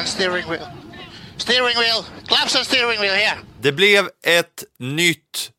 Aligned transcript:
and 0.00 0.08
steering 0.08 0.48
wheel. 0.50 0.66
Steering 1.36 1.76
wheel, 1.78 2.04
claps 2.26 2.56
and 2.56 2.66
steering 2.66 3.00
wheel 3.00 3.14
here. 3.14 3.38
Det 3.60 3.72
blev 3.72 4.08
ett 4.22 4.64
nytt 4.78 5.50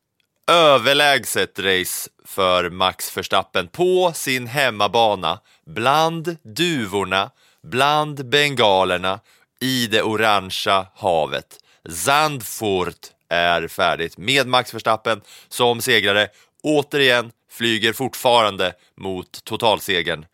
överlägset 0.52 1.59
race 1.59 2.09
för 2.25 2.69
Max 2.69 3.17
Verstappen 3.17 3.67
på 3.67 4.11
sin 4.16 4.47
hemmabana 4.47 5.39
bland 5.66 6.38
duvorna, 6.43 7.31
bland 7.63 8.29
bengalerna 8.29 9.19
i 9.59 9.88
det 9.88 10.01
orangea 10.01 10.88
havet. 10.95 11.57
Zandvoort 11.89 13.07
är 13.29 13.67
färdigt 13.67 14.17
med 14.17 14.47
Max 14.47 14.73
Verstappen 14.73 15.21
som 15.49 15.81
segrare. 15.81 16.27
Återigen 16.63 17.31
flyger 17.51 17.94
fortfarande 17.94 18.73
mot 18.97 19.44
totalsegern. 19.44 20.25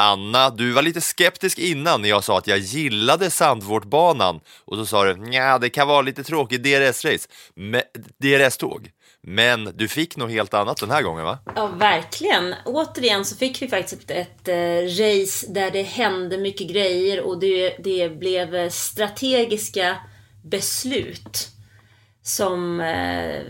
Anna, 0.00 0.50
du 0.50 0.72
var 0.72 0.82
lite 0.82 1.00
skeptisk 1.00 1.58
innan 1.58 2.02
när 2.02 2.08
jag 2.08 2.24
sa 2.24 2.38
att 2.38 2.46
jag 2.46 2.58
gillade 2.58 3.30
Sandvårtbanan 3.30 4.40
och 4.64 4.76
så 4.76 4.86
sa 4.86 5.04
du 5.04 5.32
ja, 5.32 5.58
det 5.58 5.70
kan 5.70 5.88
vara 5.88 6.02
lite 6.02 6.24
tråkigt 6.24 6.62
DRS-race, 6.62 7.28
DRS-tåg. 8.18 8.90
Men 9.22 9.64
du 9.74 9.88
fick 9.88 10.16
något 10.16 10.30
helt 10.30 10.54
annat 10.54 10.80
den 10.80 10.90
här 10.90 11.02
gången 11.02 11.24
va? 11.24 11.38
Ja, 11.56 11.66
verkligen. 11.66 12.54
Återigen 12.64 13.24
så 13.24 13.36
fick 13.36 13.62
vi 13.62 13.68
faktiskt 13.68 14.10
ett, 14.10 14.48
eh, 14.48 14.54
race 14.82 15.46
där 15.48 15.70
det 15.70 15.82
hände 15.82 16.38
mycket 16.38 16.70
grejer 16.70 17.20
och 17.20 17.40
det, 17.40 17.76
det 17.78 18.08
blev 18.18 18.54
eh, 18.54 18.70
strategiska 18.70 19.96
beslut 20.44 21.48
som... 22.22 22.80
Eh, 22.80 23.40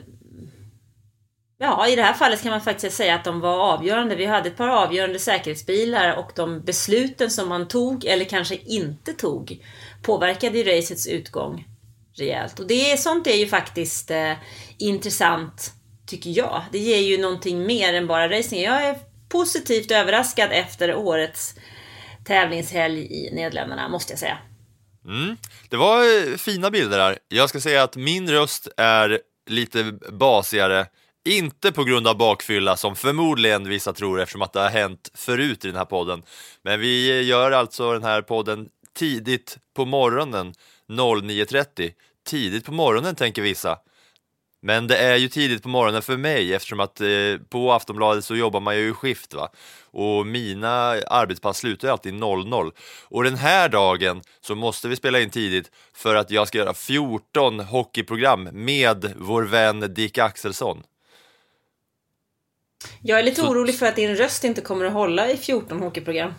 Ja, 1.62 1.88
i 1.88 1.96
det 1.96 2.02
här 2.02 2.12
fallet 2.12 2.42
kan 2.42 2.50
man 2.50 2.60
faktiskt 2.60 2.96
säga 2.96 3.14
att 3.14 3.24
de 3.24 3.40
var 3.40 3.72
avgörande. 3.72 4.16
Vi 4.16 4.26
hade 4.26 4.48
ett 4.48 4.56
par 4.56 4.68
avgörande 4.68 5.18
säkerhetsbilar 5.18 6.16
och 6.16 6.30
de 6.36 6.60
besluten 6.60 7.30
som 7.30 7.48
man 7.48 7.68
tog, 7.68 8.04
eller 8.04 8.24
kanske 8.24 8.56
inte 8.56 9.12
tog, 9.12 9.64
påverkade 10.02 10.58
ju 10.58 10.64
racets 10.64 11.06
utgång 11.06 11.64
rejält. 12.14 12.58
Och 12.58 12.66
det 12.66 12.92
är, 12.92 12.96
sånt 12.96 13.26
är 13.26 13.34
ju 13.34 13.46
faktiskt 13.46 14.10
eh, 14.10 14.32
intressant, 14.78 15.72
tycker 16.06 16.30
jag. 16.30 16.62
Det 16.72 16.78
ger 16.78 16.98
ju 17.00 17.18
någonting 17.18 17.66
mer 17.66 17.94
än 17.94 18.06
bara 18.06 18.38
racing. 18.38 18.62
Jag 18.62 18.84
är 18.84 18.96
positivt 19.28 19.90
överraskad 19.90 20.48
efter 20.52 20.94
årets 20.94 21.54
tävlingshelg 22.24 23.00
i 23.00 23.34
Nederländerna, 23.34 23.88
måste 23.88 24.12
jag 24.12 24.18
säga. 24.20 24.38
Mm. 25.04 25.36
Det 25.68 25.76
var 25.76 26.02
eh, 26.02 26.36
fina 26.36 26.70
bilder 26.70 26.98
där. 26.98 27.18
Jag 27.28 27.48
ska 27.48 27.60
säga 27.60 27.82
att 27.82 27.96
min 27.96 28.30
röst 28.30 28.68
är 28.76 29.20
lite 29.50 29.98
basigare, 30.12 30.86
inte 31.24 31.72
på 31.72 31.84
grund 31.84 32.08
av 32.08 32.16
bakfylla 32.16 32.76
som 32.76 32.96
förmodligen 32.96 33.68
vissa 33.68 33.92
tror 33.92 34.20
eftersom 34.20 34.42
att 34.42 34.52
det 34.52 34.60
har 34.60 34.68
hänt 34.68 35.10
förut 35.14 35.64
i 35.64 35.68
den 35.68 35.76
här 35.76 35.84
podden. 35.84 36.22
Men 36.62 36.80
vi 36.80 37.22
gör 37.22 37.52
alltså 37.52 37.92
den 37.92 38.02
här 38.02 38.22
podden 38.22 38.68
tidigt 38.94 39.58
på 39.76 39.84
morgonen 39.84 40.54
09.30. 40.88 41.92
Tidigt 42.26 42.64
på 42.64 42.72
morgonen 42.72 43.14
tänker 43.14 43.42
vissa. 43.42 43.78
Men 44.62 44.86
det 44.86 44.96
är 44.96 45.16
ju 45.16 45.28
tidigt 45.28 45.62
på 45.62 45.68
morgonen 45.68 46.02
för 46.02 46.16
mig 46.16 46.54
eftersom 46.54 46.80
att 46.80 47.00
eh, 47.00 47.08
på 47.48 47.72
Aftonbladet 47.72 48.24
så 48.24 48.36
jobbar 48.36 48.60
man 48.60 48.76
ju 48.76 48.90
i 48.90 48.92
skift 48.92 49.34
va. 49.34 49.48
Och 49.84 50.26
mina 50.26 50.70
arbetspass 51.06 51.58
slutar 51.58 51.88
ju 51.88 51.92
alltid 51.92 52.14
00. 52.14 52.72
Och 53.04 53.24
den 53.24 53.36
här 53.36 53.68
dagen 53.68 54.22
så 54.40 54.54
måste 54.54 54.88
vi 54.88 54.96
spela 54.96 55.20
in 55.20 55.30
tidigt 55.30 55.70
för 55.94 56.14
att 56.14 56.30
jag 56.30 56.48
ska 56.48 56.58
göra 56.58 56.74
14 56.74 57.60
hockeyprogram 57.60 58.48
med 58.52 59.14
vår 59.16 59.42
vän 59.42 59.94
Dick 59.94 60.18
Axelsson. 60.18 60.82
Jag 63.02 63.18
är 63.18 63.22
lite 63.22 63.40
Så- 63.40 63.48
orolig 63.48 63.78
för 63.78 63.86
att 63.86 63.96
din 63.96 64.16
röst 64.16 64.44
inte 64.44 64.60
kommer 64.60 64.84
att 64.84 64.92
hålla 64.92 65.30
i 65.30 65.36
14 65.36 65.80
hockeyprogram. 65.82 66.34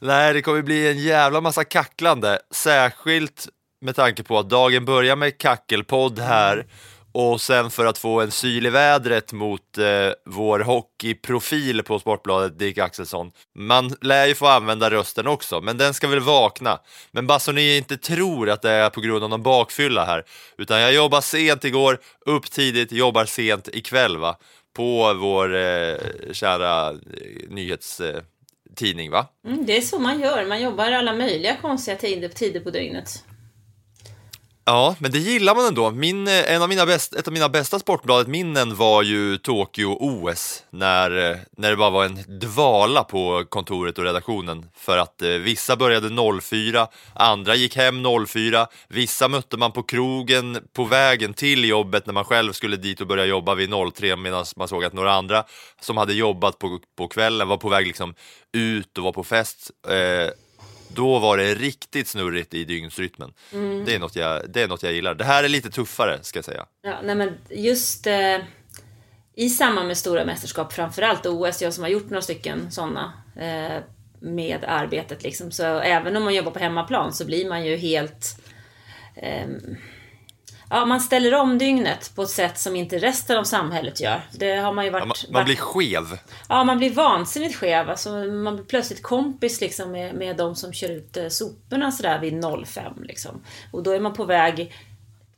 Nej, 0.00 0.34
det 0.34 0.42
kommer 0.42 0.62
bli 0.62 0.90
en 0.90 0.98
jävla 0.98 1.40
massa 1.40 1.64
kacklande, 1.64 2.38
särskilt 2.50 3.48
med 3.80 3.96
tanke 3.96 4.22
på 4.22 4.38
att 4.38 4.50
dagen 4.50 4.84
börjar 4.84 5.16
med 5.16 5.38
kackelpodd 5.38 6.18
här 6.18 6.66
och 7.12 7.40
sen 7.40 7.70
för 7.70 7.86
att 7.86 7.98
få 7.98 8.20
en 8.20 8.30
syl 8.30 8.66
i 8.66 8.70
vädret 8.70 9.32
mot 9.32 9.78
eh, 9.78 9.84
vår 10.26 10.60
hockeyprofil 10.60 11.82
på 11.82 11.98
Sportbladet, 11.98 12.58
Dick 12.58 12.78
Axelsson. 12.78 13.30
Man 13.58 13.96
lär 14.00 14.26
ju 14.26 14.34
få 14.34 14.46
använda 14.46 14.90
rösten 14.90 15.26
också, 15.26 15.60
men 15.60 15.78
den 15.78 15.94
ska 15.94 16.08
väl 16.08 16.20
vakna. 16.20 16.78
Men 17.10 17.26
bara 17.26 17.38
så 17.38 17.52
ni 17.52 17.76
inte 17.76 17.96
tror 17.96 18.50
att 18.50 18.62
det 18.62 18.70
är 18.70 18.90
på 18.90 19.00
grund 19.00 19.24
av 19.24 19.30
någon 19.30 19.42
bakfylla 19.42 20.04
här, 20.04 20.24
utan 20.58 20.80
jag 20.80 20.92
jobbar 20.94 21.20
sent 21.20 21.64
igår, 21.64 21.98
upp 22.26 22.50
tidigt, 22.50 22.92
jobbar 22.92 23.24
sent 23.24 23.68
ikväll 23.72 24.16
va, 24.16 24.36
på 24.74 25.14
vår 25.14 25.54
eh, 25.54 25.96
kära 26.32 26.90
eh, 26.90 27.48
nyhetstidning 27.48 29.10
va? 29.10 29.26
Mm, 29.46 29.66
det 29.66 29.76
är 29.76 29.80
så 29.80 29.98
man 29.98 30.20
gör. 30.20 30.46
Man 30.46 30.62
jobbar 30.62 30.92
alla 30.92 31.14
möjliga 31.14 31.56
konstiga 31.56 31.96
tider, 31.96 32.28
tider 32.28 32.60
på 32.60 32.70
dygnet. 32.70 33.24
Ja, 34.66 34.96
men 34.98 35.10
det 35.10 35.18
gillar 35.18 35.54
man 35.54 35.66
ändå. 35.66 35.90
Min, 35.90 36.28
eh, 36.28 36.52
en 36.52 36.62
av 36.62 36.68
mina 36.68 36.86
bäst, 36.86 37.14
ett 37.14 37.26
av 37.26 37.32
mina 37.32 37.48
bästa 37.48 37.78
Sportbladet-minnen 37.78 38.76
var 38.76 39.02
ju 39.02 39.36
Tokyo-OS, 39.36 40.62
när, 40.70 41.30
eh, 41.30 41.36
när 41.56 41.70
det 41.70 41.76
bara 41.76 41.90
var 41.90 42.04
en 42.04 42.38
dvala 42.40 43.04
på 43.04 43.44
kontoret 43.48 43.98
och 43.98 44.04
redaktionen. 44.04 44.66
För 44.76 44.98
att 44.98 45.22
eh, 45.22 45.28
vissa 45.28 45.76
började 45.76 46.40
04, 46.40 46.86
andra 47.14 47.54
gick 47.54 47.76
hem 47.76 48.04
04, 48.26 48.66
vissa 48.88 49.28
mötte 49.28 49.56
man 49.56 49.72
på 49.72 49.82
krogen 49.82 50.58
på 50.72 50.84
vägen 50.84 51.34
till 51.34 51.64
jobbet 51.64 52.06
när 52.06 52.14
man 52.14 52.24
själv 52.24 52.52
skulle 52.52 52.76
dit 52.76 53.00
och 53.00 53.06
börja 53.06 53.24
jobba 53.24 53.54
vid 53.54 53.70
03, 53.94 54.16
medan 54.16 54.44
man 54.56 54.68
såg 54.68 54.84
att 54.84 54.92
några 54.92 55.12
andra 55.12 55.44
som 55.80 55.96
hade 55.96 56.14
jobbat 56.14 56.58
på, 56.58 56.78
på 56.96 57.08
kvällen 57.08 57.48
var 57.48 57.56
på 57.56 57.68
väg 57.68 57.86
liksom 57.86 58.14
ut 58.52 58.98
och 58.98 59.04
var 59.04 59.12
på 59.12 59.24
fest. 59.24 59.70
Eh, 59.88 60.30
då 60.88 61.18
var 61.18 61.36
det 61.36 61.54
riktigt 61.54 62.08
snurrigt 62.08 62.54
i 62.54 62.64
dygnsrytmen. 62.64 63.32
Det, 63.86 63.94
är 63.94 63.98
något 63.98 64.16
jag, 64.16 64.50
det 64.50 64.62
är 64.62 64.68
något 64.68 64.82
jag 64.82 64.92
gillar. 64.92 65.14
Det 65.14 65.24
här 65.24 65.44
är 65.44 65.48
lite 65.48 65.70
tuffare, 65.70 66.18
ska 66.22 66.38
jag 66.38 66.44
säga. 66.44 66.66
Ja, 66.82 67.00
nej 67.04 67.14
men 67.14 67.32
just 67.50 68.06
eh, 68.06 68.38
i 69.34 69.50
samband 69.50 69.88
med 69.88 69.96
stora 69.96 70.24
mästerskap, 70.24 70.72
framförallt 70.72 71.26
OS, 71.26 71.62
jag 71.62 71.74
som 71.74 71.84
har 71.84 71.90
gjort 71.90 72.10
några 72.10 72.22
stycken 72.22 72.70
sådana 72.70 73.12
eh, 73.36 73.82
med 74.20 74.64
arbetet 74.64 75.22
liksom. 75.22 75.50
Så 75.50 75.64
även 75.64 76.16
om 76.16 76.24
man 76.24 76.34
jobbar 76.34 76.50
på 76.50 76.58
hemmaplan 76.58 77.12
så 77.12 77.24
blir 77.24 77.48
man 77.48 77.66
ju 77.66 77.76
helt... 77.76 78.40
ehm, 79.16 79.76
ja, 80.74 80.84
man 80.84 81.00
ställer 81.00 81.34
om 81.34 81.58
dygnet 81.58 82.12
på 82.14 82.22
ett 82.22 82.30
sätt 82.30 82.58
som 82.58 82.76
inte 82.76 82.98
resten 82.98 83.38
av 83.38 83.44
samhället 83.44 84.00
gör. 84.00 84.20
Det 84.32 84.56
har 84.56 84.72
man 84.72 84.84
ju 84.84 84.90
varit... 84.90 85.02
Ja, 85.02 85.06
man, 85.06 85.32
man 85.32 85.44
blir 85.44 85.56
skev. 85.56 86.18
Ja, 86.48 86.64
man 86.64 86.78
blir 86.78 86.90
vansinnigt 86.90 87.56
skev. 87.56 87.90
Alltså, 87.90 88.10
man 88.14 88.56
blir 88.56 88.64
plötsligt 88.64 89.02
kompis 89.02 89.60
liksom, 89.60 89.90
med, 89.90 90.14
med 90.14 90.36
de 90.36 90.56
som 90.56 90.72
kör 90.72 90.88
ut 90.88 91.16
eh, 91.16 91.28
soporna 91.28 91.92
sådär 91.92 92.18
vid 92.18 92.44
05. 92.66 92.92
Liksom. 93.02 93.42
Och 93.70 93.82
då 93.82 93.90
är 93.90 94.00
man 94.00 94.12
på 94.12 94.24
väg 94.24 94.72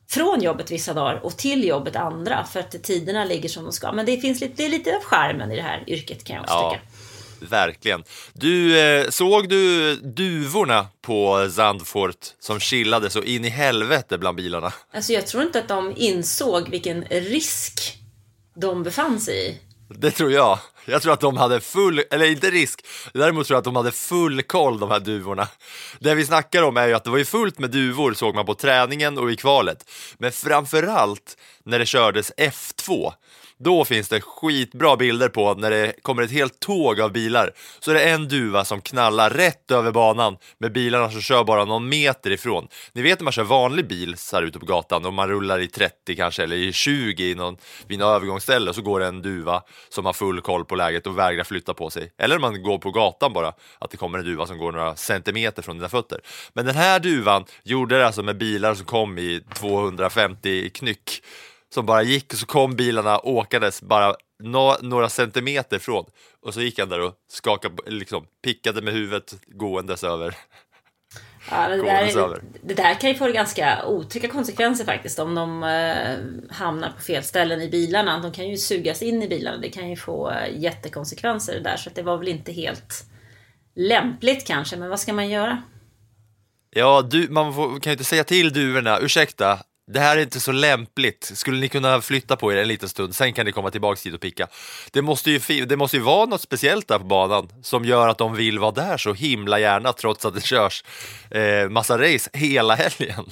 från 0.08 0.42
jobbet 0.42 0.70
vissa 0.70 0.94
dagar 0.94 1.24
och 1.24 1.36
till 1.36 1.64
jobbet 1.64 1.96
andra 1.96 2.44
för 2.44 2.60
att 2.60 2.82
tiderna 2.82 3.24
ligger 3.24 3.48
som 3.48 3.64
de 3.64 3.72
ska. 3.72 3.92
Men 3.92 4.06
det 4.06 4.16
finns 4.16 4.40
lite, 4.40 4.54
det 4.56 4.64
är 4.64 4.68
lite 4.68 4.96
av 4.96 5.02
skärmen 5.02 5.52
i 5.52 5.56
det 5.56 5.62
här 5.62 5.84
yrket 5.86 6.24
kan 6.24 6.36
jag 6.36 6.42
också 6.42 6.54
Ja, 6.54 6.70
tycka. 6.70 6.82
Verkligen. 7.40 8.04
Du, 8.32 8.78
eh, 8.78 9.08
såg 9.08 9.48
du 9.48 9.94
duvorna 9.96 10.86
på 11.02 11.48
Zandvoort 11.50 12.26
som 12.40 12.60
chillade 12.60 13.10
så 13.10 13.22
in 13.22 13.44
i 13.44 13.48
helvete 13.48 14.18
bland 14.18 14.36
bilarna? 14.36 14.72
Alltså 14.94 15.12
jag 15.12 15.26
tror 15.26 15.42
inte 15.42 15.58
att 15.58 15.68
de 15.68 15.92
insåg 15.96 16.70
vilken 16.70 17.04
risk 17.04 17.98
de 18.56 18.82
befann 18.82 19.20
sig 19.20 19.48
i. 19.48 19.58
Det 19.88 20.10
tror 20.10 20.32
jag. 20.32 20.58
Jag 20.84 21.02
tror 21.02 21.12
att 21.12 21.20
de 21.20 21.36
hade 21.36 21.60
full, 21.60 22.02
eller 22.10 22.30
inte 22.30 22.50
risk, 22.50 22.86
däremot 23.12 23.46
tror 23.46 23.54
jag 23.54 23.58
att 23.58 23.64
de 23.64 23.76
hade 23.76 23.92
full 23.92 24.42
koll 24.42 24.78
de 24.78 24.90
här 24.90 25.00
duvorna. 25.00 25.48
Det 25.98 26.14
vi 26.14 26.26
snackar 26.26 26.62
om 26.62 26.76
är 26.76 26.86
ju 26.86 26.94
att 26.94 27.04
det 27.04 27.10
var 27.10 27.18
ju 27.18 27.24
fullt 27.24 27.58
med 27.58 27.70
duvor 27.70 28.14
såg 28.14 28.34
man 28.34 28.46
på 28.46 28.54
träningen 28.54 29.18
och 29.18 29.32
i 29.32 29.36
kvalet. 29.36 29.90
Men 30.18 30.32
framförallt 30.32 31.36
när 31.64 31.78
det 31.78 31.86
kördes 31.86 32.32
F2. 32.36 33.12
Då 33.58 33.84
finns 33.84 34.08
det 34.08 34.20
skitbra 34.20 34.96
bilder 34.96 35.28
på 35.28 35.54
när 35.54 35.70
det 35.70 35.92
kommer 36.02 36.22
ett 36.22 36.30
helt 36.30 36.60
tåg 36.60 37.00
av 37.00 37.12
bilar. 37.12 37.50
Så 37.80 37.90
är 37.90 37.94
det 37.94 38.10
en 38.10 38.28
duva 38.28 38.64
som 38.64 38.80
knallar 38.80 39.30
rätt 39.30 39.70
över 39.70 39.92
banan 39.92 40.36
med 40.58 40.72
bilarna 40.72 41.10
som 41.10 41.20
kör 41.20 41.44
bara 41.44 41.64
någon 41.64 41.88
meter 41.88 42.30
ifrån. 42.30 42.68
Ni 42.92 43.02
vet 43.02 43.20
när 43.20 43.24
man 43.24 43.32
kör 43.32 43.44
vanlig 43.44 43.88
bil 43.88 44.16
så 44.16 44.36
här 44.36 44.42
ute 44.42 44.58
på 44.58 44.66
gatan 44.66 45.06
och 45.06 45.12
man 45.12 45.28
rullar 45.28 45.58
i 45.58 45.68
30 45.68 46.16
kanske 46.16 46.42
eller 46.42 46.56
i 46.56 46.72
20 46.72 47.30
i 47.30 47.34
någon, 47.34 47.56
vid 47.86 47.98
något 47.98 48.16
övergångsställe 48.16 48.72
så 48.72 48.82
går 48.82 49.00
det 49.00 49.06
en 49.06 49.22
duva 49.22 49.62
som 49.88 50.06
har 50.06 50.12
full 50.12 50.40
koll 50.40 50.64
på 50.64 50.74
läget 50.74 51.06
och 51.06 51.18
vägrar 51.18 51.44
flytta 51.44 51.74
på 51.74 51.90
sig. 51.90 52.12
Eller 52.18 52.36
om 52.36 52.42
man 52.42 52.62
går 52.62 52.78
på 52.78 52.90
gatan 52.90 53.32
bara, 53.32 53.52
att 53.78 53.90
det 53.90 53.96
kommer 53.96 54.18
en 54.18 54.24
duva 54.24 54.46
som 54.46 54.58
går 54.58 54.72
några 54.72 54.96
centimeter 54.96 55.62
från 55.62 55.76
dina 55.76 55.88
fötter. 55.88 56.20
Men 56.52 56.66
den 56.66 56.74
här 56.74 57.00
duvan 57.00 57.44
gjorde 57.62 57.98
det 57.98 58.06
alltså 58.06 58.22
med 58.22 58.38
bilar 58.38 58.74
som 58.74 58.86
kom 58.86 59.18
i 59.18 59.40
250 59.54 60.70
knyck 60.70 61.22
som 61.74 61.86
bara 61.86 62.02
gick 62.02 62.32
och 62.32 62.38
så 62.38 62.46
kom 62.46 62.76
bilarna 62.76 63.18
åkandes 63.18 63.82
bara 63.82 64.14
nå- 64.42 64.78
några 64.82 65.08
centimeter 65.08 65.76
ifrån 65.76 66.04
och 66.40 66.54
så 66.54 66.60
gick 66.60 66.78
han 66.78 66.88
där 66.88 67.00
och 67.00 67.14
skakade, 67.32 67.74
liksom 67.86 68.26
pickade 68.44 68.82
med 68.82 68.94
huvudet 68.94 69.34
gåendes 69.46 70.04
över. 70.04 70.36
Ja, 71.50 71.68
det, 71.68 71.76
där, 71.76 72.42
det 72.62 72.74
där 72.74 72.94
kan 72.94 73.10
ju 73.10 73.16
få 73.16 73.28
ganska 73.28 73.86
otrygga 73.86 74.28
konsekvenser 74.28 74.84
faktiskt 74.84 75.18
om 75.18 75.34
de 75.34 75.62
eh, 75.62 76.56
hamnar 76.56 76.90
på 76.90 77.02
fel 77.02 77.22
ställen 77.22 77.62
i 77.62 77.68
bilarna. 77.68 78.18
De 78.18 78.32
kan 78.32 78.48
ju 78.48 78.56
sugas 78.56 79.02
in 79.02 79.22
i 79.22 79.28
bilarna. 79.28 79.56
Det 79.56 79.68
kan 79.68 79.90
ju 79.90 79.96
få 79.96 80.30
eh, 80.30 80.58
jättekonsekvenser 80.60 81.54
det 81.54 81.60
där. 81.60 81.76
Så 81.76 81.88
att 81.88 81.94
det 81.94 82.02
var 82.02 82.18
väl 82.18 82.28
inte 82.28 82.52
helt 82.52 83.04
lämpligt 83.74 84.46
kanske. 84.46 84.76
Men 84.76 84.88
vad 84.88 85.00
ska 85.00 85.12
man 85.12 85.28
göra? 85.30 85.62
Ja, 86.70 87.02
du, 87.02 87.28
man 87.30 87.54
får, 87.54 87.80
kan 87.80 87.90
ju 87.90 87.92
inte 87.92 88.04
säga 88.04 88.24
till 88.24 88.52
duvorna, 88.52 88.98
ursäkta, 88.98 89.58
det 89.88 90.00
här 90.00 90.16
är 90.16 90.22
inte 90.22 90.40
så 90.40 90.52
lämpligt. 90.52 91.30
Skulle 91.34 91.60
ni 91.60 91.68
kunna 91.68 92.00
flytta 92.00 92.36
på 92.36 92.52
er 92.52 92.56
en 92.56 92.68
liten 92.68 92.88
stund, 92.88 93.14
sen 93.14 93.32
kan 93.32 93.46
ni 93.46 93.52
komma 93.52 93.70
tillbaks 93.70 94.02
dit 94.02 94.14
och 94.14 94.20
picka. 94.20 94.46
Det 94.92 95.02
måste 95.02 95.30
ju, 95.30 95.64
det 95.66 95.76
måste 95.76 95.96
ju 95.96 96.02
vara 96.02 96.26
något 96.26 96.40
speciellt 96.40 96.88
där 96.88 96.98
på 96.98 97.04
banan 97.04 97.48
som 97.62 97.84
gör 97.84 98.08
att 98.08 98.18
de 98.18 98.34
vill 98.34 98.58
vara 98.58 98.70
där 98.70 98.96
så 98.96 99.12
himla 99.12 99.58
gärna 99.58 99.92
trots 99.92 100.24
att 100.24 100.34
det 100.34 100.44
körs 100.44 100.84
eh, 101.30 101.68
massa 101.68 101.98
race 101.98 102.30
hela 102.32 102.74
helgen. 102.74 103.24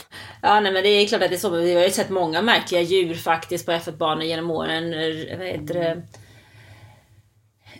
Ja, 0.42 0.60
nej, 0.60 0.72
men 0.72 0.82
det 0.82 0.88
är 0.88 1.06
klart 1.06 1.22
att 1.22 1.30
det 1.30 1.36
är 1.36 1.38
så. 1.38 1.50
Vi 1.50 1.74
har 1.74 1.82
ju 1.82 1.90
sett 1.90 2.10
många 2.10 2.42
märkliga 2.42 2.80
djur 2.80 3.14
faktiskt 3.14 3.66
på 3.66 3.72
F1-banor 3.72 4.24
genom 4.24 4.50
åren. 4.50 4.94
Eh, 4.94 5.38
vad 5.38 5.46
heter 5.46 5.74
det? 5.74 6.02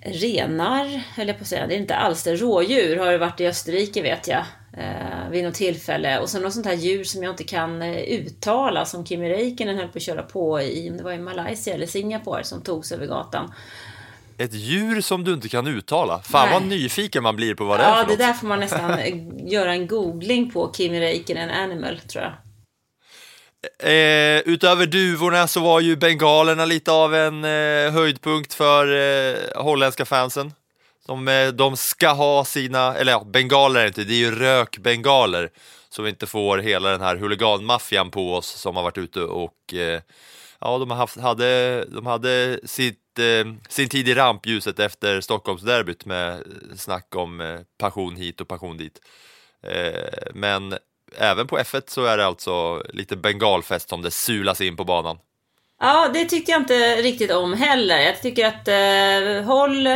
Renar, 0.07 1.03
höll 1.17 1.29
jag 1.29 1.37
på 1.37 1.43
att 1.43 1.49
säga. 1.49 1.67
Det 1.67 1.75
är 1.75 1.79
inte 1.79 1.97
alls 1.97 2.23
det. 2.23 2.37
Rådjur 2.37 2.97
har 2.97 3.13
det 3.13 3.19
varit 3.19 3.41
i 3.41 3.47
Österrike 3.47 4.03
vet 4.03 4.29
jag. 4.29 4.45
Eh, 4.77 5.31
vid 5.31 5.45
något 5.45 5.55
tillfälle. 5.55 6.19
Och 6.19 6.31
sen 6.31 6.43
något 6.43 6.53
sånt 6.53 6.67
här 6.67 6.75
djur 6.75 7.05
som 7.05 7.23
jag 7.23 7.33
inte 7.33 7.45
kan 7.45 7.83
eh, 7.83 8.03
uttala. 8.03 8.85
Som 8.85 9.07
Kimi 9.07 9.31
Räikkönen 9.31 9.79
höll 9.79 9.89
på 9.89 9.99
att 9.99 10.03
köra 10.03 10.23
på 10.23 10.61
i, 10.61 10.91
om 10.91 10.97
det 10.97 11.03
var 11.03 11.13
i 11.13 11.19
Malaysia 11.19 11.75
eller 11.75 11.87
Singapore, 11.87 12.45
som 12.45 12.63
togs 12.63 12.93
över 12.93 13.07
gatan. 13.07 13.53
Ett 14.39 14.55
djur 14.55 15.01
som 15.01 15.25
du 15.25 15.33
inte 15.33 15.49
kan 15.49 15.67
uttala. 15.67 16.19
Fan 16.19 16.49
Nej. 16.49 16.61
vad 16.61 16.69
nyfiken 16.69 17.23
man 17.23 17.37
blir 17.37 17.55
på 17.55 17.65
vad 17.65 17.81
det 17.81 17.85
är 17.85 17.97
Ja, 17.97 18.05
det 18.09 18.17
där 18.17 18.33
får 18.33 18.47
man 18.47 18.61
nästan 18.61 18.91
eh, 18.91 19.15
göra 19.47 19.73
en 19.73 19.87
googling 19.87 20.51
på. 20.51 20.73
Kimi 20.77 21.01
Räikkönen 21.01 21.51
Animal, 21.51 21.99
tror 21.99 22.25
jag. 22.25 22.33
Eh, 23.79 24.39
utöver 24.45 24.87
duvorna 24.87 25.47
så 25.47 25.61
var 25.61 25.81
ju 25.81 25.97
bengalerna 25.97 26.65
lite 26.65 26.93
av 26.93 27.15
en 27.15 27.45
eh, 27.45 27.93
höjdpunkt 27.93 28.55
för 28.55 28.95
eh, 28.97 29.63
holländska 29.63 30.05
fansen. 30.05 30.53
De, 31.07 31.29
eh, 31.29 31.49
de 31.49 31.77
ska 31.77 32.09
ha 32.09 32.45
sina, 32.45 32.95
eller 32.95 33.13
ja, 33.13 33.25
bengaler 33.25 33.81
är 33.81 33.85
det 33.85 33.89
inte, 33.89 34.05
det 34.05 34.15
är 34.15 34.19
ju 34.19 34.35
rökbengaler. 34.35 35.51
Så 35.89 36.03
vi 36.03 36.11
inte 36.11 36.27
får 36.27 36.59
hela 36.59 36.91
den 36.91 37.01
här 37.01 37.17
huliganmaffian 37.17 38.11
på 38.11 38.35
oss 38.35 38.47
som 38.47 38.77
har 38.77 38.83
varit 38.83 38.99
ute 38.99 39.21
och 39.21 39.75
eh, 39.75 40.01
ja, 40.61 40.79
de 40.79 40.91
haft, 40.91 41.21
hade, 41.21 41.85
de 41.85 42.07
hade 42.07 42.61
sitt, 42.65 43.19
eh, 43.19 43.53
sin 43.69 43.89
tid 43.89 44.09
i 44.09 44.15
rampljuset 44.15 44.79
efter 44.79 45.21
Stockholmsderbyt 45.21 46.05
med 46.05 46.33
eh, 46.33 46.77
snack 46.77 47.17
om 47.17 47.41
eh, 47.41 47.61
passion 47.79 48.17
hit 48.17 48.41
och 48.41 48.49
passion 48.49 48.77
dit. 48.77 49.01
Eh, 49.67 50.33
men 50.35 50.75
även 51.19 51.47
på 51.47 51.59
F1 51.59 51.83
så 51.87 52.05
är 52.05 52.17
det 52.17 52.27
alltså 52.27 52.83
lite 52.93 53.17
bengalfest 53.17 53.89
som 53.89 54.03
det 54.03 54.11
sulas 54.11 54.61
in 54.61 54.77
på 54.77 54.85
banan. 54.85 55.19
Ja, 55.81 56.11
det 56.15 56.25
tyckte 56.25 56.51
jag 56.53 56.61
inte 56.61 56.97
riktigt 56.97 57.31
om 57.31 57.53
heller. 57.53 57.99
Jag 57.99 58.23
tycker 58.23 58.47
att 58.47 58.69
eh, 58.69 59.47
håll, 59.47 59.89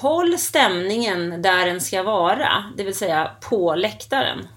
håll 0.00 0.38
stämningen 0.38 1.42
där 1.42 1.66
den 1.66 1.80
ska 1.80 2.02
vara, 2.02 2.64
det 2.76 2.84
vill 2.84 2.94
säga 2.94 3.30
på 3.40 3.74
läktaren. 3.74 4.48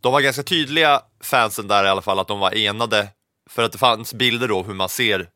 De 0.00 0.12
var 0.12 0.20
ganska 0.20 0.42
tydliga, 0.42 1.02
fansen 1.20 1.68
där 1.68 1.84
i 1.84 1.88
alla 1.88 2.02
fall, 2.02 2.18
att 2.18 2.28
de 2.28 2.38
var 2.38 2.54
enade. 2.54 3.08
För 3.50 3.62
att 3.62 3.72
det 3.72 3.78
fanns 3.78 4.14
bilder 4.14 4.48
då 4.48 4.62
hur 4.62 4.74
man 4.74 4.88
ser 4.88 5.28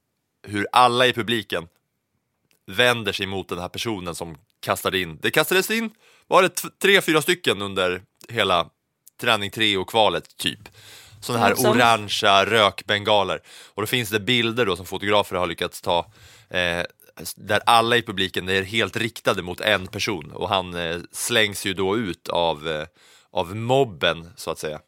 hur 0.47 0.67
alla 0.73 1.07
i 1.07 1.13
publiken 1.13 1.69
vänder 2.67 3.13
sig 3.13 3.27
mot 3.27 3.49
den 3.49 3.59
här 3.59 3.69
personen 3.69 4.15
som 4.15 4.37
kastade 4.61 5.01
in. 5.01 5.19
Det 5.23 5.31
kastades 5.31 5.71
in, 5.71 5.91
var 6.27 6.43
det 6.43 6.51
tre, 6.83 7.01
fyra 7.01 7.23
stycken 7.23 7.63
under 7.63 8.03
hela 8.29 8.67
träning 9.21 9.51
tre 9.51 9.77
och 9.77 9.89
kvalet 9.89 10.37
typ. 10.37 10.69
Sådana 11.21 11.45
här 11.45 11.67
orangea 11.67 12.47
rökbengaler. 12.47 13.41
Och 13.75 13.83
då 13.83 13.87
finns 13.87 14.09
det 14.09 14.21
bilder 14.21 14.67
då 14.67 14.77
som 14.77 14.87
fotografer 14.87 15.37
har 15.37 15.47
lyckats 15.47 15.81
ta 15.81 16.13
eh, 16.51 16.83
där 17.37 17.61
alla 17.67 17.97
i 17.97 18.03
publiken 18.03 18.49
är 18.49 18.63
helt 18.63 18.97
riktade 18.97 19.43
mot 19.43 19.61
en 19.61 19.87
person 19.87 20.33
och 20.33 20.49
han 20.49 20.75
eh, 20.75 21.01
slängs 21.13 21.67
ju 21.67 21.75
då 21.75 21.97
ut 21.97 22.29
av, 22.29 22.69
eh, 22.69 22.87
av 23.31 23.57
mobben 23.57 24.31
så 24.37 24.51
att 24.51 24.59
säga. 24.59 24.81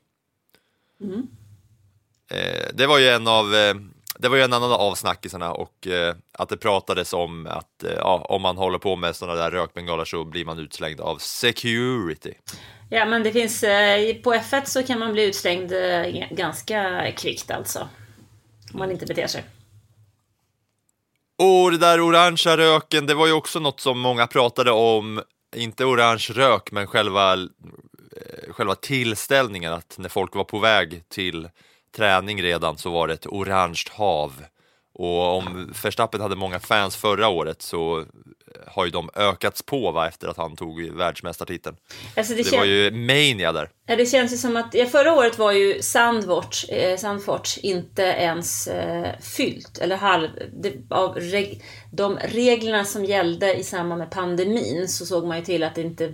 Eh, 2.30 2.68
det 2.74 2.86
var 2.86 2.98
ju 2.98 3.08
en 3.08 3.28
av 3.28 3.54
eh, 3.54 3.74
det 4.18 4.28
var 4.28 4.36
ju 4.36 4.42
en 4.42 4.52
annan 4.52 4.72
av 4.72 4.94
snackisarna 4.94 5.52
och 5.52 5.86
eh, 5.86 6.14
att 6.32 6.48
det 6.48 6.56
pratades 6.56 7.12
om 7.12 7.46
att 7.46 7.84
eh, 7.84 7.92
ja, 7.92 8.26
om 8.28 8.42
man 8.42 8.56
håller 8.56 8.78
på 8.78 8.96
med 8.96 9.16
sådana 9.16 9.42
där 9.42 9.50
rökbengaler 9.50 10.04
så 10.04 10.24
blir 10.24 10.44
man 10.44 10.58
utslängd 10.58 11.00
av 11.00 11.18
security. 11.18 12.34
Ja, 12.90 13.04
men 13.04 13.22
det 13.22 13.32
finns... 13.32 13.60
På 14.22 14.34
F1 14.34 14.64
så 14.64 14.82
kan 14.82 14.98
man 14.98 15.12
bli 15.12 15.24
utslängd 15.24 15.72
ganska 16.30 17.12
kvickt 17.12 17.50
alltså. 17.50 17.88
Om 18.72 18.78
man 18.78 18.90
inte 18.90 19.06
beter 19.06 19.26
sig. 19.26 19.44
Och 21.38 21.70
det 21.70 21.78
där 21.78 22.00
orangea 22.00 22.56
röken, 22.56 23.06
det 23.06 23.14
var 23.14 23.26
ju 23.26 23.32
också 23.32 23.60
något 23.60 23.80
som 23.80 23.98
många 23.98 24.26
pratade 24.26 24.70
om, 24.70 25.22
inte 25.56 25.84
orange 25.84 26.30
rök, 26.34 26.72
men 26.72 26.86
själva, 26.86 27.32
eh, 27.32 27.48
själva 28.50 28.74
tillställningen, 28.74 29.72
att 29.72 29.94
när 29.98 30.08
folk 30.08 30.34
var 30.34 30.44
på 30.44 30.58
väg 30.58 31.08
till 31.08 31.48
träning 31.96 32.42
redan 32.42 32.78
så 32.78 32.90
var 32.90 33.08
det 33.08 33.14
ett 33.14 33.26
orange 33.26 33.84
hav. 33.90 34.44
Och 34.96 35.36
om 35.36 35.72
Verstappen 35.82 36.20
hade 36.20 36.36
många 36.36 36.60
fans 36.60 36.96
förra 36.96 37.28
året 37.28 37.62
så 37.62 38.04
har 38.66 38.84
ju 38.84 38.90
de 38.90 39.10
ökats 39.14 39.62
på 39.62 39.92
va, 39.92 40.08
efter 40.08 40.28
att 40.28 40.36
han 40.36 40.56
tog 40.56 40.80
världsmästartiteln. 40.82 41.76
Alltså, 42.16 42.34
det, 42.34 42.42
Det 42.42 42.50
kän- 42.50 42.58
var 42.58 42.64
ju 42.64 42.90
mania 42.90 43.52
där. 43.52 43.70
Ja, 43.86 43.96
det 43.96 44.06
känns 44.06 44.32
ju 44.32 44.36
som 44.36 44.56
att, 44.56 44.74
ja, 44.74 44.86
förra 44.86 45.12
året 45.12 45.38
var 45.38 45.52
ju 45.52 45.82
Sandfort, 45.82 46.56
eh, 46.68 46.96
Sandfort 46.96 47.48
inte 47.62 48.02
ens 48.02 48.66
eh, 48.66 49.18
fyllt, 49.20 49.78
eller 49.78 49.96
halv, 49.96 50.28
det, 50.62 50.72
av 50.90 51.14
reg, 51.16 51.62
de 51.92 52.18
reglerna 52.18 52.84
som 52.84 53.04
gällde 53.04 53.54
i 53.54 53.64
samband 53.64 53.98
med 53.98 54.10
pandemin 54.10 54.88
så 54.88 55.06
såg 55.06 55.26
man 55.26 55.38
ju 55.38 55.44
till 55.44 55.62
att 55.62 55.74
det 55.74 55.82
inte 55.82 56.12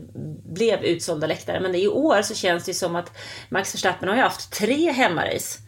blev 0.54 0.84
utsålda 0.84 1.26
läktare. 1.26 1.60
Men 1.60 1.74
i 1.74 1.88
år 1.88 2.22
så 2.22 2.34
känns 2.34 2.64
det 2.64 2.70
ju 2.70 2.74
som 2.74 2.96
att 2.96 3.16
Max 3.48 3.74
Verstappen 3.74 4.08
har 4.08 4.16
ju 4.16 4.22
haft 4.22 4.52
tre 4.52 4.92
hemmarace. 4.92 5.58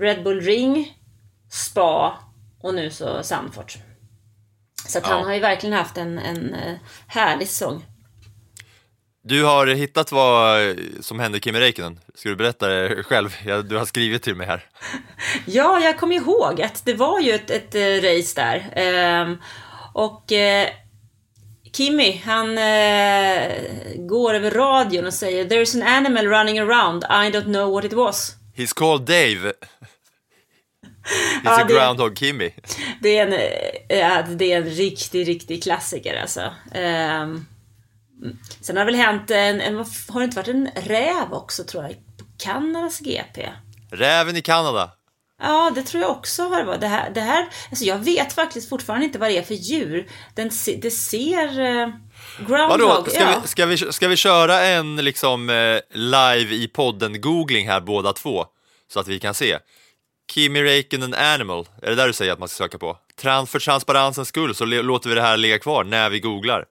Red 0.00 0.24
Bull 0.24 0.40
Ring, 0.40 0.94
Spa 1.50 2.18
och 2.62 2.74
nu 2.74 2.90
så 2.90 3.22
Sandfort. 3.22 3.78
Så 4.86 4.98
att 4.98 5.04
Ja. 5.08 5.14
han 5.14 5.24
har 5.26 5.34
ju 5.34 5.40
verkligen 5.40 5.76
haft 5.76 5.96
en, 5.96 6.18
en 6.18 6.54
eh, 6.54 6.74
härlig 7.06 7.48
säsong. 7.48 7.84
Du 9.22 9.44
har 9.44 9.66
hittat 9.66 10.12
vad 10.12 10.76
som 11.00 11.20
hände 11.20 11.40
Kimi 11.40 11.60
Räikkönen. 11.60 12.00
Ska 12.14 12.28
du 12.28 12.36
berätta 12.36 12.68
det 12.68 13.02
själv? 13.02 13.28
Du 13.68 13.76
har 13.76 13.84
skrivit 13.84 14.22
till 14.22 14.34
mig 14.34 14.46
här. 14.46 14.64
Ja, 15.46 15.80
jag 15.80 15.98
kommer 15.98 16.16
ihåg 16.16 16.62
att 16.62 16.84
det 16.84 16.94
var 16.94 17.20
ju 17.20 17.32
ett, 17.32 17.50
ett 17.50 17.74
eh, 17.74 17.80
race 17.80 18.40
där. 18.40 18.70
Ehm, 18.72 19.36
och 19.94 20.32
eh, 20.32 20.68
Kimmy, 21.72 22.20
han 22.24 22.58
eh, 22.58 23.52
går 23.96 24.34
över 24.34 24.50
radion 24.50 25.06
och 25.06 25.14
säger 25.14 25.44
There's 25.44 25.76
an 25.82 25.88
animal 25.88 26.26
running 26.26 26.58
around, 26.58 27.04
I 27.04 27.30
don't 27.30 27.44
know 27.44 27.72
what 27.72 27.84
it 27.84 27.92
was. 27.92 28.34
He's 28.56 28.74
called 28.74 29.02
Dave. 29.06 29.52
He's 31.08 31.40
Ja, 31.44 31.60
a 31.60 31.64
det- 31.64 31.74
groundhog 31.74 32.18
Kimmy. 32.18 32.50
Det 33.00 33.18
är 33.18 33.26
en, 33.26 33.32
eh, 33.32 33.98
ja, 33.98 34.22
det 34.22 34.52
är 34.52 34.56
en 34.56 34.64
riktig, 34.70 35.28
riktig 35.28 35.62
klassiker 35.62 36.20
alltså. 36.20 36.40
Mm. 36.72 37.46
sen 38.60 38.76
har 38.76 38.84
det 38.84 38.92
väl 38.92 39.00
hänt 39.00 39.30
en, 39.30 39.60
en, 39.60 39.76
har 40.08 40.20
det 40.20 40.24
inte 40.24 40.36
varit 40.36 40.48
en 40.48 40.70
räv 40.76 41.32
också 41.32 41.64
tror 41.64 41.82
jag, 41.82 41.92
på 41.92 42.24
Kanadas 42.38 43.00
GP? 43.00 43.48
Räven 43.90 44.36
i 44.36 44.42
Kanada. 44.42 44.90
Ja, 45.42 45.72
det 45.74 45.82
tror 45.82 46.02
jag 46.02 46.10
också 46.10 46.42
har 46.42 46.64
varit. 46.64 46.80
Det 46.80 46.86
här, 46.86 47.10
det 47.10 47.20
här, 47.20 47.46
alltså 47.70 47.84
jag 47.84 47.98
vet 47.98 48.32
faktiskt 48.32 48.68
fortfarande 48.68 49.06
inte 49.06 49.18
vad 49.18 49.30
det 49.30 49.38
är 49.38 49.42
för 49.42 49.54
djur. 49.54 50.08
Den, 50.34 50.50
det 50.82 50.90
ser... 50.90 51.60
Eh, 51.60 51.88
groundhog, 52.48 52.80
Vadå, 52.80 53.04
ska, 53.10 53.20
ja. 53.20 53.40
vi, 53.42 53.48
ska, 53.48 53.66
vi, 53.66 53.76
ska 53.92 54.08
vi 54.08 54.16
köra 54.16 54.60
en 54.60 54.96
liksom 54.96 55.50
eh, 55.50 55.78
live 55.98 56.54
i 56.54 56.70
podden-googling 56.74 57.66
här 57.66 57.80
båda 57.80 58.12
två? 58.12 58.44
Så 58.92 59.00
att 59.00 59.08
vi 59.08 59.18
kan 59.20 59.34
se. 59.34 59.58
Kimi 60.30 60.62
Räikkönen 60.62 61.14
Animal, 61.14 61.68
är 61.82 61.88
det 61.90 61.94
där 61.94 62.06
du 62.06 62.12
säger 62.12 62.32
att 62.32 62.38
man 62.38 62.48
ska 62.48 62.64
söka 62.64 62.78
på? 62.78 62.98
Trans, 63.16 63.50
för 63.50 63.58
transparensens 63.58 64.28
skull 64.28 64.54
så 64.54 64.64
låter 64.64 65.08
vi 65.08 65.14
det 65.14 65.22
här 65.22 65.36
ligga 65.36 65.58
kvar 65.58 65.84
när 65.84 66.10
vi 66.10 66.20
googlar. 66.20 66.64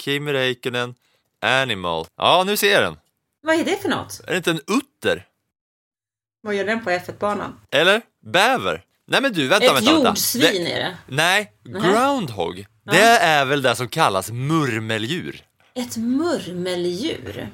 Kimi 0.00 0.32
Räikkönen 0.32 0.94
Animal. 1.42 2.06
Ja, 2.16 2.44
nu 2.46 2.56
ser 2.56 2.72
jag 2.72 2.82
den. 2.82 2.96
Vad 3.42 3.60
är 3.60 3.64
det 3.64 3.82
för 3.82 3.88
något? 3.88 4.20
Är 4.26 4.30
det 4.30 4.36
inte 4.36 4.50
en 4.50 4.60
utter? 4.66 5.26
Vad 6.42 6.54
gör 6.54 6.64
den 6.64 6.84
på 6.84 6.90
F1-banan? 6.90 7.60
Eller? 7.70 8.02
Bäver? 8.26 8.84
Nej 9.06 9.22
men 9.22 9.32
du, 9.32 9.48
vänta, 9.48 9.66
Ett 9.66 9.74
vänta. 9.74 9.92
vänta. 9.92 10.08
jordsvin 10.08 10.64
Det- 10.64 10.72
är 10.72 10.78
det. 10.78 10.96
Nej, 11.06 11.52
groundhog. 11.64 12.66
Det 12.92 13.00
är 13.02 13.44
väl 13.44 13.62
det 13.62 13.74
som 13.76 13.88
kallas 13.88 14.30
murmeldjur. 14.30 15.42
Ett 15.74 15.96
murmeldjur. 15.96 17.48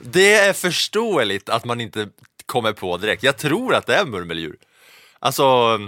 Det 0.00 0.34
är 0.34 0.52
förståeligt 0.52 1.48
att 1.48 1.64
man 1.64 1.80
inte 1.80 2.08
kommer 2.46 2.72
på 2.72 2.96
direkt. 2.96 3.22
Jag 3.22 3.36
tror 3.36 3.74
att 3.74 3.86
det 3.86 3.94
är 3.94 4.04
murmeldjur. 4.04 4.56
Alltså, 5.18 5.78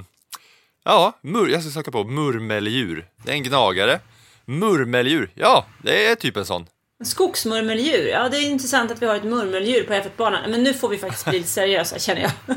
ja, 0.85 1.13
mur, 1.23 1.49
jag 1.49 1.63
ska 1.63 1.71
söka 1.71 1.91
på 1.91 2.05
murmeldjur. 2.05 3.07
Det 3.25 3.31
är 3.31 3.35
en 3.35 3.43
gnagare. 3.43 4.01
Murmeldjur, 4.45 5.31
ja, 5.35 5.67
det 5.83 6.07
är 6.07 6.15
typ 6.15 6.37
en 6.37 6.47
sån. 6.47 6.67
Skogsmurmeldjur. 7.05 8.09
Ja, 8.09 8.29
det 8.29 8.37
är 8.37 8.51
intressant 8.51 8.91
att 8.91 9.03
vi 9.03 9.07
har 9.07 9.17
ett 9.17 9.25
murmeldjur 9.25 9.85
på 9.85 9.93
F1-banan. 9.93 10.51
Men 10.51 10.63
nu 10.63 10.75
får 10.75 10.89
vi 10.89 10.99
faktiskt 10.99 11.25
bli 11.25 11.39
lite 11.39 11.51
seriösa, 11.51 11.99
känner 11.99 12.23
jag. 12.23 12.57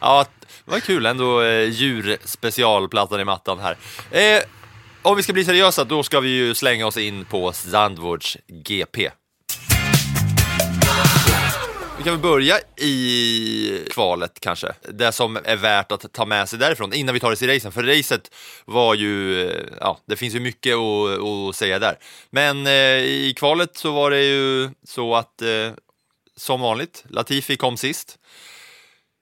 Ja, 0.00 0.26
var 0.64 0.80
kul 0.80 1.06
ändå, 1.06 1.42
eh, 1.42 1.68
djurspecialplattan 1.68 3.20
i 3.20 3.24
mattan 3.24 3.58
här. 3.58 3.76
Eh, 4.10 4.42
om 5.02 5.16
vi 5.16 5.22
ska 5.22 5.32
bli 5.32 5.44
seriösa, 5.44 5.84
då 5.84 6.02
ska 6.02 6.20
vi 6.20 6.28
ju 6.28 6.54
slänga 6.54 6.86
oss 6.86 6.96
in 6.96 7.24
på 7.24 7.52
Zandvoorts 7.52 8.36
GP. 8.46 9.10
Vi 12.06 12.10
kan 12.10 12.20
väl 12.20 12.30
börja 12.30 12.58
i 12.76 13.84
kvalet 13.90 14.40
kanske. 14.40 14.74
Det 14.92 15.12
som 15.12 15.38
är 15.44 15.56
värt 15.56 15.92
att 15.92 16.12
ta 16.12 16.26
med 16.26 16.48
sig 16.48 16.58
därifrån 16.58 16.92
innan 16.92 17.14
vi 17.14 17.20
tar 17.20 17.32
oss 17.32 17.42
i 17.42 17.56
racen. 17.56 17.72
För 17.72 17.82
racet 17.82 18.30
var 18.64 18.94
ju, 18.94 19.42
eh, 19.48 19.64
ja, 19.80 19.98
det 20.06 20.16
finns 20.16 20.34
ju 20.34 20.40
mycket 20.40 20.74
att, 20.74 21.20
att 21.20 21.56
säga 21.56 21.78
där. 21.78 21.98
Men 22.30 22.66
eh, 22.66 22.72
i 23.02 23.34
kvalet 23.36 23.76
så 23.76 23.92
var 23.92 24.10
det 24.10 24.22
ju 24.22 24.70
så 24.84 25.14
att, 25.14 25.42
eh, 25.42 25.72
som 26.36 26.60
vanligt, 26.60 27.04
Latifi 27.08 27.56
kom 27.56 27.76
sist. 27.76 28.18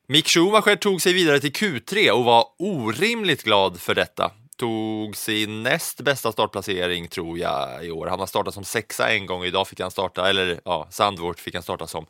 Mick 0.09 0.29
Schumacher 0.29 0.77
tog 0.77 1.03
sig 1.03 1.13
vidare 1.13 1.41
till 1.41 1.53
Q3 1.53 2.11
och 2.11 2.25
var 2.25 2.47
orimligt 2.59 3.43
glad 3.43 3.81
för 3.81 3.95
detta. 3.95 4.31
Tog 4.57 5.17
sin 5.17 5.63
näst 5.63 6.01
bästa 6.01 6.33
startplacering 6.33 7.09
tror 7.09 7.39
jag 7.39 7.87
i 7.87 7.91
år. 7.91 8.07
Han 8.07 8.21
har 8.21 8.27
startat 8.27 8.55
som 8.55 8.65
sexa 8.65 9.09
en 9.09 9.27
gång 9.27 9.41
och 9.41 9.47
idag 9.47 9.69
fick 9.69 9.81
han 9.81 9.91
starta, 9.91 10.29
eller 10.29 10.61
ja, 10.65 10.89
Sandvort 10.91 11.41
fick 11.41 11.55
han 11.55 11.63
starta 11.63 11.87
som 11.87 12.07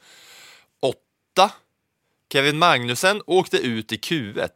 åtta. 1.34 1.52
Kevin 2.32 2.58
Magnussen 2.58 3.22
åkte 3.26 3.56
ut 3.56 3.92
i 3.92 3.96
Q1 3.96 4.48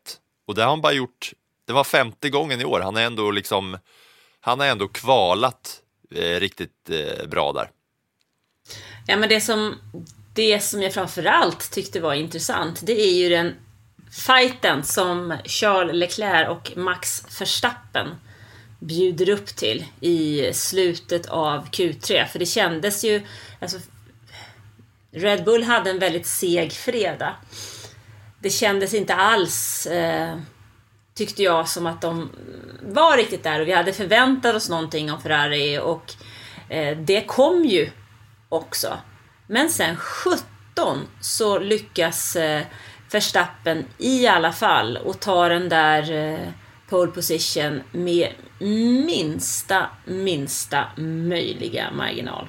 och 0.47 0.55
det 0.55 0.63
har 0.63 0.71
han 0.71 0.81
bara 0.81 0.93
gjort, 0.93 1.33
det 1.67 1.73
var 1.73 1.85
femte 1.85 2.31
gången 2.31 2.61
i 2.61 2.65
år. 2.65 2.81
Han 2.81 2.97
är 2.97 3.07
ändå 3.07 3.31
liksom, 3.31 3.79
han 4.41 4.61
har 4.61 4.67
ändå 4.67 4.89
kvalat 4.89 5.81
eh, 6.15 6.41
riktigt 6.41 6.91
eh, 6.91 7.29
bra 7.29 7.53
där. 7.53 7.71
Ja, 9.07 9.17
men 9.17 9.29
det 9.29 9.41
som, 9.41 9.75
det 10.35 10.61
som 10.61 10.83
jag 10.83 10.95
framförallt 10.95 11.71
tyckte 11.71 12.01
var 12.01 12.15
intressant, 12.15 12.81
det 12.87 13.01
är 13.01 13.15
ju 13.15 13.29
den 13.29 13.55
fighten 14.27 14.85
som 14.85 15.37
Charles 15.45 15.95
Leclerc 15.95 16.49
och 16.49 16.77
Max 16.77 17.41
Verstappen 17.41 18.09
bjuder 18.81 19.29
upp 19.29 19.47
till 19.47 19.85
i 20.01 20.51
slutet 20.53 21.27
av 21.27 21.69
Q3. 21.71 22.27
För 22.27 22.39
det 22.39 22.47
kändes 22.47 23.05
ju, 23.05 23.23
alltså, 23.61 23.79
Red 25.11 25.45
Bull 25.45 25.63
hade 25.63 25.91
en 25.91 25.99
väldigt 25.99 26.27
seg 26.27 26.73
fredag. 26.73 27.37
Det 28.41 28.51
kändes 28.51 28.95
inte 28.95 29.15
alls, 29.15 29.87
eh, 29.87 30.39
tyckte 31.15 31.43
jag, 31.43 31.69
som 31.69 31.87
att 31.87 32.01
de 32.01 32.31
var 32.83 33.17
riktigt 33.17 33.43
där 33.43 33.61
och 33.61 33.69
vi 33.69 33.73
hade 33.73 33.93
förväntat 33.93 34.55
oss 34.55 34.69
någonting 34.69 35.13
om 35.13 35.21
Ferrari 35.21 35.79
och 35.79 36.15
eh, 36.69 36.99
det 36.99 37.21
kom 37.21 37.65
ju 37.65 37.91
också. 38.49 38.99
Men 39.47 39.71
sen 39.71 39.97
17 39.97 40.45
så 41.21 41.59
lyckas 41.59 42.37
eh, 42.37 42.63
Verstappen 43.11 43.85
i 43.99 44.27
alla 44.27 44.53
fall 44.53 44.97
och 44.97 45.21
tar 45.21 45.51
den 45.51 45.69
där 45.69 46.13
eh, 46.13 46.49
pole 46.89 47.11
position 47.11 47.83
med 47.93 48.33
minsta, 49.07 49.87
minsta 50.05 50.87
möjliga 50.97 51.91
marginal. 51.93 52.49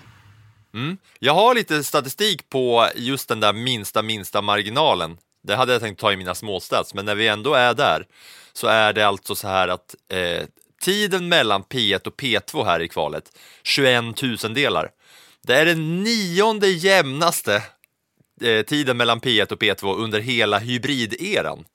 Mm. 0.73 0.97
Jag 1.19 1.33
har 1.33 1.55
lite 1.55 1.83
statistik 1.83 2.49
på 2.49 2.87
just 2.95 3.29
den 3.29 3.39
där 3.39 3.53
minsta, 3.53 4.01
minsta 4.01 4.41
marginalen. 4.41 5.17
Det 5.43 5.55
hade 5.55 5.73
jag 5.73 5.81
tänkt 5.81 5.99
ta 5.99 6.11
i 6.11 6.17
mina 6.17 6.35
småstats, 6.35 6.93
men 6.93 7.05
när 7.05 7.15
vi 7.15 7.27
ändå 7.27 7.53
är 7.53 7.73
där 7.73 8.05
så 8.53 8.67
är 8.67 8.93
det 8.93 9.07
alltså 9.07 9.35
så 9.35 9.47
här 9.47 9.67
att 9.67 9.95
eh, 10.11 10.43
tiden 10.81 11.29
mellan 11.29 11.63
P1 11.63 12.07
och 12.07 12.15
P2 12.15 12.65
här 12.65 12.79
i 12.79 12.87
kvalet, 12.87 13.37
21 13.63 14.15
tusendelar. 14.15 14.89
Det 15.47 15.55
är 15.55 15.65
den 15.65 16.03
nionde 16.03 16.67
jämnaste 16.67 17.63
eh, 18.41 18.61
tiden 18.65 18.97
mellan 18.97 19.21
P1 19.21 19.51
och 19.51 19.61
P2 19.61 19.95
under 19.95 20.19
hela 20.19 20.59
hybrideran. 20.59 21.65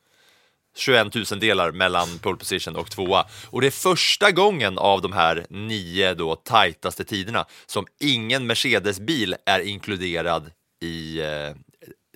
21 0.74 1.14
000 1.14 1.40
delar 1.40 1.72
mellan 1.72 2.18
pole 2.18 2.36
position 2.36 2.76
och 2.76 2.90
tvåa. 2.90 3.26
Och 3.50 3.60
det 3.60 3.66
är 3.66 3.70
första 3.70 4.30
gången 4.30 4.78
av 4.78 5.02
de 5.02 5.12
här 5.12 5.46
nio 5.50 6.14
då 6.14 6.36
tajtaste 6.36 7.04
tiderna 7.04 7.46
som 7.66 7.86
ingen 8.00 8.46
Mercedes-bil 8.46 9.36
är 9.46 9.60
inkluderad 9.60 10.50
i 10.82 11.20
eh, 11.20 11.50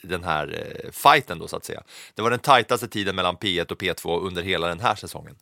den 0.03 0.25
här 0.25 0.47
eh, 0.85 0.91
fighten 0.91 1.39
då 1.39 1.49
så 1.49 1.57
att 1.57 1.65
säga. 1.65 1.83
Det 2.15 2.23
var 2.23 2.31
den 2.31 2.39
tajtaste 2.39 2.89
tiden 2.89 3.17
mellan 3.17 3.37
P1 3.37 3.73
och 3.73 3.83
P2 3.83 4.21
under 4.21 4.43
hela 4.43 4.69
den 4.69 4.81
här 4.81 4.95
säsongen. 4.95 5.37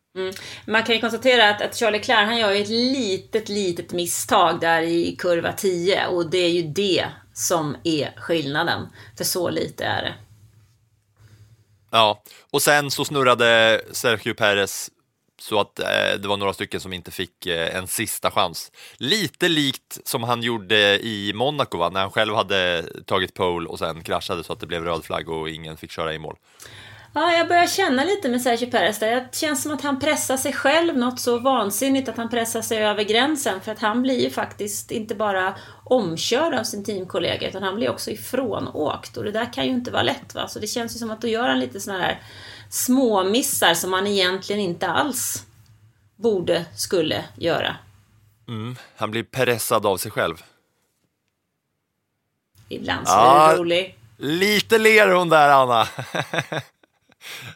Man 0.66 0.82
kan 0.82 0.94
ju 0.94 1.00
konstatera 1.00 1.50
att, 1.50 1.62
att 1.62 1.76
Charlie 1.76 1.99
Leclerc, 1.99 2.26
han 2.26 2.38
gör 2.38 2.52
ju 2.52 2.62
ett 2.62 2.68
litet, 2.68 3.49
litet 3.49 3.92
misstag 3.92 4.61
där 4.61 4.82
i 4.82 5.16
kurva 5.18 5.52
10 5.52 6.06
och 6.06 6.30
det 6.30 6.38
är 6.38 6.50
ju 6.50 6.62
det 6.62 7.06
som 7.32 7.76
är 7.85 8.14
skillnaden. 8.16 8.88
För 9.16 9.25
så 9.25 9.50
lite 9.50 9.85
är 9.85 10.02
det. 10.02 10.14
Ja, 11.90 12.23
och 12.56 12.62
sen 12.62 12.90
så 12.90 13.04
snurrade 13.04 13.80
Sergio 13.92 14.34
Perez 14.34 14.90
så 15.40 15.60
att 15.60 15.78
eh, 15.78 16.20
det 16.20 16.28
var 16.28 16.36
några 16.36 16.52
stycken 16.52 16.80
som 16.80 16.92
inte 16.92 17.10
fick 17.10 17.46
eh, 17.46 17.76
en 17.76 17.86
sista 17.86 18.30
chans. 18.30 18.72
Lite 18.96 19.48
likt 19.48 19.98
som 20.04 20.22
han 20.22 20.42
gjorde 20.42 20.98
i 21.06 21.32
Monaco 21.34 21.78
va? 21.78 21.90
när 21.90 22.00
han 22.00 22.10
själv 22.10 22.34
hade 22.34 22.84
tagit 23.06 23.34
pole 23.34 23.68
och 23.68 23.78
sen 23.78 24.02
kraschade 24.02 24.44
så 24.44 24.52
att 24.52 24.60
det 24.60 24.66
blev 24.66 24.84
röd 24.84 25.04
flagg 25.04 25.28
och 25.28 25.50
ingen 25.50 25.76
fick 25.76 25.90
köra 25.90 26.14
i 26.14 26.18
mål. 26.18 26.36
Ja, 27.18 27.32
jag 27.32 27.49
börjar 27.49 27.66
känna 27.66 28.04
lite 28.04 28.28
med 28.28 28.42
Sergio 28.42 28.70
Perez 28.70 28.99
där. 28.99 29.14
Det 29.14 29.35
känns 29.37 29.62
som 29.62 29.73
att 29.73 29.80
han 29.82 30.00
pressar 30.00 30.37
sig 30.37 30.52
själv 30.52 30.96
något 30.99 31.20
så 31.20 31.38
vansinnigt 31.38 32.08
att 32.08 32.16
han 32.16 32.30
pressar 32.30 32.62
sig 32.62 32.78
över 32.85 33.02
gränsen. 33.02 33.61
För 33.61 33.73
att 33.73 33.78
han 33.78 34.02
blir 34.02 34.20
ju 34.20 34.30
faktiskt 34.30 34.90
inte 34.90 35.14
bara 35.14 35.54
omkörd 35.85 36.54
av 36.54 36.64
sin 36.64 36.85
teamkollega 36.85 37.49
utan 37.49 37.62
han 37.62 37.75
blir 37.76 37.90
också 37.90 38.11
ifrånåkt. 38.11 39.16
Och 39.16 39.25
det 39.25 39.30
där 39.30 39.52
kan 39.52 39.64
ju 39.64 39.70
inte 39.70 39.90
vara 39.90 40.02
lätt 40.02 40.35
va. 40.35 40.49
Så 40.49 40.58
det 40.58 40.66
känns 40.66 40.94
ju 40.94 40.99
som 40.99 41.11
att 41.11 41.20
då 41.20 41.28
gör 41.28 41.49
han 41.49 41.61
lite 41.61 41.80
såna 41.80 41.99
här 41.99 42.23
småmissar 42.70 43.75
som 43.75 43.92
han 43.92 44.06
egentligen 44.06 44.61
inte 44.61 44.88
alls 44.88 45.44
borde, 46.16 46.64
skulle 46.76 47.25
göra. 47.37 47.76
Han 48.96 49.11
blir 49.11 49.23
pressad 49.23 49.87
av 49.87 49.96
sig 49.96 50.11
själv. 50.11 50.37
Ibland 52.68 53.08
så 53.08 53.14
Ja. 53.14 53.49
är 53.49 53.52
det 53.52 53.58
rolig. 53.61 53.99
Lite 54.18 54.78
ler 54.78 55.08
hon 55.08 55.28
där 55.28 55.49
Anna. 55.49 55.88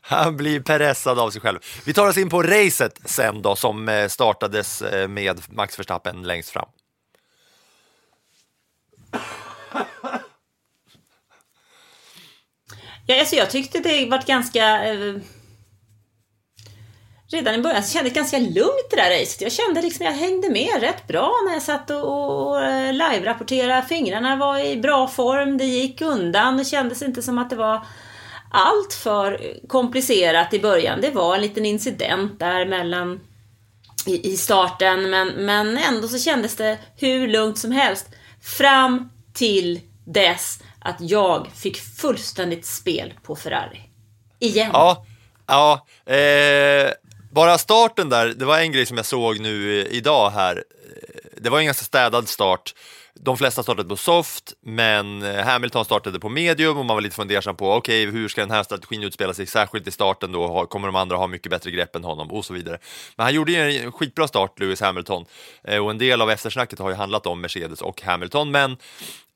Han 0.02 0.36
blir 0.36 0.60
pressad 0.60 1.18
av 1.18 1.30
sig 1.30 1.40
själv. 1.40 1.58
Vi 1.84 1.92
tar 1.92 2.08
oss 2.08 2.16
in 2.16 2.30
på 2.30 2.42
racet 2.42 3.00
sen 3.04 3.42
då 3.42 3.56
som 3.56 3.88
eh, 3.88 4.08
startades 4.08 4.82
eh, 4.82 5.08
med 5.08 5.40
Max 5.48 5.78
Verstappen 5.78 6.22
längst 6.22 6.50
fram. 6.50 6.68
Ja, 13.06 13.20
alltså 13.20 13.36
jag 13.36 13.50
tyckte 13.50 13.78
det 13.78 14.06
var 14.06 14.22
ganska... 14.26 14.84
Eh, 14.84 15.14
redan 17.32 17.54
i 17.54 17.62
början 17.62 17.82
så 17.82 17.92
kändes 17.92 18.12
det 18.12 18.20
ganska 18.20 18.38
lugnt 18.38 18.90
det 18.90 18.96
där 18.96 19.20
racet. 19.20 19.40
Jag 19.40 19.52
kände 19.52 19.82
liksom 19.82 20.06
jag 20.06 20.12
hängde 20.12 20.50
med 20.50 20.80
rätt 20.80 21.06
bra 21.06 21.32
när 21.46 21.52
jag 21.52 21.62
satt 21.62 21.90
och, 21.90 22.02
och, 22.02 22.48
och 22.48 22.62
eh, 22.62 22.92
live-rapporterade. 22.92 23.82
Fingrarna 23.88 24.36
var 24.36 24.58
i 24.58 24.76
bra 24.76 25.08
form, 25.08 25.58
det 25.58 25.64
gick 25.64 26.00
undan. 26.00 26.56
Det 26.56 26.64
kändes 26.64 27.02
inte 27.02 27.22
som 27.22 27.38
att 27.38 27.50
det 27.50 27.56
var 27.56 27.86
allt 28.50 28.94
för 28.94 29.56
komplicerat 29.68 30.54
i 30.54 30.60
början. 30.60 31.00
Det 31.00 31.10
var 31.10 31.34
en 31.34 31.40
liten 31.40 31.66
incident 31.66 32.38
där 32.38 32.66
mellan 32.66 33.20
i, 34.06 34.32
i 34.32 34.36
starten, 34.36 35.10
men, 35.10 35.28
men 35.28 35.78
ändå 35.78 36.08
så 36.08 36.18
kändes 36.18 36.56
det 36.56 36.78
hur 36.96 37.28
lugnt 37.28 37.58
som 37.58 37.72
helst. 37.72 38.06
Fram 38.42 39.10
till 39.32 39.80
dess 40.04 40.62
att 40.80 40.96
jag 41.00 41.48
fick 41.54 41.80
fullständigt 41.80 42.66
spel 42.66 43.14
på 43.22 43.36
Ferrari. 43.36 43.80
Igen. 44.38 44.70
Ja, 44.72 45.06
ja 45.46 45.86
eh, 46.14 46.90
bara 47.32 47.58
starten 47.58 48.08
där, 48.08 48.26
det 48.26 48.44
var 48.44 48.58
en 48.58 48.72
grej 48.72 48.86
som 48.86 48.96
jag 48.96 49.06
såg 49.06 49.40
nu 49.40 49.80
eh, 49.80 49.86
idag 49.86 50.30
här. 50.30 50.56
Eh, 50.56 50.62
det 51.36 51.50
var 51.50 51.58
en 51.58 51.64
ganska 51.64 51.84
städad 51.84 52.28
start. 52.28 52.74
De 53.14 53.36
flesta 53.36 53.62
startade 53.62 53.88
på 53.88 53.96
soft, 53.96 54.52
men 54.62 55.22
eh, 55.22 55.44
Hamilton 55.44 55.84
startade 55.84 56.20
på 56.20 56.28
medium 56.28 56.78
och 56.78 56.86
man 56.86 56.96
var 56.96 57.00
lite 57.00 57.16
fundersam 57.16 57.56
på 57.56 57.72
okej, 57.72 58.06
hur 58.06 58.28
ska 58.28 58.40
den 58.40 58.50
här 58.50 58.62
strategin 58.62 59.02
utspela 59.02 59.34
sig, 59.34 59.46
särskilt 59.46 59.86
i 59.86 59.90
starten 59.90 60.32
då, 60.32 60.66
kommer 60.66 60.88
de 60.88 60.96
andra 60.96 61.16
ha 61.16 61.26
mycket 61.26 61.50
bättre 61.50 61.70
grepp 61.70 61.96
än 61.96 62.04
honom 62.04 62.30
och 62.30 62.44
så 62.44 62.54
vidare. 62.54 62.78
Men 63.16 63.24
han 63.24 63.34
gjorde 63.34 63.52
ju 63.52 63.78
en 63.78 63.92
skitbra 63.92 64.28
start, 64.28 64.60
Lewis 64.60 64.80
Hamilton, 64.80 65.24
eh, 65.64 65.84
och 65.84 65.90
en 65.90 65.98
del 65.98 66.22
av 66.22 66.30
eftersnacket 66.30 66.78
har 66.78 66.90
ju 66.90 66.96
handlat 66.96 67.26
om 67.26 67.40
Mercedes 67.40 67.82
och 67.82 68.02
Hamilton, 68.02 68.50
men 68.50 68.70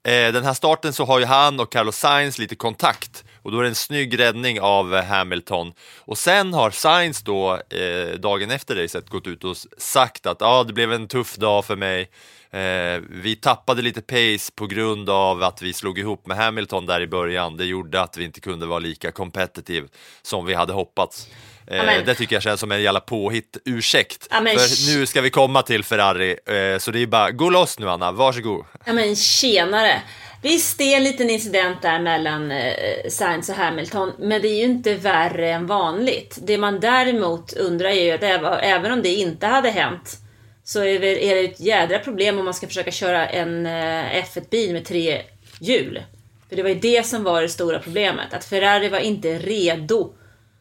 eh, 0.04 0.32
den 0.32 0.44
här 0.44 0.54
starten 0.54 0.92
så 0.92 1.04
har 1.04 1.18
ju 1.18 1.24
han 1.24 1.60
och 1.60 1.72
Carlos 1.72 1.96
Sainz 1.96 2.38
lite 2.38 2.56
kontakt 2.56 3.24
och 3.44 3.52
då 3.52 3.58
är 3.58 3.62
det 3.62 3.68
en 3.68 3.74
snygg 3.74 4.18
räddning 4.18 4.60
av 4.60 4.94
Hamilton. 5.02 5.72
Och 5.98 6.18
sen 6.18 6.54
har 6.54 6.70
Sainz 6.70 7.22
då 7.22 7.52
eh, 7.70 8.18
dagen 8.18 8.50
efter 8.50 8.74
racet 8.76 9.08
gått 9.08 9.26
ut 9.26 9.44
och 9.44 9.56
sagt 9.78 10.26
att 10.26 10.42
ah, 10.42 10.64
det 10.64 10.72
blev 10.72 10.92
en 10.92 11.08
tuff 11.08 11.36
dag 11.36 11.64
för 11.64 11.76
mig. 11.76 12.10
Eh, 12.54 13.00
vi 13.10 13.36
tappade 13.36 13.82
lite 13.82 14.00
pace 14.00 14.52
på 14.54 14.66
grund 14.66 15.10
av 15.10 15.42
att 15.42 15.62
vi 15.62 15.72
slog 15.72 15.98
ihop 15.98 16.26
med 16.26 16.36
Hamilton 16.36 16.86
där 16.86 17.00
i 17.00 17.06
början. 17.06 17.56
Det 17.56 17.64
gjorde 17.64 18.00
att 18.00 18.16
vi 18.16 18.24
inte 18.24 18.40
kunde 18.40 18.66
vara 18.66 18.78
lika 18.78 19.12
competitive 19.12 19.88
som 20.22 20.46
vi 20.46 20.54
hade 20.54 20.72
hoppats. 20.72 21.28
Eh, 21.66 22.04
det 22.06 22.14
tycker 22.14 22.36
jag 22.36 22.42
känns 22.42 22.60
som 22.60 22.72
en 22.72 22.82
jävla 22.82 23.00
påhitt 23.00 23.56
ursäkt. 23.64 24.26
Amen. 24.30 24.58
För 24.58 24.96
nu 24.96 25.06
ska 25.06 25.20
vi 25.20 25.30
komma 25.30 25.62
till 25.62 25.84
Ferrari, 25.84 26.30
eh, 26.30 26.78
så 26.78 26.90
det 26.90 26.98
är 26.98 27.06
bara 27.06 27.30
gå 27.30 27.50
loss 27.50 27.78
nu 27.78 27.90
Anna, 27.90 28.12
varsågod. 28.12 28.64
Ja 28.84 28.92
men 28.92 29.16
tjenare! 29.16 30.02
Visst, 30.42 30.78
det 30.78 30.84
är 30.84 30.96
en 30.96 31.04
liten 31.04 31.30
incident 31.30 31.82
där 31.82 32.00
mellan 32.00 32.50
eh, 32.50 32.74
Sainz 33.10 33.48
och 33.48 33.54
Hamilton, 33.54 34.12
men 34.18 34.42
det 34.42 34.48
är 34.48 34.56
ju 34.56 34.64
inte 34.64 34.94
värre 34.94 35.50
än 35.52 35.66
vanligt. 35.66 36.38
Det 36.42 36.58
man 36.58 36.80
däremot 36.80 37.52
undrar 37.52 37.88
är 37.88 38.04
ju 38.04 38.10
att 38.10 38.20
äv- 38.20 38.58
även 38.62 38.92
om 38.92 39.02
det 39.02 39.08
inte 39.14 39.46
hade 39.46 39.70
hänt, 39.70 40.18
så 40.64 40.80
är 40.80 40.98
det, 40.98 41.30
är 41.30 41.34
det 41.34 41.44
ett 41.44 41.60
jädra 41.60 41.98
problem 41.98 42.38
om 42.38 42.44
man 42.44 42.54
ska 42.54 42.66
försöka 42.66 42.90
köra 42.90 43.28
en 43.28 43.66
eh, 43.66 44.24
F1-bil 44.24 44.72
med 44.72 44.84
tre 44.84 45.22
hjul. 45.60 46.02
För 46.48 46.56
det 46.56 46.62
var 46.62 46.70
ju 46.70 46.80
det 46.80 47.06
som 47.06 47.24
var 47.24 47.42
det 47.42 47.48
stora 47.48 47.78
problemet, 47.78 48.34
att 48.34 48.44
Ferrari 48.44 48.88
var 48.88 48.98
inte 48.98 49.38
redo 49.38 50.12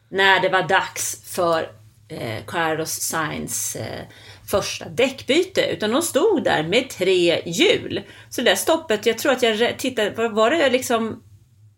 när 0.08 0.40
det 0.40 0.48
var 0.48 0.62
dags 0.62 1.22
för 1.24 1.70
eh, 2.08 2.44
Carlos 2.46 2.90
Sainz 2.90 3.76
eh, 3.76 4.00
första 4.46 4.88
däckbyte. 4.88 5.66
Utan 5.66 5.90
de 5.90 6.02
stod 6.02 6.44
där 6.44 6.62
med 6.62 6.90
tre 6.90 7.42
hjul. 7.46 8.02
Så 8.30 8.40
det 8.40 8.50
där 8.50 8.56
stoppet, 8.56 9.06
jag 9.06 9.18
tror 9.18 9.32
att 9.32 9.42
jag 9.42 9.78
tittade, 9.78 10.10
var, 10.10 10.28
var 10.28 10.50
det 10.50 10.70
liksom 10.70 11.22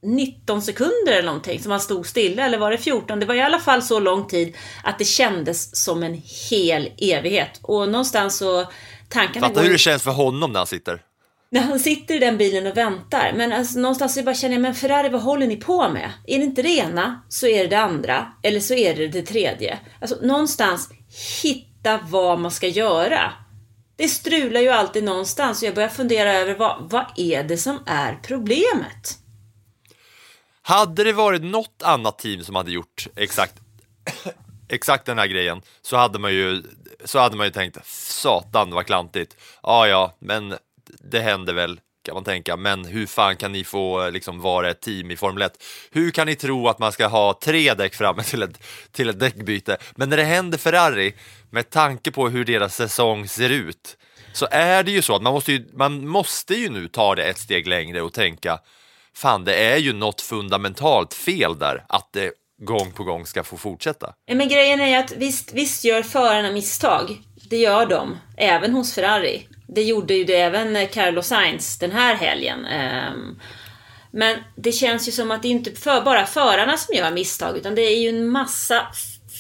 19 0.06 0.62
sekunder 0.62 1.12
eller 1.12 1.26
någonting 1.26 1.62
som 1.62 1.70
han 1.70 1.80
stod 1.80 2.06
stilla, 2.06 2.44
eller 2.44 2.58
var 2.58 2.70
det 2.70 2.78
14? 2.78 3.20
Det 3.20 3.26
var 3.26 3.34
i 3.34 3.42
alla 3.42 3.58
fall 3.58 3.82
så 3.82 4.00
lång 4.00 4.26
tid 4.26 4.56
att 4.84 4.98
det 4.98 5.04
kändes 5.04 5.84
som 5.84 6.02
en 6.02 6.22
hel 6.50 6.90
evighet. 6.98 7.60
Och 7.62 7.88
någonstans 7.88 8.36
så 8.38 8.66
tankarna 9.08 9.48
Fatta 9.48 9.60
hur 9.60 9.72
det 9.72 9.78
känns 9.78 10.02
för 10.02 10.10
honom 10.10 10.52
när 10.52 10.60
han 10.60 10.66
sitter. 10.66 11.02
när 11.50 11.60
han 11.60 11.80
sitter 11.80 12.14
i 12.14 12.18
den 12.18 12.38
bilen 12.38 12.66
och 12.66 12.76
väntar. 12.76 13.32
Men 13.36 13.52
alltså, 13.52 13.78
någonstans 13.78 14.14
så 14.14 14.22
bara 14.22 14.34
känner 14.34 14.54
jag, 14.54 14.62
men 14.62 14.75
Ferrari, 14.75 15.08
vad 15.08 15.22
håller 15.22 15.46
ni 15.46 15.56
på 15.56 15.88
med? 15.88 16.12
Är 16.26 16.38
det 16.38 16.44
inte 16.44 16.62
det 16.62 16.76
ena, 16.76 17.22
så 17.28 17.46
är 17.46 17.62
det 17.62 17.68
det 17.68 17.80
andra. 17.80 18.32
Eller 18.42 18.60
så 18.60 18.75
är 18.75 18.94
det 18.94 19.08
det 19.08 19.22
tredje. 19.22 19.78
Alltså 20.00 20.16
någonstans, 20.22 20.90
hitta 21.42 22.00
vad 22.08 22.38
man 22.40 22.50
ska 22.50 22.66
göra. 22.68 23.32
Det 23.96 24.08
strular 24.08 24.60
ju 24.60 24.68
alltid 24.68 25.04
någonstans 25.04 25.62
och 25.62 25.68
jag 25.68 25.75
börjar 25.75 25.88
fundera 25.88 26.32
över 26.32 26.54
vad, 26.54 26.90
vad 26.90 27.04
är 27.16 27.44
det 27.44 27.58
som 27.58 27.78
är 27.86 28.18
problemet? 28.22 29.18
Hade 30.68 31.04
det 31.04 31.12
varit 31.12 31.42
något 31.42 31.82
annat 31.82 32.18
team 32.18 32.44
som 32.44 32.54
hade 32.54 32.70
gjort 32.70 33.06
exakt, 33.16 33.54
exakt 34.68 35.06
den 35.06 35.18
här 35.18 35.26
grejen 35.26 35.62
så 35.82 35.96
hade 35.96 36.18
man 36.18 36.35
ju, 36.35 36.62
så 37.04 37.18
hade 37.18 37.37
man 37.37 37.46
ju 37.46 37.52
tänkt 37.52 37.87
satan 37.87 38.70
vad 38.70 38.87
klantigt. 38.87 39.37
Ja, 39.62 39.88
ja, 39.88 40.16
men 40.18 40.54
det 41.11 41.20
händer 41.20 41.52
väl 41.52 41.80
kan 42.04 42.14
man 42.14 42.25
tänka, 42.25 42.56
men 42.56 42.85
hur 42.85 43.06
fan 43.06 43.37
kan 43.37 43.52
ni 43.52 43.64
få 43.64 44.11
liksom 44.11 44.40
vara 44.40 44.70
ett 44.70 44.80
team 44.80 45.11
i 45.11 45.16
Formel 45.16 45.42
1? 45.42 45.64
Hur 45.90 46.11
kan 46.11 46.26
ni 46.26 46.35
tro 46.35 46.68
att 46.68 46.78
man 46.78 46.92
ska 46.92 47.06
ha 47.06 47.38
tre 47.42 47.75
däck 47.75 47.94
framme 47.94 48.23
till 48.23 48.42
ett, 48.42 48.62
till 48.93 49.08
ett 49.08 49.21
däckbyte? 49.21 49.76
Men 49.93 50.10
när 50.10 50.17
det 50.17 50.25
händer 50.25 50.58
Ferrari, 50.58 51.14
med 51.50 51.71
tanke 51.71 52.10
på 52.10 52.28
hur 52.28 52.45
deras 52.45 52.76
säsong 52.76 53.28
ser 53.28 53.50
ut, 53.50 53.97
så 54.32 54.49
är 54.50 54.82
det 54.82 54.91
ju 54.91 55.02
så 55.02 55.17
att 55.17 55.23
man 55.23 55.32
måste 55.32 55.52
ju, 55.52 55.69
man 55.73 56.08
måste 56.08 56.54
ju 56.54 56.69
nu 56.69 56.88
ta 56.88 57.14
det 57.14 57.25
ett 57.25 57.38
steg 57.38 57.67
längre 57.67 58.02
och 58.02 58.12
tänka 58.12 58.58
fan 59.17 59.45
det 59.45 59.55
är 59.55 59.76
ju 59.76 59.93
något 59.93 60.21
fundamentalt 60.21 61.15
fel 61.15 61.59
där 61.59 61.85
att 61.89 62.09
det 62.13 62.33
gång 62.63 62.93
på 62.93 63.05
gång 63.05 63.26
ska 63.26 63.43
få 63.45 63.57
fortsätta. 63.57 64.15
Men 64.33 64.49
grejen 64.49 64.81
är 64.81 64.87
ju 64.87 64.95
att 64.95 65.13
visst, 65.13 65.52
visst 65.52 65.85
gör 65.85 66.02
förarna 66.02 66.50
misstag. 66.50 67.21
Det 67.50 67.57
gör 67.57 67.87
de, 67.87 68.17
även 68.37 68.73
hos 68.73 68.95
Ferrari. 68.95 69.49
Det 69.69 69.83
gjorde 69.83 70.15
ju 70.15 70.25
det 70.25 70.37
även 70.37 70.89
Carlos 70.89 71.26
Sainz 71.26 71.79
den 71.79 71.93
här 71.93 72.15
helgen. 72.15 72.65
Ehm, 72.65 73.41
men 74.11 74.37
det 74.57 74.73
känns 74.73 75.09
ju 75.09 75.13
som 75.13 75.31
att 75.31 75.43
det 75.43 75.49
inte 75.49 75.71
är 75.71 75.75
för, 75.75 76.00
bara 76.00 76.26
förarna 76.26 76.76
som 76.76 76.95
gör 76.95 77.11
misstag, 77.11 77.57
utan 77.57 77.75
det 77.75 77.83
är 77.83 78.00
ju 78.00 78.09
en 78.09 78.29
massa 78.29 78.87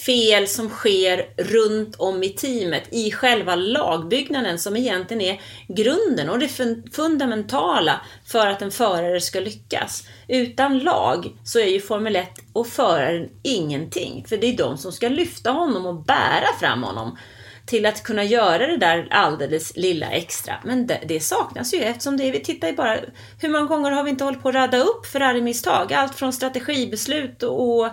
fel 0.06 0.48
som 0.48 0.68
sker 0.68 1.26
runt 1.36 1.96
om 1.96 2.22
i 2.22 2.28
teamet, 2.28 2.82
i 2.90 3.10
själva 3.10 3.54
lagbyggnaden 3.54 4.58
som 4.58 4.76
egentligen 4.76 5.20
är 5.20 5.40
grunden 5.68 6.28
och 6.28 6.38
det 6.38 6.48
fundamentala 6.92 8.00
för 8.26 8.46
att 8.46 8.62
en 8.62 8.70
förare 8.70 9.20
ska 9.20 9.40
lyckas. 9.40 10.08
Utan 10.28 10.78
lag 10.78 11.32
så 11.44 11.58
är 11.58 11.66
ju 11.66 11.80
Formel 11.80 12.16
1 12.16 12.28
och 12.52 12.66
föraren 12.66 13.28
ingenting, 13.42 14.24
för 14.28 14.36
det 14.36 14.46
är 14.46 14.56
de 14.56 14.78
som 14.78 14.92
ska 14.92 15.08
lyfta 15.08 15.50
honom 15.50 15.86
och 15.86 16.04
bära 16.04 16.46
fram 16.60 16.82
honom 16.82 17.18
till 17.66 17.86
att 17.86 18.02
kunna 18.02 18.24
göra 18.24 18.66
det 18.66 18.76
där 18.76 19.08
alldeles 19.10 19.76
lilla 19.76 20.06
extra. 20.06 20.54
Men 20.64 20.86
det, 20.86 21.00
det 21.08 21.20
saknas 21.20 21.74
ju 21.74 21.78
eftersom 21.78 22.16
det, 22.16 22.30
vi 22.30 22.40
tittar 22.40 22.68
ju 22.68 22.74
bara, 22.74 22.98
hur 23.40 23.48
många 23.48 23.66
gånger 23.66 23.90
har 23.90 24.02
vi 24.02 24.10
inte 24.10 24.24
hållit 24.24 24.42
på 24.42 24.48
att 24.48 24.54
radda 24.54 24.78
upp 24.78 25.06
Ferrari-misstag? 25.06 25.92
Allt 25.92 26.14
från 26.14 26.32
strategibeslut 26.32 27.42
och, 27.42 27.78
och 27.78 27.88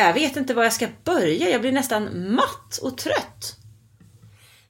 jag 0.00 0.14
vet 0.14 0.36
inte 0.36 0.54
var 0.54 0.64
jag 0.64 0.72
ska 0.72 0.88
börja, 1.04 1.50
jag 1.50 1.60
blir 1.60 1.72
nästan 1.72 2.34
matt 2.34 2.78
och 2.82 2.98
trött. 2.98 3.56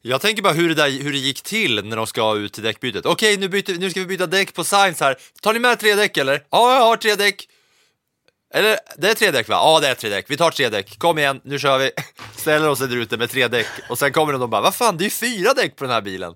Jag 0.02 0.20
tänker 0.20 0.42
bara 0.42 0.52
hur 0.52 0.68
det, 0.68 0.74
där, 0.74 0.90
hur 0.90 1.12
det 1.12 1.18
gick 1.18 1.42
till 1.42 1.84
när 1.84 1.96
de 1.96 2.06
ska 2.06 2.36
ut 2.36 2.52
till 2.52 2.62
däckbytet. 2.62 3.06
Okej, 3.06 3.36
nu, 3.36 3.48
byter, 3.48 3.78
nu 3.78 3.90
ska 3.90 4.00
vi 4.00 4.06
byta 4.06 4.26
däck 4.26 4.54
på 4.54 4.64
Science 4.64 5.04
här. 5.04 5.16
Tar 5.42 5.52
ni 5.52 5.58
med 5.58 5.78
tre 5.78 5.94
däck 5.94 6.16
eller? 6.16 6.42
Ja, 6.50 6.74
jag 6.74 6.82
har 6.82 6.96
tre 6.96 7.14
däck. 7.14 7.48
Eller, 8.54 8.78
det 8.96 9.10
är 9.10 9.14
tre 9.14 9.30
däck 9.30 9.48
va? 9.48 9.54
Ja, 9.54 9.80
det 9.80 9.88
är 9.88 9.94
tre 9.94 10.10
däck. 10.10 10.24
Vi 10.28 10.36
tar 10.36 10.50
tre 10.50 10.68
däck. 10.68 10.98
Kom 10.98 11.18
igen, 11.18 11.40
nu 11.44 11.58
kör 11.58 11.78
vi. 11.78 11.90
Ställer 12.36 12.68
oss 12.68 12.78
där 12.78 12.96
ute 12.96 13.16
med 13.16 13.30
tre 13.30 13.48
däck. 13.48 13.66
Och 13.88 13.98
sen 13.98 14.12
kommer 14.12 14.32
de 14.32 14.42
och 14.42 14.48
bara, 14.48 14.60
vad 14.60 14.74
fan, 14.74 14.96
det 14.96 15.02
är 15.02 15.06
ju 15.06 15.10
fyra 15.10 15.54
däck 15.54 15.76
på 15.76 15.84
den 15.84 15.92
här 15.92 16.02
bilen. 16.02 16.34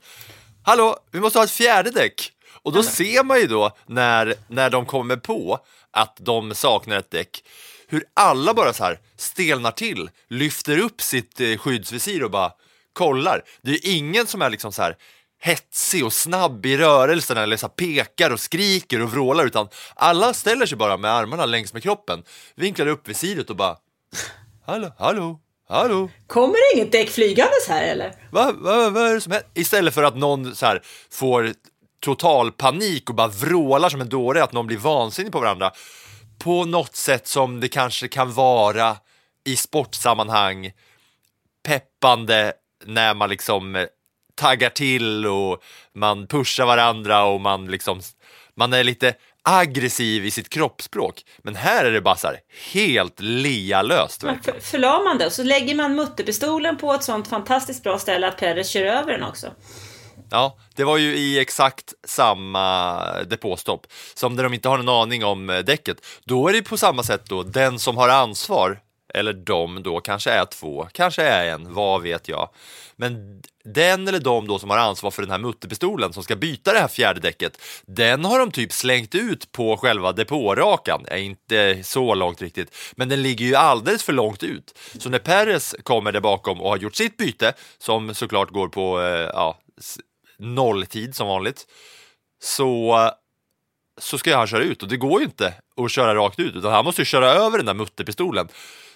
Hallå, 0.63 0.97
vi 1.11 1.21
måste 1.21 1.39
ha 1.39 1.45
ett 1.45 1.51
fjärde 1.51 1.91
däck. 1.91 2.33
Och 2.63 2.73
då 2.73 2.83
ser 2.83 3.25
man 3.25 3.41
ju 3.41 3.47
då 3.47 3.77
när, 3.87 4.35
när 4.49 4.71
de 4.71 4.87
kommer 4.87 5.17
på 5.17 5.59
att 5.91 6.17
de 6.21 6.55
saknar 6.55 6.97
ett 6.99 7.11
däck, 7.11 7.45
hur 7.91 8.05
alla 8.15 8.55
bara 8.55 8.73
så 8.73 8.85
här 8.85 8.99
stelnar 9.17 9.71
till, 9.71 10.11
lyfter 10.29 10.79
upp 10.79 11.01
sitt 11.03 11.41
eh, 11.41 11.57
skyddsvisir 11.57 12.25
och 12.25 12.31
bara 12.31 12.53
kollar. 12.93 13.43
Det 13.63 13.71
är 13.71 13.97
ingen 13.97 14.27
som 14.27 14.43
är 14.43 14.51
liksom 14.51 14.73
så 14.73 14.83
här 14.83 14.97
hetsig 15.43 16.05
och 16.05 16.13
snabb 16.13 16.67
i 16.67 16.77
rörelserna 16.77 17.43
eller 17.43 17.57
så 17.57 17.69
pekar 17.69 18.31
och 18.31 18.41
skriker 18.41 19.03
och 19.03 19.13
vrålar 19.13 19.47
utan 19.47 19.69
alla 19.95 20.35
ställer 20.35 20.67
sig 20.67 20.79
bara 20.79 20.97
med 20.97 21.11
armarna 21.11 21.47
längs 21.47 21.73
med 21.73 21.83
kroppen, 21.83 22.23
vinklar 22.55 22.87
upp 22.87 23.09
visiret 23.09 23.51
och 23.51 23.57
bara 23.57 23.77
Hallå, 24.67 24.93
hallå, 24.99 25.41
hallå, 25.69 26.09
Kommer 26.27 26.55
det 26.55 26.81
inget 26.81 26.93
däck 26.93 27.11
flygandes 27.11 27.69
här 27.69 27.83
eller? 27.83 28.15
vad 28.31 28.55
va, 28.57 28.91
va 28.91 29.01
är 29.09 29.15
det 29.15 29.21
som 29.21 29.33
händer? 29.33 29.49
Istället 29.55 29.95
för 29.95 30.03
att 30.03 30.17
någon 30.17 30.55
så 30.55 30.67
här 30.67 30.83
får 31.11 31.53
total 32.01 32.53
panik 32.53 33.09
och 33.09 33.15
bara 33.15 33.29
vrålar 33.29 33.89
som 33.89 34.01
en 34.01 34.09
dåre, 34.09 34.43
att 34.43 34.53
någon 34.53 34.67
blir 34.67 34.79
vansinnig 34.79 35.33
på 35.33 35.41
varandra. 35.41 35.73
På 36.41 36.65
något 36.65 36.97
sätt 36.97 37.27
som 37.27 37.61
det 37.61 37.69
kanske 37.69 38.09
kan 38.09 38.33
vara 38.33 38.97
i 39.45 39.57
sportsammanhang, 39.57 40.73
peppande 41.63 42.53
när 42.85 43.15
man 43.15 43.31
liksom 43.31 43.77
eh, 43.77 43.87
taggar 44.35 44.71
till 44.71 45.27
och 45.27 45.63
man 45.95 46.27
pushar 46.27 46.67
varandra 46.67 47.25
och 47.25 47.41
man 47.41 47.67
liksom, 47.67 48.01
man 48.55 48.73
är 48.73 48.85
lite 48.85 49.15
aggressiv 49.43 50.27
i 50.27 50.31
sitt 50.31 50.49
kroppsspråk. 50.49 51.25
Men 51.39 51.57
här 51.57 51.85
är 51.85 51.93
det 51.93 52.01
bara 52.01 52.17
så 52.17 52.27
här 52.27 52.41
helt 52.73 53.21
lealöst. 53.21 54.23
Man 54.23 54.35
verkligen. 54.35 54.61
för, 54.61 54.67
förlamar 54.71 55.19
det 55.19 55.27
och 55.27 55.33
så 55.33 55.43
lägger 55.43 55.75
man 55.75 55.95
mutterpistolen 55.95 56.77
på 56.77 56.93
ett 56.93 57.05
sånt 57.05 57.29
fantastiskt 57.29 57.83
bra 57.83 57.99
ställe 57.99 58.29
att 58.29 58.37
Perez 58.37 58.71
kör 58.71 58.85
över 58.85 59.13
den 59.13 59.23
också. 59.23 59.47
Ja, 60.31 60.59
det 60.75 60.85
var 60.85 60.97
ju 60.97 61.17
i 61.17 61.39
exakt 61.39 61.95
samma 62.05 63.03
depåstopp 63.23 63.87
som 64.15 64.37
där 64.37 64.45
de 64.45 64.55
inte 64.55 64.69
har 64.69 64.79
en 64.79 64.89
aning 64.89 65.25
om 65.25 65.51
eh, 65.51 65.59
däcket. 65.59 65.97
Då 66.25 66.49
är 66.49 66.53
det 66.53 66.63
på 66.63 66.77
samma 66.77 67.03
sätt 67.03 67.23
då, 67.27 67.43
den 67.43 67.79
som 67.79 67.97
har 67.97 68.09
ansvar 68.09 68.81
eller 69.15 69.33
de 69.33 69.83
då 69.83 70.01
kanske 70.01 70.31
är 70.31 70.45
två, 70.45 70.89
kanske 70.93 71.23
är 71.23 71.53
en, 71.53 71.75
vad 71.75 72.03
vet 72.03 72.29
jag. 72.29 72.49
Men 72.97 73.43
den 73.65 74.09
eller 74.09 74.19
de 74.19 74.47
då 74.47 74.59
som 74.59 74.71
har 74.71 74.79
ansvar 74.79 75.11
för 75.11 75.23
den 75.23 75.31
här 75.31 75.39
mutterpistolen 75.39 76.13
som 76.13 76.23
ska 76.23 76.37
byta 76.37 76.73
det 76.73 76.79
här 76.79 76.89
fjärde 76.89 77.21
däcket, 77.21 77.63
den 77.87 78.25
har 78.25 78.39
de 78.39 78.51
typ 78.51 78.73
slängt 78.73 79.15
ut 79.15 79.53
på 79.53 79.77
själva 79.77 80.13
depårakan. 80.13 81.05
Är 81.07 81.17
inte 81.17 81.85
så 81.85 82.15
långt 82.15 82.43
riktigt, 82.43 82.77
men 82.97 83.09
den 83.09 83.23
ligger 83.23 83.47
ju 83.47 83.55
alldeles 83.55 84.03
för 84.03 84.13
långt 84.13 84.43
ut. 84.43 84.79
Så 84.99 85.09
när 85.09 85.19
Perez 85.19 85.75
kommer 85.83 86.13
där 86.13 86.21
bakom 86.21 86.61
och 86.61 86.69
har 86.69 86.77
gjort 86.77 86.97
sitt 86.97 87.17
byte, 87.17 87.53
som 87.79 88.15
såklart 88.15 88.51
går 88.51 88.69
på 88.69 89.01
eh, 89.01 89.07
ja, 89.07 89.59
nolltid 90.41 91.15
som 91.15 91.29
vanligt, 91.29 91.67
så 92.43 92.97
så 94.01 94.19
ska 94.19 94.37
han 94.37 94.47
köra 94.47 94.63
ut 94.63 94.83
och 94.83 94.89
det 94.89 94.97
går 94.97 95.21
ju 95.21 95.25
inte 95.25 95.55
att 95.77 95.91
köra 95.91 96.15
rakt 96.15 96.39
ut 96.39 96.57
utan 96.57 96.73
han 96.73 96.85
måste 96.85 97.01
ju 97.01 97.05
köra 97.05 97.33
över 97.33 97.59
den 97.59 97.67
där 97.67 97.75
mutterpistolen. 97.75 98.49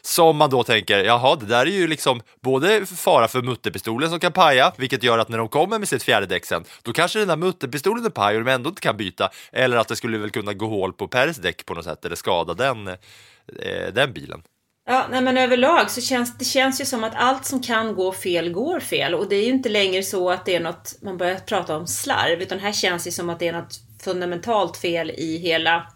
Som 0.02 0.36
man 0.36 0.50
då 0.50 0.62
tänker, 0.62 1.04
jaha, 1.04 1.36
det 1.36 1.46
där 1.46 1.66
är 1.66 1.70
ju 1.70 1.86
liksom 1.86 2.20
både 2.42 2.86
fara 2.86 3.28
för 3.28 3.42
mutterpistolen 3.42 4.10
som 4.10 4.20
kan 4.20 4.32
paja, 4.32 4.72
vilket 4.76 5.02
gör 5.02 5.18
att 5.18 5.28
när 5.28 5.38
de 5.38 5.48
kommer 5.48 5.78
med 5.78 5.88
sitt 5.88 6.02
fjärde 6.02 6.26
däck 6.26 6.44
sen, 6.44 6.64
då 6.82 6.92
kanske 6.92 7.18
den 7.18 7.28
där 7.28 7.36
mutterpistolen 7.36 8.04
är 8.04 8.10
paj 8.10 8.36
och 8.36 8.44
de 8.44 8.50
ändå 8.50 8.68
inte 8.68 8.80
kan 8.80 8.96
byta, 8.96 9.30
eller 9.52 9.76
att 9.76 9.88
det 9.88 9.96
skulle 9.96 10.18
väl 10.18 10.30
kunna 10.30 10.52
gå 10.52 10.66
hål 10.66 10.92
på 10.92 11.08
Peres 11.08 11.36
däck 11.36 11.66
på 11.66 11.74
något 11.74 11.84
sätt 11.84 12.04
eller 12.04 12.16
skada 12.16 12.54
den, 12.54 12.88
eh, 12.88 13.92
den 13.92 14.12
bilen. 14.12 14.42
Ja, 14.86 15.06
nej 15.10 15.20
men 15.20 15.38
överlag 15.38 15.90
så 15.90 16.00
känns 16.00 16.38
det 16.38 16.44
känns 16.44 16.80
ju 16.80 16.84
som 16.84 17.04
att 17.04 17.14
allt 17.14 17.44
som 17.44 17.62
kan 17.62 17.94
gå 17.94 18.12
fel 18.12 18.52
går 18.52 18.80
fel 18.80 19.14
och 19.14 19.28
det 19.28 19.36
är 19.36 19.42
ju 19.44 19.50
inte 19.50 19.68
längre 19.68 20.02
så 20.02 20.30
att 20.30 20.44
det 20.44 20.54
är 20.54 20.60
något, 20.60 20.94
man 21.02 21.16
börjar 21.18 21.38
prata 21.38 21.76
om 21.76 21.86
slarv, 21.86 22.42
utan 22.42 22.58
här 22.58 22.72
känns 22.72 23.04
det 23.04 23.12
som 23.12 23.30
att 23.30 23.38
det 23.38 23.48
är 23.48 23.52
något 23.52 23.80
fundamentalt 24.04 24.76
fel 24.76 25.10
i 25.10 25.38
hela 25.38 25.86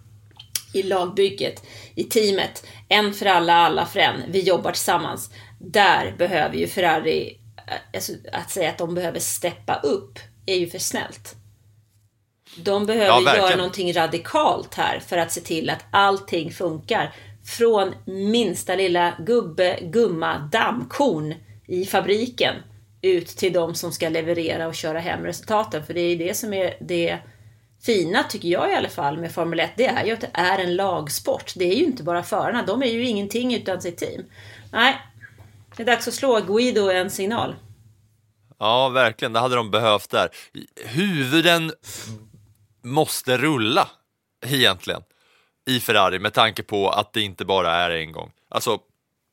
i 0.72 0.82
lagbygget, 0.82 1.62
i 1.94 2.04
teamet. 2.04 2.66
En 2.88 3.14
för 3.14 3.26
alla, 3.26 3.54
alla 3.54 3.86
för 3.86 4.00
en. 4.00 4.22
Vi 4.28 4.40
jobbar 4.40 4.72
tillsammans. 4.72 5.30
Där 5.60 6.14
behöver 6.18 6.56
ju 6.56 6.66
Ferrari, 6.66 7.40
eh, 7.66 7.74
alltså, 7.94 8.12
att 8.32 8.50
säga 8.50 8.70
att 8.70 8.78
de 8.78 8.94
behöver 8.94 9.20
steppa 9.20 9.74
upp 9.74 10.18
är 10.46 10.56
ju 10.56 10.66
för 10.66 10.78
snällt. 10.78 11.34
De 12.56 12.86
behöver 12.86 13.06
Ja, 13.06 13.36
göra 13.36 13.56
någonting 13.56 13.92
radikalt 13.92 14.74
här 14.74 15.00
för 15.00 15.18
att 15.18 15.32
se 15.32 15.40
till 15.40 15.70
att 15.70 15.84
allting 15.92 16.50
funkar. 16.50 17.14
Från 17.48 17.94
minsta 18.04 18.74
lilla 18.74 19.14
gubbe, 19.18 19.78
gumma, 19.82 20.38
dammkorn 20.52 21.34
i 21.66 21.84
fabriken 21.86 22.54
ut 23.02 23.26
till 23.26 23.52
de 23.52 23.74
som 23.74 23.92
ska 23.92 24.08
leverera 24.08 24.66
och 24.66 24.74
köra 24.74 24.98
hem 24.98 25.24
resultaten. 25.24 25.86
För 25.86 25.94
det 25.94 26.00
är 26.00 26.08
ju 26.08 26.16
det 26.16 26.34
som 26.34 26.52
är 26.52 26.76
det 26.80 27.18
fina, 27.82 28.22
tycker 28.22 28.48
jag 28.48 28.70
i 28.70 28.74
alla 28.74 28.88
fall, 28.88 29.18
med 29.18 29.32
Formel 29.32 29.60
1. 29.60 29.70
Det 29.76 29.86
är 29.86 30.04
ju 30.04 30.12
att 30.12 30.20
det 30.20 30.30
är 30.32 30.58
en 30.58 30.76
lagsport. 30.76 31.52
Det 31.56 31.64
är 31.64 31.74
ju 31.74 31.84
inte 31.84 32.02
bara 32.02 32.22
förarna. 32.22 32.62
De 32.66 32.82
är 32.82 32.86
ju 32.86 33.06
ingenting 33.06 33.54
utan 33.54 33.82
sitt 33.82 33.98
team. 33.98 34.24
Nej, 34.72 34.96
det 35.76 35.82
är 35.82 35.86
dags 35.86 36.08
att 36.08 36.14
slå 36.14 36.40
Guido 36.40 36.90
en 36.90 37.10
signal. 37.10 37.54
Ja, 38.58 38.88
verkligen, 38.88 39.32
det 39.32 39.40
hade 39.40 39.56
de 39.56 39.70
behövt 39.70 40.10
där. 40.10 40.28
Huvuden 40.84 41.72
måste 42.82 43.36
rulla, 43.38 43.88
egentligen, 44.46 45.02
i 45.68 45.80
Ferrari 45.80 46.18
med 46.18 46.32
tanke 46.34 46.62
på 46.62 46.90
att 46.90 47.12
det 47.12 47.20
inte 47.20 47.44
bara 47.44 47.74
är 47.74 47.90
en 47.90 48.12
gång. 48.12 48.32
Alltså, 48.48 48.78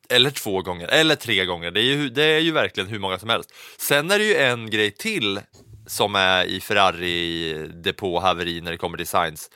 eller 0.09 0.29
två 0.29 0.61
gånger, 0.61 0.87
eller 0.87 1.15
tre 1.15 1.45
gånger. 1.45 1.71
Det 1.71 1.79
är 1.79 1.83
ju, 1.83 2.09
det 2.09 2.23
är 2.23 2.39
ju 2.39 2.51
verkligen 2.51 2.89
hur 2.89 2.99
många 2.99 3.19
som 3.19 3.29
helst. 3.29 3.53
Sen 3.77 4.11
är 4.11 4.19
det 4.19 4.25
ju 4.25 4.35
en 4.35 4.69
grej 4.69 4.91
till 4.91 5.41
som 5.87 6.15
är 6.15 6.43
i 6.45 6.59
Ferrari-depå-haveri 6.59 8.61
när 8.61 8.71
det 8.71 8.77
kommer 8.77 8.97
till 8.97 9.07
Sainz. 9.07 9.49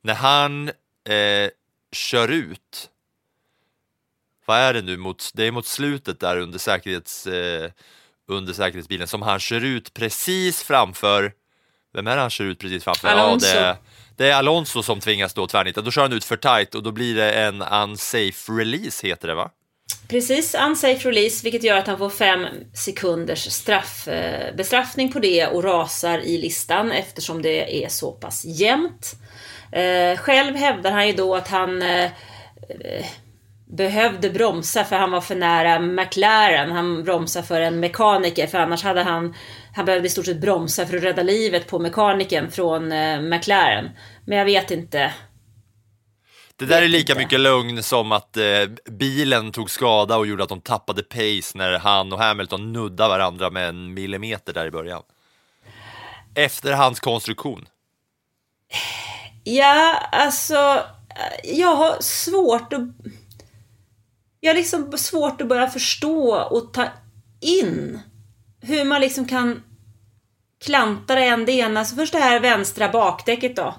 När 0.00 0.14
han 0.14 0.68
eh, 1.08 1.50
kör 1.92 2.28
ut, 2.28 2.90
vad 4.46 4.58
är 4.58 4.74
det 4.74 4.82
nu, 4.82 4.96
mot, 4.96 5.30
det 5.34 5.44
är 5.44 5.50
mot 5.52 5.66
slutet 5.66 6.20
där 6.20 6.36
under, 6.36 6.58
säkerhets, 6.58 7.26
eh, 7.26 7.70
under 8.28 8.52
säkerhetsbilen 8.52 9.08
som 9.08 9.22
han 9.22 9.40
kör 9.40 9.64
ut 9.64 9.94
precis 9.94 10.62
framför, 10.62 11.32
vem 11.94 12.06
är 12.06 12.14
det 12.16 12.20
han 12.20 12.30
kör 12.30 12.44
ut 12.44 12.58
precis 12.58 12.84
framför? 12.84 13.08
Alonso. 13.08 13.46
Ja, 13.46 13.54
det, 13.54 13.60
är- 13.60 13.76
det 14.16 14.30
är 14.30 14.34
Alonso 14.34 14.82
som 14.82 15.00
tvingas 15.00 15.34
då 15.34 15.46
tvärnita, 15.46 15.80
då 15.80 15.90
kör 15.90 16.02
han 16.02 16.12
ut 16.12 16.24
för 16.24 16.36
tight 16.36 16.74
och 16.74 16.82
då 16.82 16.92
blir 16.92 17.14
det 17.14 17.32
en 17.32 17.62
unsafe 17.62 18.52
release 18.52 19.06
heter 19.06 19.28
det 19.28 19.34
va? 19.34 19.50
Precis, 20.08 20.54
unsafe 20.54 21.08
release, 21.08 21.44
vilket 21.44 21.62
gör 21.62 21.76
att 21.76 21.86
han 21.86 21.98
får 21.98 22.10
fem 22.10 22.46
sekunders 22.74 23.52
straff, 23.52 24.08
eh, 24.08 24.54
bestraffning 24.56 25.12
på 25.12 25.18
det 25.18 25.46
och 25.46 25.64
rasar 25.64 26.18
i 26.18 26.38
listan 26.38 26.92
eftersom 26.92 27.42
det 27.42 27.84
är 27.84 27.88
så 27.88 28.12
pass 28.12 28.44
jämnt. 28.44 29.14
Eh, 29.72 30.16
själv 30.16 30.56
hävdar 30.56 30.90
han 30.90 31.06
ju 31.06 31.12
då 31.12 31.34
att 31.34 31.48
han 31.48 31.82
eh, 31.82 32.04
eh 32.04 33.04
behövde 33.76 34.30
bromsa 34.30 34.84
för 34.84 34.96
han 34.96 35.10
var 35.10 35.20
för 35.20 35.34
nära 35.34 35.80
McLaren. 35.80 36.72
Han 36.72 37.04
bromsade 37.04 37.46
för 37.46 37.60
en 37.60 37.80
mekaniker 37.80 38.46
för 38.46 38.58
annars 38.58 38.82
hade 38.82 39.02
han, 39.02 39.34
han 39.74 39.84
behövde 39.84 40.06
i 40.06 40.10
stort 40.10 40.26
sett 40.26 40.40
bromsa 40.40 40.86
för 40.86 40.96
att 40.96 41.02
rädda 41.02 41.22
livet 41.22 41.66
på 41.66 41.78
mekanikern 41.78 42.50
från 42.50 42.92
eh, 42.92 43.20
McLaren. 43.20 43.90
Men 44.24 44.38
jag 44.38 44.44
vet 44.44 44.70
inte. 44.70 45.14
Det 46.56 46.66
där 46.66 46.82
är 46.82 46.88
lika 46.88 47.14
mycket 47.14 47.40
lögn 47.40 47.82
som 47.82 48.12
att 48.12 48.36
eh, 48.36 48.44
bilen 48.90 49.52
tog 49.52 49.70
skada 49.70 50.16
och 50.16 50.26
gjorde 50.26 50.42
att 50.42 50.48
de 50.48 50.60
tappade 50.60 51.02
pace 51.02 51.58
när 51.58 51.78
han 51.78 52.12
och 52.12 52.18
Hamilton 52.18 52.72
nuddade 52.72 53.08
varandra 53.08 53.50
med 53.50 53.68
en 53.68 53.94
millimeter 53.94 54.52
där 54.52 54.66
i 54.66 54.70
början. 54.70 55.02
Efter 56.34 56.72
hans 56.72 57.00
konstruktion. 57.00 57.68
Ja, 59.44 59.96
alltså, 60.12 60.82
jag 61.44 61.74
har 61.74 61.96
svårt 62.00 62.72
att... 62.72 62.80
Jag 64.44 64.50
har 64.50 64.56
liksom 64.56 64.92
svårt 64.98 65.40
att 65.40 65.48
börja 65.48 65.66
förstå 65.66 66.34
och 66.34 66.72
ta 66.72 66.86
in 67.40 68.00
hur 68.60 68.84
man 68.84 69.00
liksom 69.00 69.28
kan 69.28 69.62
klanta 70.64 71.14
det 71.14 71.24
en 71.24 71.44
det 71.44 71.52
ena. 71.52 71.84
Så 71.84 71.96
först 71.96 72.12
det 72.12 72.18
här 72.18 72.40
vänstra 72.40 72.88
bakdäcket 72.88 73.56
då. 73.56 73.74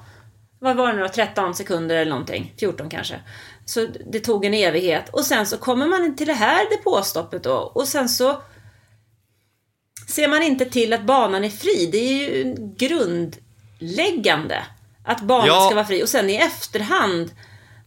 Vad 0.60 0.76
var 0.76 0.88
det 0.88 0.93
nu 0.93 1.02
då? 1.02 1.10
13 1.10 1.56
sekunder 1.56 1.95
eller 1.95 2.12
någonting? 2.12 2.54
14 2.60 2.89
kanske. 2.89 3.19
Så 3.65 3.88
det 4.12 4.19
tog 4.19 4.45
en 4.45 4.54
evighet. 4.54 5.10
Och 5.10 5.26
sen 5.26 5.45
så 5.45 5.58
kommer 5.58 5.88
man 5.88 6.15
till 6.15 6.28
det 6.28 6.34
här 6.34 6.69
depåstoppet 6.78 7.43
då. 7.43 7.54
Och 7.56 7.88
sen 7.88 8.10
så 8.10 8.41
ser 10.08 10.28
man 10.28 10.43
inte 10.43 10.65
till 10.65 10.93
att 10.93 11.04
banan 11.04 11.43
är 11.43 11.49
fri. 11.49 11.89
Det 11.91 11.97
är 11.97 12.13
ju 12.13 12.56
grundläggande 12.78 14.63
att 15.06 15.21
banan 15.21 15.47
Ja. 15.47 15.65
ska 15.65 15.76
vara 15.76 15.86
fri. 15.86 16.04
Och 16.04 16.10
sen 16.10 16.30
i 16.30 16.36
efterhand 16.36 17.32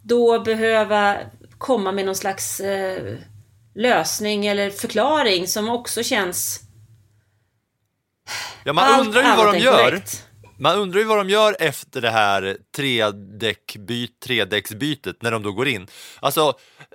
då 0.02 0.40
behöva 0.40 1.16
komma 1.58 1.92
med 1.92 2.06
någon 2.06 2.16
slags 2.16 2.60
eh, 2.60 3.16
lösning 3.74 4.46
eller 4.46 4.70
förklaring 4.70 5.46
som 5.46 5.68
också 5.68 6.02
känns 6.02 6.60
Ja, 8.64 8.72
man 8.72 8.84
allt 8.84 9.06
undrar 9.06 9.22
ju 9.22 9.36
vad 9.36 9.54
de 9.54 9.58
gör. 9.58 9.84
korrekt. 9.90 10.22
Man 10.58 10.76
undrar 10.78 11.00
ju 11.00 11.06
vad 11.06 11.18
de 11.18 11.30
gör 11.30 11.56
efter 11.60 12.00
det 12.00 12.10
här 12.10 12.56
tredäckbyt, 12.76 14.20
tredäcksbytet 14.20 15.22
när 15.22 15.30
de 15.30 15.42
då 15.42 15.52
går 15.52 15.68
in. 15.68 15.86
Alltså, 16.20 16.52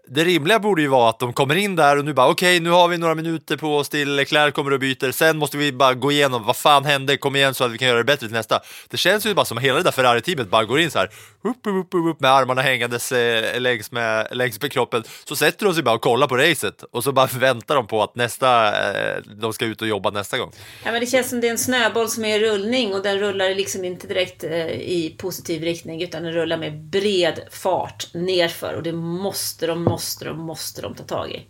det 0.08 0.24
rimliga 0.24 0.60
borde 0.60 0.82
ju 0.82 0.88
vara 0.88 1.10
att 1.10 1.20
de 1.20 1.34
kommer 1.34 1.56
in 1.56 1.76
där 1.76 1.98
och 1.98 2.06
nu 2.06 2.14
bara 2.14 2.30
okej, 2.30 2.60
nu 2.60 2.70
har 2.70 2.88
vi 2.88 2.98
några 2.98 3.16
minuter 3.16 3.58
på 3.58 3.78
oss 3.78 3.90
till 3.90 4.16
Leclerc 4.16 4.54
kommer 4.54 4.74
och 4.74 4.80
byter. 4.80 5.12
Sen 5.12 5.38
måste 5.38 5.58
vi 5.58 5.72
bara 5.72 5.94
gå 5.94 6.12
igenom 6.12 6.44
vad 6.44 6.58
fan 6.58 6.86
hände, 6.86 7.18
kom 7.18 7.36
igen 7.36 7.54
så 7.54 7.64
att 7.64 7.72
vi 7.72 7.78
kan 7.78 7.88
göra 7.88 7.98
det 7.98 8.04
bättre 8.04 8.28
till 8.28 8.36
nästa. 8.36 8.60
Det 8.90 8.98
känns 8.98 9.26
ju 9.26 9.34
bara 9.34 9.46
som 9.46 9.58
att 9.58 9.64
hela 9.64 9.78
det 9.78 9.84
där 9.84 9.92
Ferrari-teamet 9.92 10.50
bara 10.50 10.66
går 10.66 10.80
in 10.80 10.92
så 10.92 11.00
här 11.00 11.10
upp, 11.42 11.68
upp, 11.68 11.94
upp, 11.94 12.06
upp, 12.08 12.20
med 12.20 12.32
armarna 12.32 12.62
hängandes 12.62 13.12
eh, 13.12 13.60
längs, 13.60 13.92
med, 13.92 14.28
längs 14.32 14.62
med 14.62 14.72
kroppen. 14.72 15.04
Så 15.24 15.36
sätter 15.36 15.66
de 15.66 15.74
sig 15.74 15.84
bara 15.84 15.96
och 15.96 16.02
kollar 16.02 16.28
på 16.28 16.38
racet 16.38 16.84
och 16.84 17.04
så 17.04 17.12
bara 17.12 17.26
väntar 17.26 17.76
de 17.76 17.88
på 17.88 18.04
att 18.04 18.16
nästa, 18.16 18.68
eh, 18.92 19.22
de 19.42 19.54
ska 19.54 19.66
ut 19.66 19.82
och 19.82 19.88
jobba 19.88 20.10
nästa 20.10 20.38
gång. 20.38 20.52
Ja, 20.86 20.92
men 20.92 21.02
det 21.02 21.08
känns 21.08 21.30
som 21.30 21.42
det 21.42 21.48
är 21.48 21.52
en 21.52 21.58
snöboll 21.58 22.10
som 22.10 22.26
är 22.26 22.40
i 22.40 22.50
rullning 22.50 22.94
och 22.94 23.04
den 23.04 23.20
rullar 23.20 23.56
liksom 23.56 23.86
inte 23.86 24.08
direkt 24.08 24.44
eh, 24.44 24.68
i 24.70 25.16
positiv 25.18 25.62
riktning 25.62 26.04
utan 26.04 26.24
den 26.24 26.34
rullar 26.34 26.58
med 26.58 26.82
bred 26.82 27.40
fart 27.52 28.14
nerför 28.14 28.74
och 28.74 28.84
det 28.84 28.94
måste 28.94 29.68
de, 29.68 29.84
måste 29.84 30.26
de, 30.26 30.40
måste 30.40 30.82
de 30.82 30.96
ta 30.96 31.04
tag 31.04 31.32
i. 31.32 31.46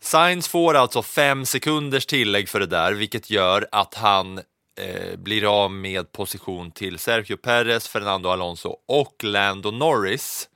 Sainz 0.00 0.48
får 0.48 0.74
alltså 0.74 1.02
fem 1.02 1.46
sekunders 1.46 2.06
tillägg 2.06 2.48
för 2.48 2.60
det 2.60 2.66
där, 2.66 2.92
vilket 2.92 3.30
gör 3.30 3.68
att 3.72 3.94
han 3.94 4.40
eh, 4.76 5.16
blir 5.16 5.64
av 5.64 5.70
med 5.70 6.12
position 6.12 6.70
till 6.70 6.98
Sergio 6.98 7.36
Perez, 7.36 7.88
Fernando 7.88 8.28
Alonso 8.28 8.76
och 8.86 9.24
Lando 9.24 9.70
Norris. 9.70 10.48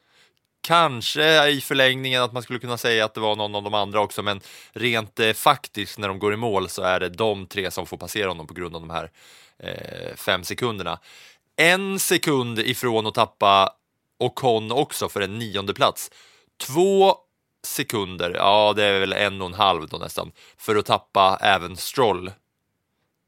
Kanske 0.62 1.48
i 1.48 1.60
förlängningen 1.60 2.22
att 2.22 2.32
man 2.32 2.42
skulle 2.42 2.58
kunna 2.58 2.78
säga 2.78 3.04
att 3.04 3.14
det 3.14 3.20
var 3.20 3.36
någon 3.36 3.54
av 3.54 3.62
de 3.62 3.74
andra 3.74 4.00
också, 4.00 4.22
men 4.22 4.40
rent 4.72 5.20
eh, 5.20 5.32
faktiskt 5.32 5.98
när 5.98 6.08
de 6.08 6.18
går 6.18 6.34
i 6.34 6.36
mål 6.36 6.68
så 6.68 6.82
är 6.82 7.00
det 7.00 7.08
de 7.08 7.46
tre 7.46 7.70
som 7.70 7.86
får 7.86 7.96
passera 7.96 8.28
honom 8.28 8.46
på 8.46 8.54
grund 8.54 8.74
av 8.74 8.80
de 8.80 8.90
här 8.90 9.10
eh, 9.58 10.16
fem 10.16 10.44
sekunderna. 10.44 10.98
En 11.56 11.98
sekund 11.98 12.58
ifrån 12.58 13.06
att 13.06 13.14
tappa 13.14 13.70
Ocon 14.18 14.72
också 14.72 15.08
för 15.08 15.20
en 15.20 15.38
nionde 15.38 15.74
plats. 15.74 16.10
Två 16.66 17.14
sekunder, 17.66 18.34
ja 18.36 18.72
det 18.76 18.84
är 18.84 19.00
väl 19.00 19.12
en 19.12 19.40
och 19.40 19.46
en 19.46 19.54
halv 19.54 19.88
då 19.88 19.96
nästan, 19.96 20.32
för 20.58 20.76
att 20.76 20.86
tappa 20.86 21.38
även 21.42 21.76
Stroll. 21.76 22.30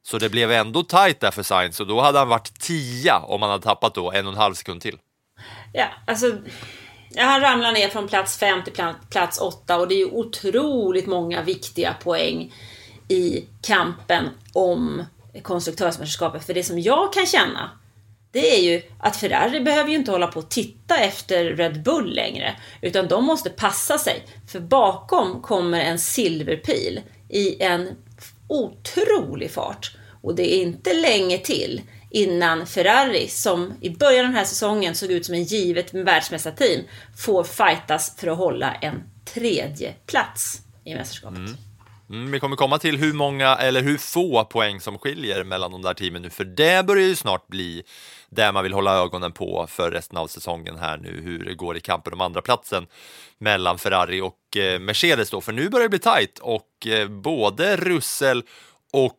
Så 0.03 0.19
det 0.19 0.29
blev 0.29 0.53
ändå 0.53 0.83
tajt 0.83 1.21
där 1.21 1.31
för 1.31 1.43
Sainz 1.43 1.81
och 1.81 1.87
då 1.87 2.01
hade 2.01 2.19
han 2.19 2.29
varit 2.29 2.61
tia 2.61 3.19
om 3.19 3.43
han 3.43 3.51
hade 3.51 3.62
tappat 3.62 3.95
då 3.95 4.12
en 4.12 4.27
och 4.27 4.33
en 4.33 4.38
halv 4.38 4.55
sekund 4.55 4.81
till. 4.81 4.99
Ja, 5.73 5.87
alltså 6.07 6.27
Ja, 7.15 7.25
han 7.25 7.41
ramlar 7.41 7.73
ner 7.73 7.88
från 7.88 8.09
plats 8.09 8.38
5 8.38 8.65
till 8.65 8.73
plats 9.11 9.38
8 9.38 9.79
och 9.79 9.88
det 9.88 9.95
är 9.95 9.99
ju 9.99 10.11
otroligt 10.11 11.07
många 11.07 11.43
viktiga 11.43 11.95
poäng 12.03 12.53
i 13.09 13.45
kampen 13.62 14.29
om 14.53 15.05
konstruktörsmästerskapet. 15.43 16.45
För 16.45 16.55
det 16.55 16.65
som 16.65 16.79
jag 16.79 17.12
kan 17.12 17.27
känna, 17.27 17.71
det 18.33 18.57
är 18.57 18.62
ju 18.62 18.83
att 18.99 19.17
Ferrari 19.17 19.61
behöver 19.61 19.91
ju 19.91 19.97
inte 19.97 20.11
hålla 20.11 20.27
på 20.27 20.38
och 20.38 20.49
titta 20.49 20.97
efter 20.99 21.45
Red 21.45 21.83
Bull 21.83 22.15
längre, 22.15 22.57
utan 22.81 23.09
de 23.09 23.25
måste 23.25 23.51
passa 23.51 23.99
sig. 23.99 24.27
För 24.53 24.61
bakom 24.61 25.43
kommer 25.43 25.81
en 25.81 25.99
silverpil 25.99 27.01
i 27.29 27.62
en 27.62 27.88
otrolig 28.53 29.51
fart. 29.51 29.97
Och 30.23 30.35
det 30.35 30.55
är 30.55 30.62
inte 30.62 30.95
länge 30.95 31.38
till 31.38 31.81
innan 32.11 32.67
Ferrari, 32.67 33.29
som 33.29 33.73
i 33.81 33.91
början 33.91 34.25
av 34.25 34.31
den 34.31 34.38
här 34.38 34.45
säsongen 34.45 34.95
såg 34.95 35.11
ut 35.11 35.27
som 35.27 35.35
en 35.35 35.45
givet 35.45 35.95
världsmästarteam, 35.95 36.83
får 37.17 37.45
fightas 37.45 38.17
för 38.19 38.29
att 38.29 38.38
hålla 38.38 38.75
en 38.75 39.03
tredje 39.25 39.95
plats 40.07 40.61
i 40.85 40.95
mästerskapet. 40.95 41.38
Mm, 41.38 41.57
mm 42.11 42.33
vi 42.33 42.41
kommer 42.41 42.57
komma 42.57 42.79
till 42.79 42.97
hur 42.99 43.12
många 43.12 43.57
eller 43.57 43.83
hur 43.83 43.99
få 43.99 44.45
poäng 44.45 44.81
som 44.81 44.99
skiljer 44.99 45.45
mellan 45.45 45.73
de 45.73 45.83
där 45.83 45.95
teamen 45.95 46.23
nu, 46.23 46.31
för 46.31 46.45
det 46.45 46.87
börjar 46.87 47.07
ju 47.07 47.17
snart 47.17 47.49
bli 47.49 47.83
där 48.35 48.53
man 48.53 48.62
vill 48.62 48.73
hålla 48.73 48.95
ögonen 48.95 49.33
på 49.33 49.66
för 49.66 49.90
resten 49.90 50.18
av 50.18 50.27
säsongen 50.27 50.79
här 50.79 50.99
nu, 50.99 51.21
hur 51.21 51.45
det 51.45 51.55
går 51.55 51.77
i 51.77 51.81
kampen 51.81 52.12
om 52.12 52.21
andra 52.21 52.42
platsen 52.42 52.87
mellan 53.38 53.79
Ferrari 53.79 54.21
och 54.21 54.57
eh, 54.57 54.81
Mercedes 54.81 55.31
då, 55.31 55.40
för 55.40 55.53
nu 55.53 55.68
börjar 55.68 55.85
det 55.85 55.88
bli 55.88 55.99
tajt 55.99 56.38
och 56.38 56.87
eh, 56.87 57.09
både 57.09 57.77
Russell 57.77 58.42
och 58.92 59.18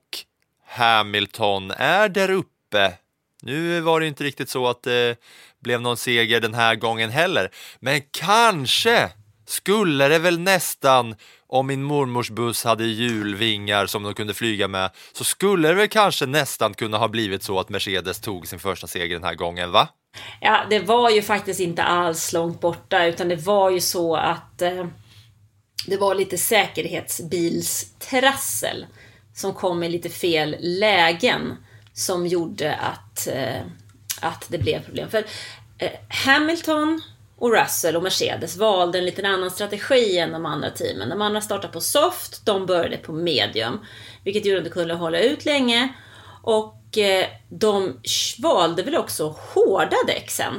Hamilton 0.67 1.71
är 1.71 2.09
där 2.09 2.31
uppe. 2.31 2.93
Nu 3.41 3.79
var 3.79 3.99
det 3.99 4.07
inte 4.07 4.23
riktigt 4.23 4.49
så 4.49 4.67
att 4.67 4.83
det 4.83 5.17
blev 5.59 5.81
någon 5.81 5.97
seger 5.97 6.41
den 6.41 6.53
här 6.53 6.75
gången 6.75 7.09
heller, 7.09 7.49
men 7.79 8.01
kanske 8.11 9.09
skulle 9.45 10.07
det 10.07 10.19
väl 10.19 10.39
nästan 10.39 11.15
om 11.53 11.67
min 11.67 11.83
mormors 11.83 12.29
buss 12.29 12.63
hade 12.63 12.85
hjulvingar 12.85 13.85
som 13.85 14.03
de 14.03 14.13
kunde 14.13 14.33
flyga 14.33 14.67
med 14.67 14.91
så 15.13 15.23
skulle 15.23 15.67
det 15.67 15.73
väl 15.73 15.87
kanske 15.87 16.25
nästan 16.25 16.73
kunna 16.73 16.97
ha 16.97 17.07
blivit 17.07 17.43
så 17.43 17.59
att 17.59 17.69
Mercedes 17.69 18.19
tog 18.19 18.47
sin 18.47 18.59
första 18.59 18.87
seger 18.87 19.15
den 19.15 19.23
här 19.23 19.35
gången, 19.35 19.71
va? 19.71 19.87
Ja, 20.41 20.65
det 20.69 20.79
var 20.79 21.09
ju 21.09 21.21
faktiskt 21.21 21.59
inte 21.59 21.83
alls 21.83 22.33
långt 22.33 22.61
borta, 22.61 23.05
utan 23.05 23.27
det 23.27 23.35
var 23.35 23.69
ju 23.69 23.81
så 23.81 24.15
att 24.15 24.61
eh, 24.61 24.85
det 25.87 25.97
var 25.97 26.15
lite 26.15 26.37
säkerhetsbilstrassel 26.37 28.85
som 29.35 29.53
kom 29.53 29.83
i 29.83 29.89
lite 29.89 30.09
fel 30.09 30.55
lägen 30.59 31.57
som 31.93 32.27
gjorde 32.27 32.75
att, 32.75 33.27
eh, 33.27 33.61
att 34.21 34.45
det 34.47 34.57
blev 34.57 34.85
problem. 34.85 35.09
För 35.09 35.25
eh, 35.77 35.91
Hamilton 36.09 37.01
och 37.43 37.53
Russell 37.53 37.95
och 37.95 38.03
Mercedes 38.03 38.57
valde 38.57 38.97
en 38.97 39.05
liten 39.05 39.25
annan 39.25 39.51
strategi 39.51 40.17
än 40.17 40.31
de 40.31 40.45
andra 40.45 40.69
teamen. 40.69 41.09
De 41.09 41.21
andra 41.21 41.41
startade 41.41 41.73
på 41.73 41.81
soft, 41.81 42.45
de 42.45 42.65
började 42.65 42.97
på 42.97 43.13
medium, 43.13 43.79
vilket 44.23 44.45
gjorde 44.45 44.57
att 44.57 44.63
de 44.63 44.69
kunde 44.69 44.93
hålla 44.93 45.19
ut 45.19 45.45
länge. 45.45 45.93
Och 46.41 46.97
eh, 46.97 47.25
de 47.49 47.99
valde 48.39 48.83
väl 48.83 48.95
också 48.97 49.35
hårda 49.53 49.95
däck 50.07 50.31
sen. 50.31 50.53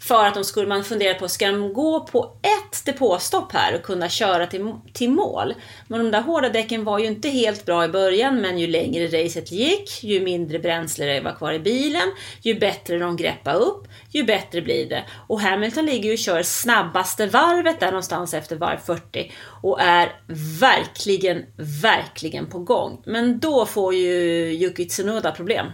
För 0.00 0.26
att 0.26 0.34
de 0.34 0.44
skulle, 0.44 0.68
man 0.68 0.84
fundera 0.84 1.14
på, 1.14 1.28
ska 1.28 1.46
de 1.46 1.72
gå 1.72 2.00
på 2.00 2.36
ett 2.42 2.84
depåstopp 2.84 3.52
här 3.52 3.74
och 3.74 3.82
kunna 3.82 4.08
köra 4.08 4.46
till, 4.46 4.72
till 4.92 5.10
mål? 5.10 5.54
Men 5.88 6.04
de 6.04 6.10
där 6.10 6.20
hårda 6.20 6.48
däcken 6.48 6.84
var 6.84 6.98
ju 6.98 7.06
inte 7.06 7.28
helt 7.28 7.64
bra 7.66 7.84
i 7.84 7.88
början, 7.88 8.40
men 8.40 8.58
ju 8.58 8.66
längre 8.66 9.06
racet 9.06 9.52
gick, 9.52 10.04
ju 10.04 10.20
mindre 10.20 10.58
bränsle 10.58 11.06
det 11.06 11.20
var 11.20 11.34
kvar 11.34 11.52
i 11.52 11.58
bilen, 11.58 12.12
ju 12.42 12.54
bättre 12.54 12.98
de 12.98 13.16
greppade 13.16 13.58
upp, 13.58 13.88
ju 14.10 14.24
bättre 14.24 14.62
blir 14.62 14.88
det. 14.88 15.04
Och 15.28 15.40
Hamilton 15.40 15.86
ligger 15.86 16.08
ju 16.08 16.12
och 16.12 16.18
kör 16.18 16.42
snabbaste 16.42 17.26
varvet 17.26 17.80
där 17.80 17.90
någonstans 17.90 18.34
efter 18.34 18.56
varv 18.56 18.78
40 18.78 19.32
och 19.62 19.80
är 19.80 20.12
verkligen, 20.60 21.46
verkligen 21.82 22.46
på 22.46 22.58
gång. 22.58 23.02
Men 23.06 23.38
då 23.38 23.66
får 23.66 23.94
ju 23.94 24.08
Yuki 24.52 24.84
Tsunoda 24.88 25.32
problem. 25.32 25.66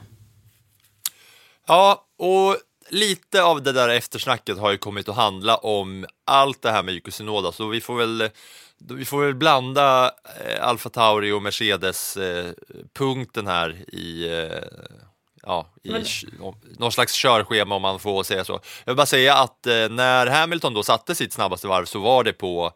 Ja, 1.67 2.07
och 2.19 2.57
lite 2.89 3.43
av 3.43 3.63
det 3.63 3.73
där 3.73 3.89
eftersnacket 3.89 4.59
har 4.59 4.71
ju 4.71 4.79
kommit 4.79 5.09
att 5.09 5.17
handla 5.17 5.57
om 5.57 6.07
allt 6.25 6.63
det 6.63 6.71
här 6.71 6.83
med 6.83 6.95
Yuki 6.95 7.11
Tsunoda, 7.11 7.53
så 7.53 7.67
vi 7.69 7.81
får 7.81 7.97
väl 7.97 8.31
vi 8.79 9.05
får 9.05 9.25
väl 9.25 9.35
blanda 9.35 10.13
eh, 10.47 10.67
Alfa 10.69 10.89
Tauri 10.91 11.33
och 11.33 11.43
Mercedes 11.43 12.17
eh, 12.17 12.53
punkten 12.99 13.47
här 13.47 13.95
i, 13.95 14.29
eh, 14.29 14.59
ja, 15.43 15.67
i 15.83 15.91
Men- 15.91 16.05
någon 16.79 16.93
slags 16.93 17.13
körschema 17.15 17.75
om 17.75 17.83
man 17.83 17.99
får 17.99 18.23
säga 18.23 18.45
så. 18.45 18.53
Jag 18.53 18.93
vill 18.93 18.97
bara 18.97 19.07
säga 19.07 19.35
att 19.35 19.67
eh, 19.67 19.89
när 19.91 20.27
Hamilton 20.27 20.75
då 20.75 20.83
satte 20.83 21.15
sitt 21.15 21.33
snabbaste 21.33 21.67
varv 21.69 21.85
så 21.85 21.99
var 21.99 22.25
det 22.25 22.33
på 22.33 22.73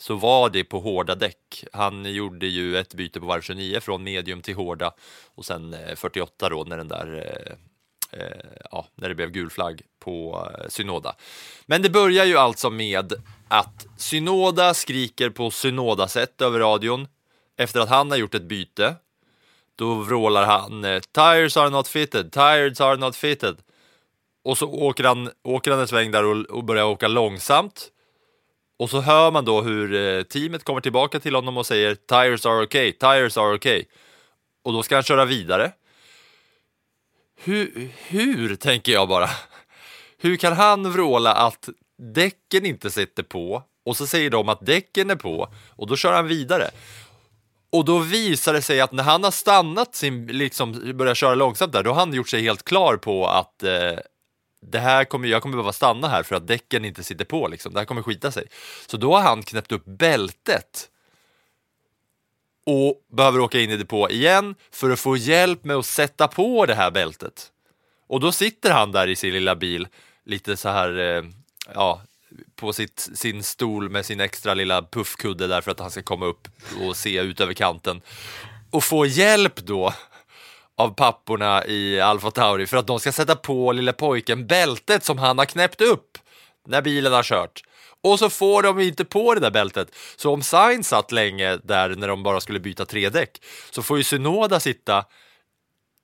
så 0.00 0.14
var 0.14 0.50
det 0.50 0.64
på 0.64 0.80
hårda 0.80 1.14
däck. 1.14 1.64
Han 1.72 2.04
gjorde 2.14 2.46
ju 2.46 2.76
ett 2.78 2.94
byte 2.94 3.20
på 3.20 3.26
varv 3.26 3.40
29 3.42 3.80
från 3.80 4.02
medium 4.02 4.42
till 4.42 4.54
hårda 4.54 4.92
och 5.34 5.44
sen 5.44 5.74
eh, 5.74 5.94
48 5.96 6.48
då 6.48 6.64
när 6.64 6.76
den 6.76 6.88
där 6.88 7.14
eh, 7.16 7.52
eh, 7.52 7.58
Eh, 8.10 8.20
ja, 8.70 8.86
när 8.94 9.08
det 9.08 9.14
blev 9.14 9.30
gul 9.30 9.50
flagg 9.50 9.82
på 9.98 10.48
eh, 10.58 10.68
Synoda. 10.68 11.14
Men 11.66 11.82
det 11.82 11.90
börjar 11.90 12.24
ju 12.24 12.36
alltså 12.36 12.70
med 12.70 13.12
att 13.48 13.86
Synoda 13.96 14.74
skriker 14.74 15.30
på 15.30 15.50
Synoda-sätt 15.50 16.40
över 16.40 16.58
radion 16.60 17.08
efter 17.56 17.80
att 17.80 17.88
han 17.88 18.10
har 18.10 18.18
gjort 18.18 18.34
ett 18.34 18.42
byte. 18.42 18.94
Då 19.76 19.94
vrålar 19.94 20.46
han 20.46 20.84
eh, 20.84 21.00
“Tires 21.00 21.56
are 21.56 21.70
not 21.70 21.88
fitted, 21.88 22.32
tires 22.32 22.80
are 22.80 22.96
not 22.96 23.16
fitted” 23.16 23.56
och 24.44 24.58
så 24.58 24.66
åker 24.66 25.04
han, 25.04 25.30
åker 25.44 25.70
han 25.70 25.80
en 25.80 25.88
sväng 25.88 26.10
där 26.10 26.24
och, 26.24 26.36
och 26.36 26.64
börjar 26.64 26.84
åka 26.84 27.08
långsamt. 27.08 27.88
Och 28.78 28.90
så 28.90 29.00
hör 29.00 29.30
man 29.30 29.44
då 29.44 29.62
hur 29.62 29.94
eh, 29.94 30.22
teamet 30.22 30.64
kommer 30.64 30.80
tillbaka 30.80 31.20
till 31.20 31.34
honom 31.34 31.56
och 31.56 31.66
säger 31.66 31.94
“Tires 31.94 32.46
are 32.46 32.62
okay, 32.62 32.92
tires 32.92 33.36
are 33.36 33.54
okay” 33.54 33.84
och 34.64 34.72
då 34.72 34.82
ska 34.82 34.96
han 34.96 35.02
köra 35.02 35.24
vidare. 35.24 35.72
Hur, 37.40 37.90
hur, 38.06 38.56
tänker 38.56 38.92
jag 38.92 39.08
bara. 39.08 39.30
Hur 40.18 40.36
kan 40.36 40.52
han 40.52 40.92
vråla 40.92 41.34
att 41.34 41.68
däcken 41.98 42.66
inte 42.66 42.90
sitter 42.90 43.22
på 43.22 43.62
och 43.84 43.96
så 43.96 44.06
säger 44.06 44.30
de 44.30 44.48
att 44.48 44.66
däcken 44.66 45.10
är 45.10 45.16
på 45.16 45.48
och 45.70 45.86
då 45.86 45.96
kör 45.96 46.12
han 46.12 46.26
vidare. 46.26 46.70
Och 47.70 47.84
då 47.84 47.98
visar 47.98 48.52
det 48.52 48.62
sig 48.62 48.80
att 48.80 48.92
när 48.92 49.02
han 49.02 49.24
har 49.24 49.30
stannat 49.30 49.94
sin, 49.94 50.26
liksom 50.26 50.96
börjar 50.96 51.14
köra 51.14 51.34
långsamt 51.34 51.72
där, 51.72 51.82
då 51.82 51.90
har 51.90 52.00
han 52.00 52.14
gjort 52.14 52.28
sig 52.28 52.42
helt 52.42 52.64
klar 52.64 52.96
på 52.96 53.26
att 53.26 53.62
eh, 53.62 53.98
det 54.66 54.78
här 54.78 55.04
kommer, 55.04 55.28
jag 55.28 55.42
kommer 55.42 55.56
behöva 55.56 55.72
stanna 55.72 56.08
här 56.08 56.22
för 56.22 56.36
att 56.36 56.46
däcken 56.46 56.84
inte 56.84 57.04
sitter 57.04 57.24
på 57.24 57.48
liksom. 57.48 57.72
Det 57.72 57.80
här 57.80 57.84
kommer 57.84 58.02
skita 58.02 58.30
sig. 58.30 58.46
Så 58.86 58.96
då 58.96 59.14
har 59.14 59.22
han 59.22 59.42
knäppt 59.42 59.72
upp 59.72 59.84
bältet 59.84 60.88
och 62.68 62.94
behöver 63.12 63.40
åka 63.40 63.60
in 63.60 63.70
i 63.70 63.76
depå 63.76 64.10
igen 64.10 64.54
för 64.70 64.90
att 64.90 65.00
få 65.00 65.16
hjälp 65.16 65.64
med 65.64 65.76
att 65.76 65.86
sätta 65.86 66.28
på 66.28 66.66
det 66.66 66.74
här 66.74 66.90
bältet. 66.90 67.46
Och 68.08 68.20
då 68.20 68.32
sitter 68.32 68.70
han 68.70 68.92
där 68.92 69.08
i 69.08 69.16
sin 69.16 69.32
lilla 69.32 69.56
bil, 69.56 69.88
lite 70.24 70.56
så 70.56 70.68
här, 70.68 70.98
eh, 70.98 71.24
ja, 71.74 72.02
på 72.56 72.72
sitt, 72.72 73.08
sin 73.14 73.42
stol 73.42 73.88
med 73.88 74.06
sin 74.06 74.20
extra 74.20 74.54
lilla 74.54 74.82
puffkudde 74.82 75.46
där 75.46 75.60
för 75.60 75.70
att 75.70 75.80
han 75.80 75.90
ska 75.90 76.02
komma 76.02 76.26
upp 76.26 76.48
och 76.82 76.96
se 76.96 77.20
ut 77.20 77.40
över 77.40 77.54
kanten. 77.54 78.00
Och 78.70 78.84
få 78.84 79.06
hjälp 79.06 79.56
då 79.56 79.94
av 80.76 80.88
papporna 80.94 81.66
i 81.66 82.00
Alfa 82.00 82.30
Tauri 82.30 82.66
för 82.66 82.76
att 82.76 82.86
de 82.86 83.00
ska 83.00 83.12
sätta 83.12 83.36
på 83.36 83.72
lilla 83.72 83.92
pojken 83.92 84.46
bältet 84.46 85.04
som 85.04 85.18
han 85.18 85.38
har 85.38 85.44
knäppt 85.44 85.80
upp 85.80 86.18
när 86.66 86.82
bilen 86.82 87.12
har 87.12 87.22
kört. 87.22 87.62
Och 88.02 88.18
så 88.18 88.30
får 88.30 88.62
de 88.62 88.80
inte 88.80 89.04
på 89.04 89.34
det 89.34 89.40
där 89.40 89.50
bältet. 89.50 89.88
Så 90.16 90.32
om 90.32 90.42
Sainz 90.42 90.88
satt 90.88 91.12
länge 91.12 91.56
där 91.56 91.88
när 91.88 92.08
de 92.08 92.22
bara 92.22 92.40
skulle 92.40 92.60
byta 92.60 92.86
tre 92.86 93.08
däck 93.08 93.42
så 93.70 93.82
får 93.82 93.98
ju 93.98 94.04
Synoda 94.04 94.60
sitta 94.60 95.04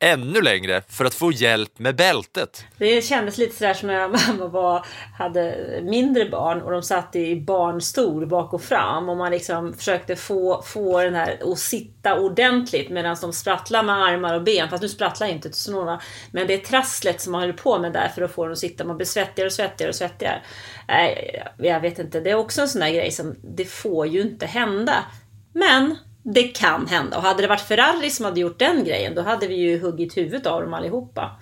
ännu 0.01 0.41
längre 0.41 0.83
för 0.89 1.05
att 1.05 1.15
få 1.15 1.33
hjälp 1.33 1.79
med 1.79 1.97
bältet. 1.97 2.65
Det 2.79 3.05
kändes 3.05 3.39
lite 3.39 3.57
sådär 3.57 3.75
som 3.75 3.87
när 3.87 4.09
mamma 4.29 4.47
var, 4.47 4.87
hade 5.19 5.57
mindre 5.83 6.31
barn 6.31 6.63
och 6.63 6.71
de 6.71 6.83
satt 6.83 7.17
i 7.17 7.41
barnstol 7.41 8.27
bak 8.27 8.55
och 8.55 8.63
fram 8.63 9.09
och 9.09 9.17
man 9.17 9.33
liksom 9.33 9.75
försökte 9.75 10.17
få, 10.17 10.63
få 10.63 11.03
den 11.03 11.15
här 11.15 11.53
att 11.53 11.59
sitta 11.59 12.21
ordentligt 12.21 12.91
medan 12.91 13.17
de 13.21 13.33
sprattlar 13.33 13.83
med 13.83 13.95
armar 13.95 14.35
och 14.35 14.43
ben. 14.43 14.69
Fast 14.69 14.83
nu 14.83 14.89
sprattlar 14.89 15.27
inte 15.27 15.51
Tsunoda. 15.51 16.01
Men 16.31 16.47
det 16.47 16.55
är 16.55 16.59
trasslet 16.59 17.21
som 17.21 17.33
man 17.33 17.41
håller 17.41 17.53
på 17.53 17.79
med 17.79 17.93
där 17.93 18.09
för 18.09 18.23
att 18.23 18.33
få 18.33 18.45
dem 18.45 18.53
att 18.53 18.59
sitta. 18.59 18.85
Man 18.85 18.97
blir 18.97 19.07
svettigare 19.07 19.47
och 19.47 19.53
svettigare 19.53 19.89
och 19.89 19.97
svettigare. 19.97 20.43
Nej, 20.89 21.43
jag 21.59 21.81
vet 21.81 21.99
inte. 21.99 22.21
Det 22.21 22.31
är 22.31 22.35
också 22.35 22.61
en 22.61 22.69
sån 22.69 22.81
där 22.81 22.91
grej 22.91 23.11
som 23.11 23.35
det 23.43 23.65
får 23.65 24.07
ju 24.07 24.23
inte 24.23 24.47
hända. 24.47 25.05
Men 25.53 25.97
det 26.25 26.43
kan 26.43 26.87
hända. 26.87 27.17
Och 27.17 27.23
hade 27.23 27.43
det 27.43 27.49
varit 27.49 27.61
Ferrari 27.61 28.11
som 28.11 28.25
hade 28.25 28.41
gjort 28.41 28.59
den 28.59 28.85
grejen, 28.85 29.15
då 29.15 29.23
hade 29.23 29.47
vi 29.47 29.55
ju 29.55 29.79
huggit 29.79 30.17
huvudet 30.17 30.47
av 30.47 30.63
dem 30.63 30.75
allihopa. 30.75 31.41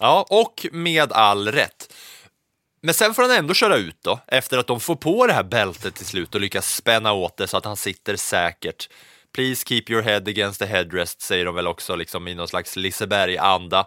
Ja, 0.00 0.26
och 0.30 0.66
med 0.72 1.12
all 1.12 1.48
rätt. 1.48 1.94
Men 2.82 2.94
sen 2.94 3.14
får 3.14 3.22
han 3.22 3.30
ändå 3.30 3.54
köra 3.54 3.76
ut 3.76 3.96
då, 4.02 4.20
efter 4.26 4.58
att 4.58 4.66
de 4.66 4.80
får 4.80 4.96
på 4.96 5.26
det 5.26 5.32
här 5.32 5.42
bältet 5.42 5.94
till 5.94 6.06
slut 6.06 6.34
och 6.34 6.40
lyckas 6.40 6.74
spänna 6.74 7.12
åt 7.12 7.36
det 7.36 7.46
så 7.46 7.56
att 7.56 7.64
han 7.64 7.76
sitter 7.76 8.16
säkert. 8.16 8.88
Please 9.34 9.64
keep 9.68 9.82
your 9.88 10.02
head 10.02 10.22
against 10.26 10.60
the 10.60 10.66
headrest, 10.66 11.20
säger 11.20 11.44
de 11.44 11.54
väl 11.54 11.66
också 11.66 11.96
liksom 11.96 12.28
i 12.28 12.34
någon 12.34 12.48
slags 12.48 12.76
Liseberg-anda. 12.76 13.86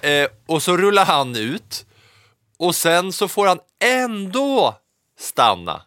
Eh, 0.00 0.28
och 0.46 0.62
så 0.62 0.76
rullar 0.76 1.04
han 1.04 1.36
ut 1.36 1.86
och 2.58 2.74
sen 2.74 3.12
så 3.12 3.28
får 3.28 3.46
han 3.46 3.58
ändå 3.84 4.74
stanna 5.18 5.82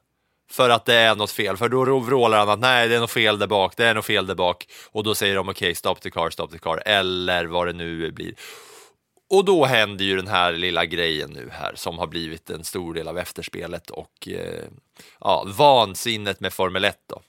för 0.56 0.70
att 0.70 0.86
det 0.86 0.94
är 0.94 1.16
något 1.16 1.32
fel, 1.32 1.58
för 1.58 1.70
då 1.70 2.00
vrålar 2.00 2.38
han 2.38 2.50
att 2.50 2.60
nej, 2.60 2.88
det 2.88 2.96
är 2.96 3.00
något 3.00 3.12
fel 3.12 3.40
där 3.40 3.48
bak, 3.48 3.78
det 3.78 3.86
är 3.86 3.94
något 3.94 4.06
fel 4.06 4.28
där 4.28 4.36
bak 4.36 4.68
och 4.92 5.04
då 5.04 5.16
säger 5.16 5.36
de 5.36 5.50
okej, 5.50 5.66
okay, 5.66 5.76
stop 5.76 5.96
the 5.96 6.12
car, 6.12 6.30
stop 6.30 6.48
the 6.48 6.58
car, 6.58 6.84
eller 6.86 7.46
vad 7.46 7.68
det 7.68 7.74
nu 7.74 8.12
blir. 8.12 8.34
Och 9.30 9.46
då 9.46 9.66
händer 9.66 10.06
ju 10.06 10.16
den 10.16 10.28
här 10.28 10.54
lilla 10.54 10.86
grejen 10.86 11.30
nu 11.30 11.50
här 11.52 11.74
som 11.76 11.98
har 11.98 12.08
blivit 12.08 12.50
en 12.50 12.64
stor 12.64 12.94
del 12.94 13.08
av 13.08 13.18
efterspelet 13.18 13.90
och 13.90 14.28
eh, 14.28 14.64
ja, 15.20 15.44
vansinnet 15.48 16.40
med 16.40 16.54
Formel 16.54 16.86
1 16.86 16.98
då. 17.10 17.22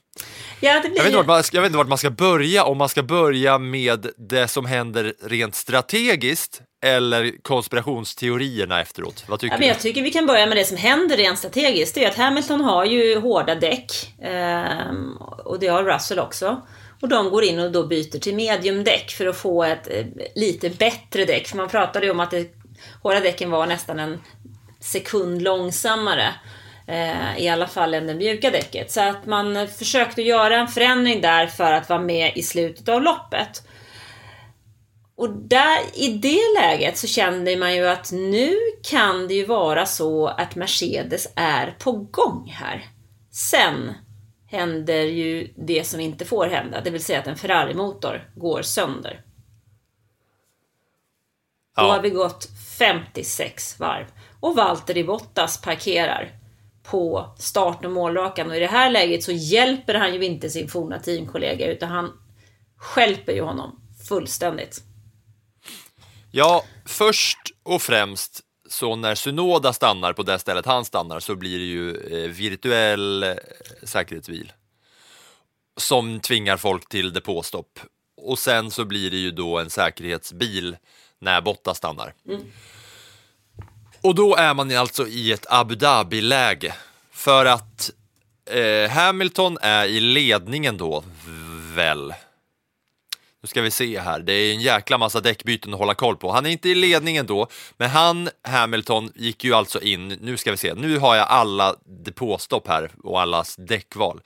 Ja, 0.59 0.81
blir... 0.81 0.97
jag, 0.97 1.03
vet 1.03 1.27
man, 1.27 1.43
jag 1.51 1.61
vet 1.61 1.69
inte 1.69 1.77
vart 1.77 1.87
man 1.87 1.97
ska 1.97 2.09
börja, 2.09 2.63
om 2.63 2.77
man 2.77 2.89
ska 2.89 3.03
börja 3.03 3.57
med 3.57 4.07
det 4.17 4.47
som 4.47 4.65
händer 4.65 5.13
rent 5.21 5.55
strategiskt 5.55 6.61
eller 6.83 7.41
konspirationsteorierna 7.41 8.81
efteråt? 8.81 9.23
Vad 9.27 9.39
tycker 9.39 9.55
ja, 9.55 9.59
men 9.59 9.67
jag 9.67 9.77
du? 9.77 9.81
tycker 9.81 10.01
vi 10.01 10.11
kan 10.11 10.25
börja 10.25 10.45
med 10.45 10.57
det 10.57 10.65
som 10.65 10.77
händer 10.77 11.17
rent 11.17 11.39
strategiskt. 11.39 11.95
Det 11.95 12.05
är 12.05 12.09
att 12.09 12.17
Hamilton 12.17 12.61
har 12.61 12.85
ju 12.85 13.19
hårda 13.19 13.55
däck. 13.55 13.91
Eh, 14.21 14.91
och 15.45 15.59
det 15.59 15.67
har 15.67 15.83
Russell 15.83 16.19
också. 16.19 16.61
Och 17.01 17.09
de 17.09 17.29
går 17.29 17.43
in 17.43 17.59
och 17.59 17.71
då 17.71 17.87
byter 17.87 18.19
till 18.19 18.35
mediumdäck 18.35 19.11
för 19.11 19.25
att 19.25 19.37
få 19.37 19.63
ett 19.63 19.87
eh, 19.91 20.05
lite 20.35 20.69
bättre 20.69 21.25
däck. 21.25 21.47
För 21.47 21.57
man 21.57 21.69
pratade 21.69 22.05
ju 22.05 22.11
om 22.11 22.19
att 22.19 22.31
det, 22.31 22.47
hårda 23.03 23.19
däcken 23.19 23.51
var 23.51 23.67
nästan 23.67 23.99
en 23.99 24.21
sekund 24.79 25.41
långsammare. 25.41 26.33
Eh, 26.87 27.37
I 27.39 27.49
alla 27.49 27.67
fall 27.67 27.93
än 27.93 28.07
det 28.07 28.15
mjuka 28.15 28.51
däcket. 28.51 28.91
Så 28.91 29.01
att 29.01 29.25
man 29.25 29.67
försökte 29.67 30.21
göra 30.21 30.55
en 30.57 30.67
förändring 30.67 31.21
där 31.21 31.47
för 31.47 31.73
att 31.73 31.89
vara 31.89 31.99
med 31.99 32.31
i 32.37 32.43
slutet 32.43 32.89
av 32.89 33.01
loppet. 33.01 33.67
Och 35.15 35.29
där, 35.29 35.79
i 35.93 36.07
det 36.17 36.41
läget 36.61 36.97
så 36.97 37.07
kände 37.07 37.57
man 37.57 37.75
ju 37.75 37.87
att 37.87 38.11
nu 38.11 38.55
kan 38.83 39.27
det 39.27 39.33
ju 39.33 39.45
vara 39.45 39.85
så 39.85 40.27
att 40.27 40.55
Mercedes 40.55 41.27
är 41.35 41.75
på 41.79 41.91
gång 41.91 42.49
här. 42.55 42.85
Sen 43.31 43.93
händer 44.49 45.01
ju 45.01 45.53
det 45.55 45.83
som 45.87 45.99
inte 45.99 46.25
får 46.25 46.47
hända, 46.47 46.81
det 46.81 46.89
vill 46.89 47.03
säga 47.03 47.19
att 47.19 47.27
en 47.27 47.37
Ferrari-motor 47.37 48.29
går 48.35 48.61
sönder. 48.61 49.21
Då 51.75 51.83
Ja. 51.83 51.91
har 51.91 52.01
vi 52.01 52.09
gått 52.09 52.47
56 52.79 53.79
varv 53.79 54.05
och 54.39 54.55
Valtteri 54.55 55.03
Bottas 55.03 55.61
parkerar 55.61 56.31
på 56.89 57.35
start 57.37 57.85
och 57.85 57.91
målrakan 57.91 58.49
och 58.49 58.55
i 58.55 58.59
det 58.59 58.67
här 58.67 58.89
läget 58.89 59.23
så 59.23 59.31
hjälper 59.31 59.93
han 59.93 60.13
ju 60.13 60.25
inte 60.25 60.49
sin 60.49 60.67
forna 60.67 60.99
teamkollega 60.99 61.71
utan 61.71 61.89
han 61.89 62.11
skälper 62.77 63.33
ju 63.33 63.41
honom 63.41 63.81
fullständigt. 64.07 64.83
Ja, 66.31 66.63
först 66.85 67.39
och 67.63 67.81
främst 67.81 68.41
så 68.69 68.95
när 68.95 69.15
Sunoda 69.15 69.73
stannar 69.73 70.13
på 70.13 70.23
det 70.23 70.39
stället 70.39 70.65
han 70.65 70.85
stannar 70.85 71.19
så 71.19 71.35
blir 71.35 71.59
det 71.59 71.65
ju 71.65 71.95
eh, 71.95 72.29
virtuell 72.29 73.23
eh, 73.23 73.35
säkerhetsbil 73.83 74.51
som 75.77 76.19
tvingar 76.19 76.57
folk 76.57 76.89
till 76.89 77.13
depåstopp. 77.13 77.79
Och 78.21 78.39
sen 78.39 78.71
så 78.71 78.85
blir 78.85 79.11
det 79.11 79.17
ju 79.17 79.31
då 79.31 79.59
en 79.59 79.69
säkerhetsbil 79.69 80.77
när 81.19 81.41
Bottas 81.41 81.77
stannar. 81.77 82.13
Och 84.01 84.15
då 84.15 84.35
är 84.35 84.53
man 84.53 84.77
alltså 84.77 85.07
i 85.07 85.31
ett 85.31 85.45
Abu 85.49 85.75
Dhabi-läge 85.75 86.73
för 87.11 87.45
att 87.45 87.91
eh, 88.49 88.91
Hamilton 88.91 89.57
är 89.61 89.85
i 89.85 89.99
ledningen 89.99 90.77
då, 90.77 91.03
väl? 91.75 92.13
Nu 93.41 93.47
ska 93.47 93.61
vi 93.61 93.71
se 93.71 93.99
här, 93.99 94.19
det 94.19 94.33
är 94.33 94.53
en 94.53 94.61
jäkla 94.61 94.97
massa 94.97 95.21
däckbyten 95.21 95.73
att 95.73 95.79
hålla 95.79 95.93
koll 95.93 96.17
på. 96.17 96.31
Han 96.31 96.45
är 96.45 96.49
inte 96.49 96.69
i 96.69 96.75
ledningen 96.75 97.25
då, 97.25 97.47
men 97.77 97.89
han, 97.89 98.29
Hamilton, 98.43 99.11
gick 99.15 99.43
ju 99.43 99.53
alltså 99.53 99.81
in, 99.81 100.07
nu 100.07 100.37
ska 100.37 100.51
vi 100.51 100.57
se, 100.57 100.73
nu 100.73 100.97
har 100.97 101.15
jag 101.15 101.27
alla 101.27 101.75
depåstopp 101.85 102.67
här 102.67 102.91
och 103.03 103.21
allas 103.21 103.55
däckval. 103.55 104.21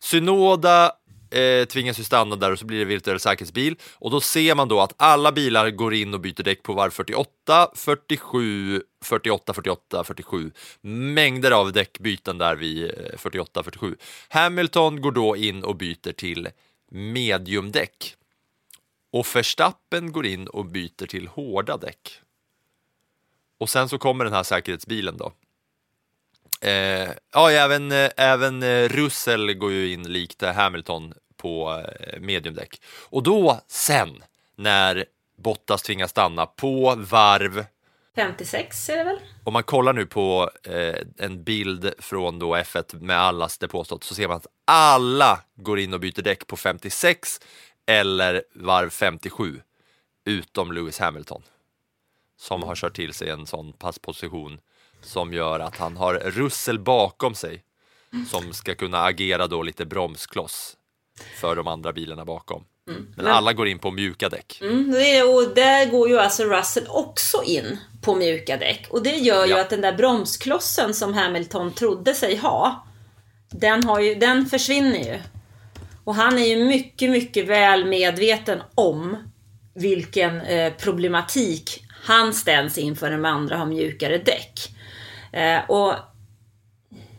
Synoda 0.00 0.92
eh, 1.32 1.64
tvingas 1.64 2.00
ju 2.00 2.04
stanna 2.04 2.36
där 2.36 2.52
och 2.52 2.58
så 2.58 2.66
blir 2.66 2.78
det 2.78 2.84
virtuell 2.84 3.20
säkerhetsbil 3.20 3.76
och 3.94 4.10
då 4.10 4.20
ser 4.20 4.54
man 4.54 4.68
då 4.68 4.80
att 4.80 4.94
alla 4.96 5.32
bilar 5.32 5.70
går 5.70 5.94
in 5.94 6.14
och 6.14 6.20
byter 6.20 6.42
däck 6.42 6.62
på 6.62 6.72
varv 6.72 6.90
48, 6.90 7.70
47, 7.74 8.82
48, 9.04 9.52
48, 9.52 10.04
47. 10.04 10.50
Mängder 10.80 11.50
av 11.50 11.72
däckbyten 11.72 12.38
där 12.38 12.56
vid 12.56 12.84
eh, 12.84 13.16
48, 13.16 13.62
47. 13.62 13.96
Hamilton 14.28 15.00
går 15.00 15.12
då 15.12 15.36
in 15.36 15.64
och 15.64 15.76
byter 15.76 16.12
till 16.12 16.48
mediumdäck. 16.90 18.16
Och 19.12 19.26
Verstappen 19.36 20.12
går 20.12 20.26
in 20.26 20.46
och 20.46 20.64
byter 20.64 21.06
till 21.06 21.28
hårda 21.28 21.76
däck. 21.76 22.20
Och 23.58 23.70
sen 23.70 23.88
så 23.88 23.98
kommer 23.98 24.24
den 24.24 24.34
här 24.34 24.42
säkerhetsbilen 24.42 25.16
då. 25.16 25.32
Eh, 26.62 27.08
ja, 27.32 27.50
även, 27.50 27.92
eh, 27.92 28.10
även 28.16 28.62
eh, 28.62 28.88
Russell 28.88 29.54
går 29.54 29.72
ju 29.72 29.92
in 29.92 30.02
likt 30.02 30.42
eh, 30.42 30.52
Hamilton 30.52 31.14
på 31.36 31.82
mediumdäck. 32.20 32.82
Och 33.08 33.22
då 33.22 33.60
sen, 33.68 34.24
när 34.56 35.04
Bottas 35.38 35.82
tvingas 35.82 36.10
stanna 36.10 36.46
på 36.46 36.94
varv 36.96 37.64
56 38.16 38.88
är 38.88 38.96
det 38.96 39.04
väl? 39.04 39.18
om 39.44 39.52
man 39.52 39.62
kollar 39.62 39.92
nu 39.92 40.06
på 40.06 40.50
eh, 40.62 40.94
en 41.18 41.44
bild 41.44 41.92
från 41.98 42.38
då 42.38 42.56
F1 42.56 43.00
med 43.00 43.18
allas 43.20 43.58
depåstopp 43.58 44.04
så 44.04 44.14
ser 44.14 44.28
man 44.28 44.36
att 44.36 44.46
alla 44.64 45.40
går 45.54 45.78
in 45.78 45.94
och 45.94 46.00
byter 46.00 46.22
däck 46.22 46.46
på 46.46 46.56
56 46.56 47.40
eller 47.86 48.42
varv 48.54 48.90
57 48.90 49.60
utom 50.24 50.72
Lewis 50.72 50.98
Hamilton 50.98 51.42
som 52.40 52.62
har 52.62 52.74
kört 52.74 52.96
till 52.96 53.14
sig 53.14 53.30
en 53.30 53.46
sån 53.46 53.72
passposition 53.72 54.60
som 55.02 55.32
gör 55.32 55.60
att 55.60 55.76
han 55.76 55.96
har 55.96 56.14
Russell 56.14 56.78
bakom 56.78 57.34
sig 57.34 57.62
som 58.30 58.52
ska 58.52 58.74
kunna 58.74 59.02
agera 59.04 59.46
då 59.46 59.62
lite 59.62 59.84
bromskloss 59.86 60.76
för 61.40 61.56
de 61.56 61.66
andra 61.68 61.92
bilarna 61.92 62.24
bakom. 62.24 62.64
Men 63.16 63.26
alla 63.26 63.52
går 63.52 63.68
in 63.68 63.78
på 63.78 63.90
mjuka 63.90 64.28
däck. 64.28 64.58
Mm, 64.62 64.90
det 64.90 65.22
och 65.22 65.54
där 65.54 65.90
går 65.90 66.08
ju 66.08 66.18
alltså 66.18 66.44
Russell 66.44 66.86
också 66.88 67.42
in 67.42 67.78
på 68.02 68.14
mjuka 68.14 68.56
däck. 68.56 68.86
Och 68.90 69.02
det 69.02 69.16
gör 69.16 69.44
ju 69.44 69.50
Ja. 69.50 69.60
att 69.60 69.70
den 69.70 69.80
där 69.80 69.92
bromsklossen 69.92 70.94
som 70.94 71.14
Hamilton 71.14 71.72
trodde 71.72 72.14
sig 72.14 72.36
ha, 72.36 72.86
den, 73.50 73.84
har 73.84 74.00
ju, 74.00 74.14
den 74.14 74.46
försvinner 74.46 74.98
ju. 74.98 75.18
Och 76.04 76.14
han 76.14 76.38
är 76.38 76.46
ju 76.46 76.64
mycket, 76.64 77.10
mycket 77.10 77.46
väl 77.46 77.84
medveten 77.84 78.62
om 78.74 79.16
vilken 79.74 80.40
eh, 80.40 80.72
problematik 80.72 81.84
han 82.04 82.34
ställs 82.34 82.78
inför 82.78 83.10
när 83.10 83.16
de 83.16 83.24
andra 83.24 83.56
har 83.56 83.66
mjukare 83.66 84.18
däck. 84.18 84.71
Eh, 85.32 85.70
och 85.70 85.94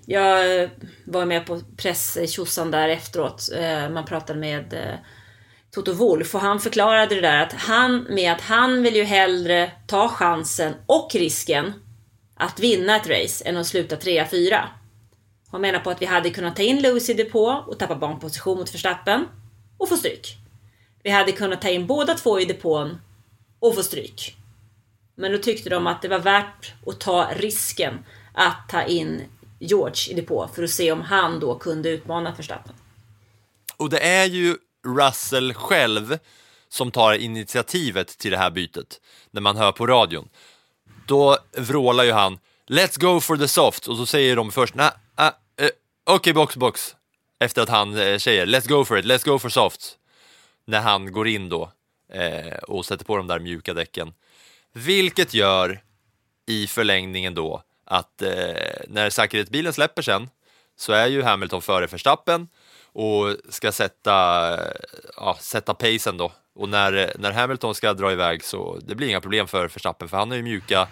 jag 0.05 0.69
var 1.05 1.25
med 1.25 1.45
på 1.45 1.61
presstjosan 1.77 2.71
där 2.71 2.89
efteråt. 2.89 3.49
Eh, 3.55 3.89
man 3.89 4.05
pratade 4.05 4.39
med 4.39 4.73
eh, 4.73 4.95
Toto 5.71 5.93
Wolf 5.93 6.35
och 6.35 6.41
han 6.41 6.59
förklarade 6.59 7.15
det 7.15 7.21
där 7.21 7.43
att 7.43 7.53
han 7.53 8.03
med 8.09 8.31
att 8.31 8.41
han 8.41 8.83
vill 8.83 8.95
ju 8.95 9.03
hellre 9.03 9.71
ta 9.87 10.09
chansen 10.09 10.73
och 10.85 11.15
risken 11.15 11.73
att 12.35 12.59
vinna 12.59 12.95
ett 12.95 13.07
race 13.07 13.45
än 13.45 13.57
att 13.57 13.67
sluta 13.67 13.95
3-4. 13.95 14.59
Han 15.51 15.61
menar 15.61 15.79
på 15.79 15.89
att 15.89 16.01
vi 16.01 16.05
hade 16.05 16.29
kunnat 16.29 16.55
ta 16.55 16.61
in 16.61 16.81
Lewis 16.81 17.09
i 17.09 17.13
depå 17.13 17.63
och 17.67 17.79
tappa 17.79 17.95
banposition 17.95 18.57
mot 18.57 18.73
Verstappen 18.73 19.25
och 19.77 19.89
få 19.89 19.97
stryk. 19.97 20.37
Vi 21.03 21.09
hade 21.09 21.31
kunnat 21.31 21.61
ta 21.61 21.69
in 21.69 21.87
båda 21.87 22.13
två 22.13 22.39
i 22.39 22.45
depån 22.45 22.97
och 23.59 23.75
få 23.75 23.83
stryk. 23.83 24.42
Men 25.15 25.31
då 25.31 25.37
tyckte 25.37 25.69
de 25.69 25.87
att 25.87 26.01
det 26.01 26.07
var 26.07 26.19
värt 26.19 26.73
att 26.85 26.99
ta 26.99 27.29
risken 27.35 28.05
att 28.33 28.69
ta 28.69 28.83
in 28.83 29.21
George 29.59 30.11
i 30.11 30.13
depå 30.13 30.49
för 30.55 30.63
att 30.63 30.69
se 30.69 30.91
om 30.91 31.01
han 31.01 31.39
då 31.39 31.55
kunde 31.55 31.89
utmana 31.89 32.33
Verstappen. 32.37 32.75
Och 33.77 33.89
det 33.89 33.99
är 33.99 34.25
ju 34.25 34.57
Russell 34.85 35.53
själv 35.53 36.17
som 36.69 36.91
tar 36.91 37.13
initiativet 37.13 38.07
till 38.07 38.31
det 38.31 38.37
här 38.37 38.49
bytet 38.49 39.01
när 39.31 39.41
man 39.41 39.57
hör 39.57 39.71
på 39.71 39.87
radion. 39.87 40.29
Då 41.07 41.37
vrålar 41.57 42.03
ju 42.03 42.11
han 42.11 42.39
“Let's 42.67 42.99
go 42.99 43.19
for 43.19 43.37
the 43.37 43.47
soft” 43.47 43.87
och 43.87 43.97
så 43.97 44.05
säger 44.05 44.35
de 44.35 44.51
först 44.51 44.75
“Nej, 44.75 44.91
ah, 45.15 45.31
äh, 45.57 45.63
uh, 45.63 45.65
eh, 45.65 45.71
okej 46.03 46.33
box 46.33 46.57
box” 46.57 46.95
efter 47.39 47.61
att 47.61 47.69
han 47.69 47.97
eh, 47.97 48.17
säger 48.17 48.45
“Let's 48.45 48.67
go 48.69 48.85
for 48.85 48.97
it, 48.97 49.05
let's 49.05 49.25
go 49.25 49.39
for 49.39 49.49
soft” 49.49 49.97
när 50.65 50.81
han 50.81 51.11
går 51.11 51.27
in 51.27 51.49
då 51.49 51.71
eh, 52.13 52.57
och 52.57 52.85
sätter 52.85 53.05
på 53.05 53.17
de 53.17 53.27
där 53.27 53.39
mjuka 53.39 53.73
däcken. 53.73 54.13
Vilket 54.73 55.33
gör 55.33 55.81
i 56.47 56.67
förlängningen 56.67 57.33
då 57.33 57.61
att 57.85 58.21
eh, 58.21 58.31
när 58.87 59.09
säkerhetsbilen 59.09 59.73
släpper 59.73 60.01
sen 60.01 60.29
så 60.75 60.93
är 60.93 61.07
ju 61.07 61.21
Hamilton 61.21 61.61
före 61.61 61.87
Verstappen 61.87 62.47
och 62.93 63.37
ska 63.49 63.71
sätta, 63.71 64.13
ja, 65.15 65.37
sätta 65.39 65.73
pacen 65.73 66.17
då. 66.17 66.31
Och 66.55 66.69
när, 66.69 67.13
när 67.19 67.31
Hamilton 67.31 67.75
ska 67.75 67.93
dra 67.93 68.11
iväg 68.11 68.43
så 68.43 68.79
det 68.85 68.95
blir 68.95 69.07
inga 69.07 69.21
problem 69.21 69.47
för 69.47 69.67
Verstappen 69.67 70.09
för 70.09 70.17
han 70.17 70.29
har 70.29 70.37
ju 70.37 70.43
mjuka, 70.43 70.87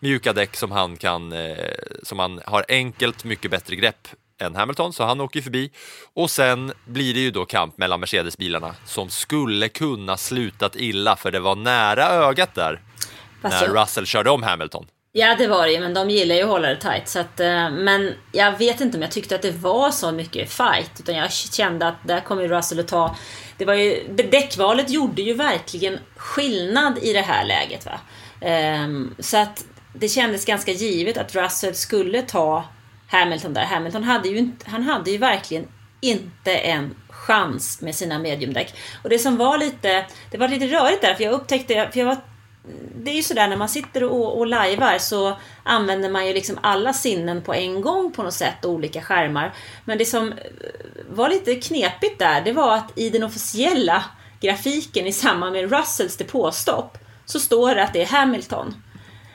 mjuka 0.00 0.32
däck 0.32 0.56
som 0.56 0.70
han 0.70 0.96
kan, 0.96 1.32
eh, 1.32 1.74
som 2.02 2.18
han 2.18 2.40
har 2.46 2.64
enkelt 2.68 3.24
mycket 3.24 3.50
bättre 3.50 3.76
grepp 3.76 4.08
än 4.38 4.54
Hamilton, 4.54 4.92
så 4.92 5.04
han 5.04 5.20
åker 5.20 5.38
ju 5.38 5.42
förbi. 5.42 5.70
Och 6.14 6.30
sen 6.30 6.72
blir 6.84 7.14
det 7.14 7.20
ju 7.20 7.30
då 7.30 7.44
kamp 7.44 7.78
mellan 7.78 8.00
Mercedes-bilarna 8.00 8.74
som 8.84 9.10
skulle 9.10 9.68
kunna 9.68 10.16
slutat 10.16 10.76
illa 10.76 11.16
för 11.16 11.30
det 11.30 11.40
var 11.40 11.56
nära 11.56 12.08
ögat 12.08 12.54
där 12.54 12.80
Fast 13.50 13.60
när 13.60 13.68
jag- 13.74 13.82
Russell 13.82 14.06
körde 14.06 14.30
om 14.30 14.42
Hamilton. 14.42 14.86
Ja, 15.12 15.34
det 15.38 15.46
var 15.46 15.66
det 15.66 15.72
ju, 15.72 15.80
men 15.80 15.94
de 15.94 16.10
gillar 16.10 16.34
ju 16.34 16.42
att 16.42 16.48
hålla 16.48 16.68
det 16.68 16.76
tight. 16.76 17.08
Så 17.08 17.18
att, 17.18 17.40
eh, 17.40 17.70
men 17.70 18.14
jag 18.32 18.58
vet 18.58 18.80
inte 18.80 18.96
om 18.96 19.02
jag 19.02 19.10
tyckte 19.10 19.34
att 19.34 19.42
det 19.42 19.50
var 19.50 19.90
så 19.90 20.12
mycket 20.12 20.52
fight. 20.52 20.90
Utan 21.00 21.14
jag 21.14 21.32
kände 21.32 21.88
att 21.88 21.94
där 22.04 22.20
kommer 22.20 22.48
Russell 22.48 22.80
att 22.80 22.88
ta... 22.88 23.16
Det 23.58 23.64
var 23.64 23.74
ju, 23.74 24.06
däckvalet 24.30 24.90
gjorde 24.90 25.22
ju 25.22 25.34
verkligen 25.34 25.98
skillnad 26.16 26.98
i 26.98 27.12
det 27.12 27.20
här 27.20 27.44
läget. 27.46 27.86
Va? 27.86 28.00
Ehm, 28.40 29.14
så 29.18 29.36
att 29.36 29.64
det 29.94 30.08
kändes 30.08 30.44
ganska 30.44 30.72
givet 30.72 31.16
att 31.16 31.34
Russell 31.34 31.74
skulle 31.74 32.22
ta 32.22 32.64
Hamilton 33.08 33.54
där. 33.54 33.64
Hamilton 33.64 34.04
hade 34.04 34.28
ju, 34.28 34.50
han 34.64 34.82
hade 34.82 35.10
ju 35.10 35.18
verkligen 35.18 35.68
inte 36.00 36.56
en 36.56 36.94
chans 37.08 37.80
med 37.80 37.94
sina 37.94 38.18
mediumdäck. 38.18 38.74
Och 39.02 39.08
det 39.10 39.18
som 39.18 39.36
var 39.36 39.58
lite, 39.58 40.06
det 40.30 40.38
var 40.38 40.48
lite 40.48 40.66
rörigt 40.66 41.02
där, 41.02 41.14
för 41.14 41.24
jag 41.24 41.32
upptäckte, 41.32 41.88
för 41.92 41.98
jag 41.98 42.06
var 42.06 42.16
det 42.96 43.10
är 43.10 43.14
ju 43.14 43.22
sådär 43.22 43.48
när 43.48 43.56
man 43.56 43.68
sitter 43.68 44.04
och, 44.04 44.38
och 44.38 44.46
lajvar 44.46 44.98
så 44.98 45.36
använder 45.62 46.10
man 46.10 46.26
ju 46.26 46.32
liksom 46.32 46.58
alla 46.62 46.92
sinnen 46.92 47.42
på 47.42 47.54
en 47.54 47.80
gång 47.80 48.12
på 48.12 48.22
något 48.22 48.34
sätt 48.34 48.64
och 48.64 48.70
olika 48.70 49.02
skärmar. 49.02 49.54
Men 49.84 49.98
det 49.98 50.04
som 50.04 50.32
eh, 50.32 50.38
var 51.08 51.28
lite 51.28 51.54
knepigt 51.54 52.18
där, 52.18 52.40
det 52.40 52.52
var 52.52 52.76
att 52.76 52.98
i 52.98 53.10
den 53.10 53.22
officiella 53.22 54.04
grafiken 54.40 55.06
i 55.06 55.12
samband 55.12 55.52
med 55.52 55.70
Russells 55.70 56.16
depåstopp 56.16 56.98
så 57.24 57.40
står 57.40 57.74
det 57.74 57.82
att 57.82 57.92
det 57.92 58.02
är 58.02 58.06
Hamilton. 58.06 58.82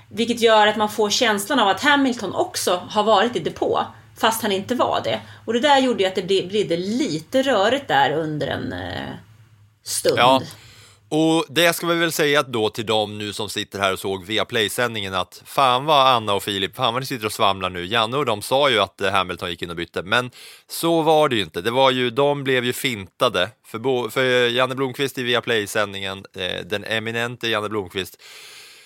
Vilket 0.09 0.41
gör 0.41 0.67
att 0.67 0.77
man 0.77 0.89
får 0.89 1.09
känslan 1.09 1.59
av 1.59 1.67
att 1.67 1.83
Hamilton 1.83 2.35
också 2.35 2.87
har 2.89 3.03
varit 3.03 3.35
i 3.35 3.39
depå 3.39 3.85
fast 4.17 4.41
han 4.41 4.51
inte 4.51 4.75
var 4.75 5.01
det. 5.03 5.21
Och 5.45 5.53
det 5.53 5.59
där 5.59 5.79
gjorde 5.79 6.03
ju 6.03 6.09
att 6.09 6.15
det 6.15 6.47
blev 6.47 6.79
lite 6.79 7.41
rörigt 7.41 7.87
där 7.87 8.11
under 8.11 8.47
en 8.47 8.73
eh, 8.73 9.13
stund. 9.83 10.17
Ja. 10.17 10.41
Och 11.13 11.45
det 11.49 11.73
ska 11.73 11.87
vi 11.87 11.95
väl 11.95 12.11
säga 12.11 12.43
då 12.43 12.69
till 12.69 12.85
dem 12.85 13.17
nu 13.17 13.33
som 13.33 13.49
sitter 13.49 13.79
här 13.79 13.93
och 13.93 13.99
såg 13.99 14.25
Viaplay-sändningen 14.25 15.13
att 15.13 15.41
fan 15.45 15.85
vad 15.85 16.07
Anna 16.07 16.33
och 16.33 16.43
Filip, 16.43 16.75
fan 16.75 16.93
vad 16.93 17.01
ni 17.01 17.05
sitter 17.05 17.25
och 17.25 17.31
svamlar 17.31 17.69
nu. 17.69 17.85
Janne 17.85 18.17
och 18.17 18.25
de 18.25 18.41
sa 18.41 18.69
ju 18.69 18.79
att 18.79 19.01
eh, 19.01 19.11
Hamilton 19.11 19.49
gick 19.49 19.61
in 19.61 19.69
och 19.69 19.75
bytte, 19.75 20.03
men 20.03 20.31
så 20.69 21.01
var 21.01 21.29
det 21.29 21.35
ju 21.35 21.41
inte. 21.41 21.61
Det 21.61 21.71
var 21.71 21.91
ju, 21.91 22.09
de 22.09 22.43
blev 22.43 22.65
ju 22.65 22.73
fintade. 22.73 23.49
För, 23.65 23.79
bo, 23.79 24.09
för 24.09 24.49
Janne 24.49 24.75
Blomqvist 24.75 25.17
i 25.17 25.23
Viaplay-sändningen, 25.23 26.25
eh, 26.35 26.65
den 26.65 26.83
eminente 26.83 27.47
Janne 27.49 27.69
Blomqvist, 27.69 28.21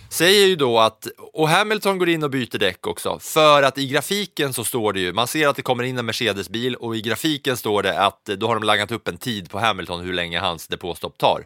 säger 0.09 0.47
ju 0.47 0.55
då 0.55 0.79
att, 0.79 1.07
och 1.17 1.49
Hamilton 1.49 1.97
går 1.97 2.09
in 2.09 2.23
och 2.23 2.29
byter 2.29 2.57
däck 2.57 2.87
också, 2.87 3.19
för 3.19 3.63
att 3.63 3.77
i 3.77 3.87
grafiken 3.87 4.53
så 4.53 4.63
står 4.63 4.93
det 4.93 4.99
ju, 4.99 5.13
man 5.13 5.27
ser 5.27 5.47
att 5.47 5.55
det 5.55 5.61
kommer 5.61 5.83
in 5.83 5.97
en 5.97 6.05
Mercedes-bil 6.05 6.75
och 6.75 6.95
i 6.95 7.01
grafiken 7.01 7.57
står 7.57 7.83
det 7.83 7.99
att 7.99 8.29
eh, 8.29 8.35
då 8.35 8.47
har 8.47 8.55
de 8.55 8.63
laggat 8.63 8.91
upp 8.91 9.07
en 9.07 9.17
tid 9.17 9.49
på 9.49 9.59
Hamilton 9.59 10.01
hur 10.01 10.13
länge 10.13 10.39
hans 10.39 10.67
depåstopp 10.67 11.17
tar. 11.17 11.45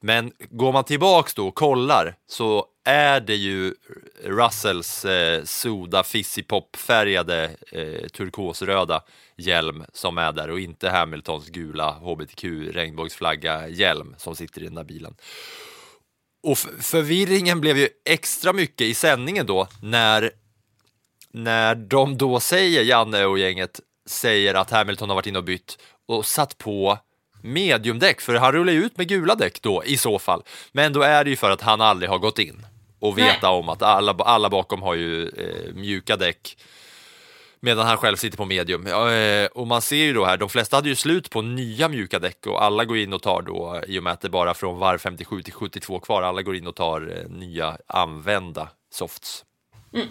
Men 0.00 0.32
går 0.50 0.72
man 0.72 0.84
tillbaks 0.84 1.34
då 1.34 1.48
och 1.48 1.54
kollar 1.54 2.14
så 2.26 2.66
är 2.84 3.20
det 3.20 3.34
ju 3.34 3.74
Russells 4.24 5.04
eh, 5.04 5.44
Soda 5.44 6.02
Fizzy-pop-färgade 6.02 7.50
eh, 7.72 8.08
turkosröda 8.08 9.02
hjälm 9.36 9.84
som 9.92 10.18
är 10.18 10.32
där 10.32 10.50
och 10.50 10.60
inte 10.60 10.90
Hamiltons 10.90 11.48
gula 11.48 11.90
HBTQ 11.90 12.44
regnbågsflagga 12.72 13.68
hjälm 13.68 14.14
som 14.18 14.36
sitter 14.36 14.60
i 14.62 14.64
den 14.64 14.74
där 14.74 14.84
bilen. 14.84 15.14
Och 16.42 16.58
förvirringen 16.58 17.60
blev 17.60 17.78
ju 17.78 17.88
extra 18.04 18.52
mycket 18.52 18.86
i 18.86 18.94
sändningen 18.94 19.46
då 19.46 19.68
när, 19.82 20.30
när 21.30 21.74
de 21.74 22.18
då 22.18 22.40
säger, 22.40 22.82
Janne 22.82 23.24
och 23.24 23.38
gänget, 23.38 23.80
säger 24.06 24.54
att 24.54 24.70
Hamilton 24.70 25.08
har 25.08 25.16
varit 25.16 25.26
inne 25.26 25.38
och 25.38 25.44
bytt 25.44 25.78
och 26.06 26.26
satt 26.26 26.58
på 26.58 26.98
mediumdäck, 27.44 28.20
för 28.20 28.34
han 28.34 28.52
rullar 28.52 28.72
ju 28.72 28.84
ut 28.84 28.98
med 28.98 29.08
gula 29.08 29.34
däck 29.34 29.62
då 29.62 29.84
i 29.84 29.96
så 29.96 30.18
fall. 30.18 30.42
Men 30.72 30.92
då 30.92 31.02
är 31.02 31.24
det 31.24 31.30
ju 31.30 31.36
för 31.36 31.50
att 31.50 31.60
han 31.60 31.80
aldrig 31.80 32.10
har 32.10 32.18
gått 32.18 32.38
in 32.38 32.66
och 32.98 33.18
veta 33.18 33.50
Nej. 33.50 33.58
om 33.58 33.68
att 33.68 33.82
alla, 33.82 34.12
alla 34.12 34.50
bakom 34.50 34.82
har 34.82 34.94
ju 34.94 35.28
eh, 35.28 35.74
mjuka 35.74 36.16
däck 36.16 36.56
medan 37.64 37.86
han 37.86 37.96
själv 37.96 38.16
sitter 38.16 38.36
på 38.36 38.44
medium. 38.44 38.86
Eh, 38.86 39.46
och 39.46 39.66
man 39.66 39.82
ser 39.82 39.96
ju 39.96 40.12
då 40.12 40.24
här, 40.24 40.36
de 40.36 40.48
flesta 40.48 40.76
hade 40.76 40.88
ju 40.88 40.94
slut 40.94 41.30
på 41.30 41.42
nya 41.42 41.88
mjuka 41.88 42.18
däck 42.18 42.46
och 42.46 42.64
alla 42.64 42.84
går 42.84 42.96
in 42.96 43.12
och 43.12 43.22
tar 43.22 43.42
då, 43.42 43.80
i 43.86 43.98
och 43.98 44.02
med 44.02 44.12
att 44.12 44.20
det 44.20 44.28
bara 44.28 44.54
från 44.54 44.78
varv 44.78 44.98
57 44.98 45.42
till 45.42 45.52
72 45.52 46.00
kvar, 46.00 46.22
alla 46.22 46.42
går 46.42 46.56
in 46.56 46.66
och 46.66 46.76
tar 46.76 47.12
eh, 47.16 47.30
nya 47.30 47.78
använda 47.86 48.68
softs. 48.90 49.44
Mm. 49.94 50.08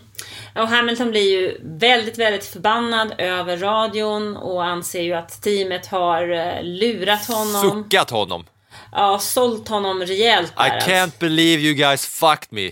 Och 0.56 0.68
Hamilton 0.68 1.12
blir 1.12 1.32
ju 1.32 1.58
väldigt, 1.62 2.18
väldigt 2.18 2.46
förbannad 2.46 3.16
över 3.18 3.58
radion 3.58 4.38
och 4.38 4.66
anser 4.66 5.02
ju 5.02 5.14
att 5.14 5.42
teamet 5.42 5.88
har 5.88 6.30
eh, 6.30 6.64
lurat 6.64 7.28
honom. 7.28 7.62
Suckat 7.62 8.10
honom. 8.10 8.46
Ja, 8.92 9.20
sålt 9.20 9.68
honom 9.68 10.02
rejält 10.02 10.54
där, 10.58 10.68
I 10.68 10.70
can't 10.70 11.04
alltså. 11.04 11.20
believe 11.20 11.62
you 11.62 11.74
guys 11.74 12.06
fucked 12.08 12.48
me. 12.50 12.72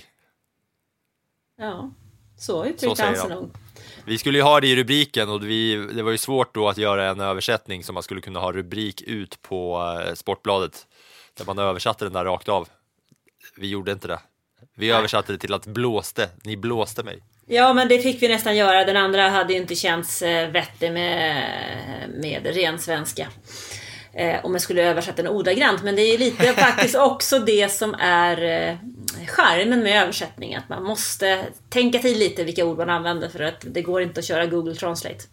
Ja, 1.57 1.91
så 2.37 2.65
uttryckte 2.65 3.03
han 3.03 3.15
sig 3.15 3.29
nog. 3.29 3.51
Vi 4.05 4.17
skulle 4.17 4.37
ju 4.37 4.43
ha 4.43 4.59
det 4.59 4.67
i 4.67 4.75
rubriken 4.75 5.29
och 5.29 5.43
vi, 5.43 5.75
det 5.75 6.03
var 6.03 6.11
ju 6.11 6.17
svårt 6.17 6.55
då 6.55 6.69
att 6.69 6.77
göra 6.77 7.09
en 7.09 7.19
översättning 7.19 7.83
som 7.83 7.93
man 7.93 8.03
skulle 8.03 8.21
kunna 8.21 8.39
ha 8.39 8.51
rubrik 8.51 9.01
ut 9.01 9.41
på 9.41 9.81
eh, 10.05 10.13
Sportbladet. 10.13 10.87
Där 11.37 11.45
man 11.45 11.59
översatte 11.59 12.05
den 12.05 12.13
där 12.13 12.25
rakt 12.25 12.49
av. 12.49 12.67
Vi 13.57 13.67
gjorde 13.67 13.91
inte 13.91 14.07
det. 14.07 14.19
Vi 14.75 14.89
översatte 14.89 15.31
det 15.31 15.37
till 15.37 15.53
att 15.53 15.65
blåste, 15.65 16.29
ni 16.43 16.57
blåste 16.57 17.03
mig. 17.03 17.19
Ja, 17.45 17.73
men 17.73 17.87
det 17.87 17.99
fick 17.99 18.21
vi 18.21 18.27
nästan 18.27 18.57
göra. 18.57 18.85
Den 18.85 18.97
andra 18.97 19.29
hade 19.29 19.53
ju 19.53 19.59
inte 19.59 19.75
känts 19.75 20.21
eh, 20.21 20.49
vettig 20.49 20.91
med, 20.91 21.43
med 22.09 22.55
ren 22.55 22.79
svenska. 22.79 23.27
Eh, 24.13 24.45
om 24.45 24.53
jag 24.53 24.61
skulle 24.61 24.83
översätta 24.83 25.23
den 25.23 25.31
ordagrant. 25.31 25.83
Men 25.83 25.95
det 25.95 26.01
är 26.01 26.17
lite 26.17 26.53
faktiskt 26.57 26.95
också 26.95 27.39
det 27.39 27.71
som 27.71 27.93
är 27.99 28.41
eh, 28.43 28.77
charmen 29.27 29.83
med 29.83 30.03
översättning. 30.03 30.55
Att 30.55 30.69
man 30.69 30.83
måste 30.83 31.45
tänka 31.69 31.99
till 31.99 32.19
lite 32.19 32.43
vilka 32.43 32.65
ord 32.65 32.77
man 32.77 32.89
använder 32.89 33.29
för 33.29 33.43
att 33.43 33.61
det 33.61 33.81
går 33.81 34.01
inte 34.01 34.19
att 34.19 34.25
köra 34.25 34.45
Google 34.45 34.75
Translate. 34.75 35.23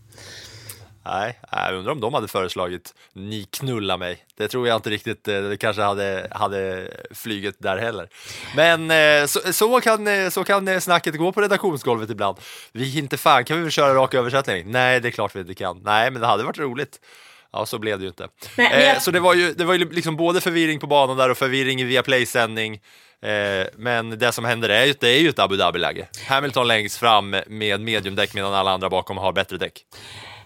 Nej, 1.05 1.39
jag 1.53 1.75
undrar 1.75 1.93
om 1.93 2.01
de 2.01 2.15
hade 2.15 2.29
föreslagit 2.29 2.95
ni 3.13 3.45
knulla 3.45 3.97
mig. 3.97 4.25
Det 4.37 4.49
tror 4.49 4.69
jag 4.69 4.77
inte 4.77 4.91
riktigt, 4.91 5.29
eh, 5.29 5.43
det 5.43 5.57
kanske 5.57 5.83
hade, 5.83 6.29
hade 6.31 6.91
flugit 7.11 7.57
där 7.59 7.77
heller. 7.77 8.09
Men 8.57 8.91
eh, 8.91 9.27
så, 9.27 9.53
så, 9.53 9.81
kan, 9.81 10.07
eh, 10.07 10.29
så 10.29 10.45
kan 10.45 10.81
snacket 10.81 11.17
gå 11.17 11.33
på 11.33 11.41
redaktionsgolvet 11.41 12.11
ibland. 12.11 12.39
Vi 12.73 12.99
inte 12.99 13.17
fan 13.17 13.45
kan 13.45 13.57
vi 13.57 13.63
väl 13.63 13.73
köra 13.73 13.95
rak 13.95 14.15
översättning? 14.15 14.71
Nej, 14.71 15.01
det 15.01 15.09
är 15.09 15.11
klart 15.11 15.37
vi 15.37 15.41
inte 15.41 15.55
kan. 15.55 15.81
Nej, 15.85 16.11
men 16.11 16.21
det 16.21 16.27
hade 16.27 16.45
varit 16.45 16.59
roligt. 16.59 17.01
Ja, 17.53 17.67
så 17.67 17.79
blev 17.79 17.99
det 17.99 18.03
ju 18.03 18.09
inte. 18.09 18.29
Nej, 18.57 18.85
jag... 18.85 19.03
Så 19.03 19.11
det 19.11 19.21
var 19.21 19.35
ju, 19.35 19.53
det 19.53 19.65
var 19.65 19.75
ju 19.75 19.91
liksom 19.91 20.17
både 20.17 20.41
förvirring 20.41 20.81
på 20.81 20.87
banan 20.87 21.17
där 21.17 21.29
och 21.29 21.39
förvirring 21.39 21.81
i 21.81 21.85
Viaplay-sändning. 21.85 22.81
men 23.77 24.19
det 24.19 24.33
som 24.33 24.45
händer 24.45 24.69
är 24.69 24.85
ju, 24.85 24.95
det 25.01 25.09
är 25.09 25.21
ju 25.21 25.29
ett 25.29 25.39
Abu 25.39 25.57
Dhabi-läge. 25.57 26.09
Hamilton 26.29 26.69
längst 26.69 26.99
fram 26.99 27.37
med 27.47 27.81
mediumdäck 27.81 28.35
medan 28.35 28.55
alla 28.55 28.71
andra 28.71 28.91
bakom 28.91 29.17
har 29.17 29.33
bättre 29.33 29.57
däck. 29.57 29.85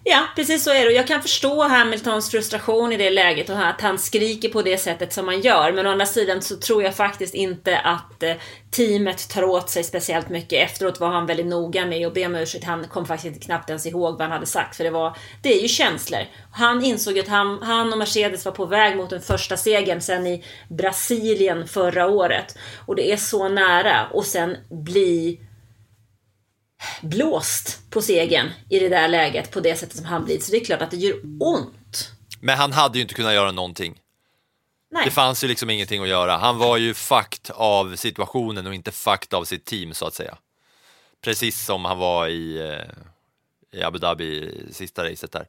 Ja, 0.04 0.28
precis 0.36 0.64
så 0.64 0.70
är 0.70 0.86
det. 0.86 0.92
Jag 0.92 1.06
kan 1.06 1.22
förstå 1.22 1.62
Hamiltons 1.62 2.30
frustration 2.30 2.92
i 2.92 2.96
det 2.96 3.10
läget 3.10 3.50
och 3.50 3.66
att 3.66 3.80
han 3.80 3.98
skriker 3.98 4.48
på 4.48 4.62
det 4.62 4.78
sättet 4.78 5.12
som 5.12 5.28
han 5.28 5.40
gör. 5.40 5.72
Men 5.72 5.86
å 5.86 5.90
andra 5.90 6.06
sidan 6.06 6.42
så 6.42 6.56
tror 6.56 6.82
jag 6.82 6.94
faktiskt 6.94 7.34
inte 7.34 7.78
att 7.78 8.22
eh, 8.22 8.34
teamet 8.70 9.28
tar 9.28 9.44
åt 9.44 9.70
sig 9.70 9.84
speciellt 9.84 10.28
mycket. 10.28 10.70
Efteråt 10.70 11.00
var 11.00 11.08
han 11.08 11.26
väldigt 11.26 11.46
noga 11.46 11.86
med 11.86 12.06
att 12.06 12.14
be 12.14 12.26
om 12.26 12.34
ursäkt. 12.34 12.64
Han 12.64 12.88
kom 12.88 13.06
faktiskt 13.06 13.42
knappt 13.42 13.70
ens 13.70 13.86
ihåg 13.86 14.12
vad 14.12 14.20
han 14.20 14.30
hade 14.30 14.46
sagt. 14.46 14.76
För 14.76 14.84
det, 14.84 14.90
var, 14.90 15.16
det 15.42 15.58
är 15.58 15.62
ju 15.62 15.68
känslor. 15.68 16.20
Han 16.52 16.84
insåg 16.84 17.18
att 17.18 17.28
han, 17.28 17.62
han 17.62 17.92
och 17.92 17.98
Mercedes 17.98 18.44
var 18.44 18.52
på 18.52 18.64
väg 18.64 18.96
mot 18.96 19.10
den 19.10 19.20
första 19.20 19.56
segern 19.56 20.00
sen 20.00 20.26
i 20.26 20.44
Brasilien 20.68 21.68
förra 21.68 22.06
året. 22.06 22.58
Och 22.86 22.96
det 22.96 23.12
är 23.12 23.16
så 23.16 23.48
nära. 23.48 24.06
Och 24.12 24.24
sen 24.24 24.56
bli 24.70 25.40
blåst 27.02 27.90
på 27.90 28.02
segern 28.02 28.50
i 28.68 28.78
det 28.78 28.88
där 28.88 29.08
läget 29.08 29.50
på 29.50 29.60
det 29.60 29.76
sättet 29.76 29.96
som 29.96 30.04
han 30.04 30.24
blir. 30.24 30.40
Så 30.40 30.52
det 30.52 30.56
är 30.56 30.64
klart 30.64 30.82
att 30.82 30.90
det 30.90 30.96
gör 30.96 31.20
ont. 31.40 32.10
Men 32.40 32.58
han 32.58 32.72
hade 32.72 32.98
ju 32.98 33.02
inte 33.02 33.14
kunnat 33.14 33.34
göra 33.34 33.52
någonting. 33.52 33.98
Nej. 34.90 35.04
Det 35.04 35.10
fanns 35.10 35.44
ju 35.44 35.48
liksom 35.48 35.70
ingenting 35.70 36.02
att 36.02 36.08
göra. 36.08 36.36
Han 36.36 36.58
var 36.58 36.76
ju 36.76 36.94
fucked 36.94 37.54
av 37.54 37.96
situationen 37.96 38.66
och 38.66 38.74
inte 38.74 38.92
fucked 38.92 39.34
av 39.34 39.44
sitt 39.44 39.64
team 39.64 39.94
så 39.94 40.06
att 40.06 40.14
säga. 40.14 40.38
Precis 41.24 41.64
som 41.64 41.84
han 41.84 41.98
var 41.98 42.28
i, 42.28 42.58
eh, 42.58 43.80
i 43.80 43.82
Abu 43.82 43.98
Dhabi 43.98 44.54
sista 44.70 45.04
racet 45.04 45.32
där. 45.32 45.46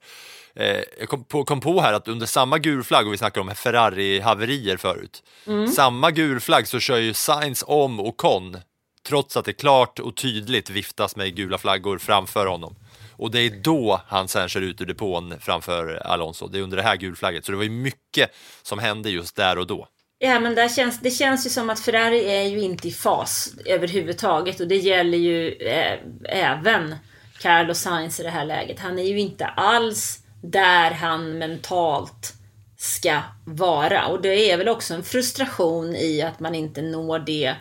Eh, 0.55 0.84
jag 0.99 1.09
kom 1.09 1.23
på, 1.23 1.45
kom 1.45 1.61
på, 1.61 1.81
här 1.81 1.93
att 1.93 2.07
under 2.07 2.25
samma 2.25 2.57
gulflagg, 2.57 3.07
och 3.07 3.13
vi 3.13 3.17
snackade 3.17 3.49
om 3.49 3.55
Ferrari-haverier 3.55 4.77
förut, 4.77 5.23
mm. 5.47 5.67
samma 5.67 6.11
gulflagg 6.11 6.67
så 6.67 6.79
kör 6.79 6.97
ju 6.97 7.13
Sainz 7.13 7.63
om 7.67 7.99
och 7.99 8.17
Con 8.17 8.57
trots 9.04 9.38
att 9.38 9.45
det 9.45 9.54
klart 9.54 9.99
och 9.99 10.16
tydligt 10.16 10.70
viftas 10.70 11.16
med 11.16 11.36
gula 11.36 11.58
flaggor 11.58 11.97
framför 11.97 12.45
honom. 12.45 12.76
Och 13.12 13.32
det 13.32 13.39
är 13.39 13.49
då 13.49 14.01
han 14.08 14.28
sen 14.28 14.49
kör 14.49 14.62
ut 14.62 14.82
ur 14.82 14.86
depån 14.86 15.34
framför 15.39 15.95
Alonso. 15.95 16.47
Det 16.47 16.58
är 16.58 16.62
under 16.62 16.78
det 16.78 16.84
här 16.84 16.95
gulflagget. 16.95 17.45
Så 17.45 17.51
det 17.51 17.58
var 17.58 17.64
ju 17.64 17.70
mycket 17.70 18.32
som 18.64 18.80
hände 18.80 19.10
just 19.10 19.36
där 19.36 19.58
och 19.58 19.68
då. 19.68 19.88
Ja, 20.20 20.39
men 20.39 20.56
där 20.56 20.70
känns, 20.70 20.99
det 20.99 21.12
känns 21.12 21.45
ju 21.45 21.49
som 21.49 21.70
att 21.70 21.80
Ferrari 21.80 22.26
är 22.26 22.43
ju 22.43 22.62
inte 22.62 22.88
i 22.88 22.91
fas 22.91 23.54
överhuvudtaget. 23.66 24.60
Och 24.60 24.68
det 24.68 24.78
gäller 24.78 25.18
ju 25.18 25.51
eh, 25.51 25.99
även 26.26 26.95
Carlos 27.39 27.80
Sainz 27.80 28.20
i 28.20 28.24
det 28.24 28.30
här 28.30 28.45
läget. 28.45 28.80
Han 28.80 28.99
är 28.99 29.04
ju 29.04 29.20
inte 29.20 29.45
alls 29.45 30.20
där 30.43 30.91
han 30.91 31.38
mentalt 31.38 32.34
ska 32.78 33.20
vara. 33.45 34.08
Och 34.08 34.22
det 34.22 34.51
är 34.51 34.58
väl 34.58 34.70
också 34.70 34.93
en 34.93 35.04
frustration 35.04 35.95
i 35.95 36.22
att 36.22 36.39
man 36.39 36.56
inte 36.56 36.82
når 36.82 37.20
det 37.20 37.56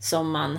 som 0.00 0.30
man 0.30 0.58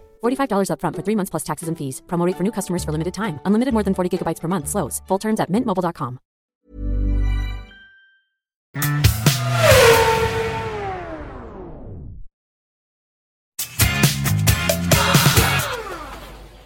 $45 0.21 0.69
upfront 0.69 0.95
for 0.95 1.03
three 1.03 1.15
months 1.15 1.29
plus 1.29 1.43
taxes 1.43 1.69
and 1.69 1.77
fees. 1.77 2.01
Promo 2.07 2.25
rate 2.25 2.35
for 2.35 2.43
new 2.43 2.51
customers 2.51 2.83
for 2.83 2.91
limited 2.91 3.13
time. 3.13 3.39
Unlimited 3.45 3.73
more 3.73 3.83
than 3.83 3.93
40 3.93 4.17
gigabytes 4.17 4.41
per 4.41 4.47
month. 4.47 4.67
Slows. 4.67 5.01
Full 5.07 5.19
terms 5.19 5.39
at 5.39 5.49
mintmobile.com. 5.49 6.17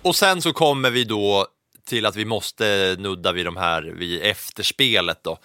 Och 0.05 0.15
sen 0.15 0.41
så 0.41 0.53
kommer 0.53 0.89
vi 0.89 1.03
då 1.03 1.47
till 1.85 2.05
att 2.05 2.15
vi 2.15 2.25
måste 2.25 2.95
nudda 2.99 3.31
vid 3.31 3.45
de 3.45 3.57
här 3.57 3.81
vid 3.81 4.21
efterspelet 4.21 5.23
då 5.23 5.37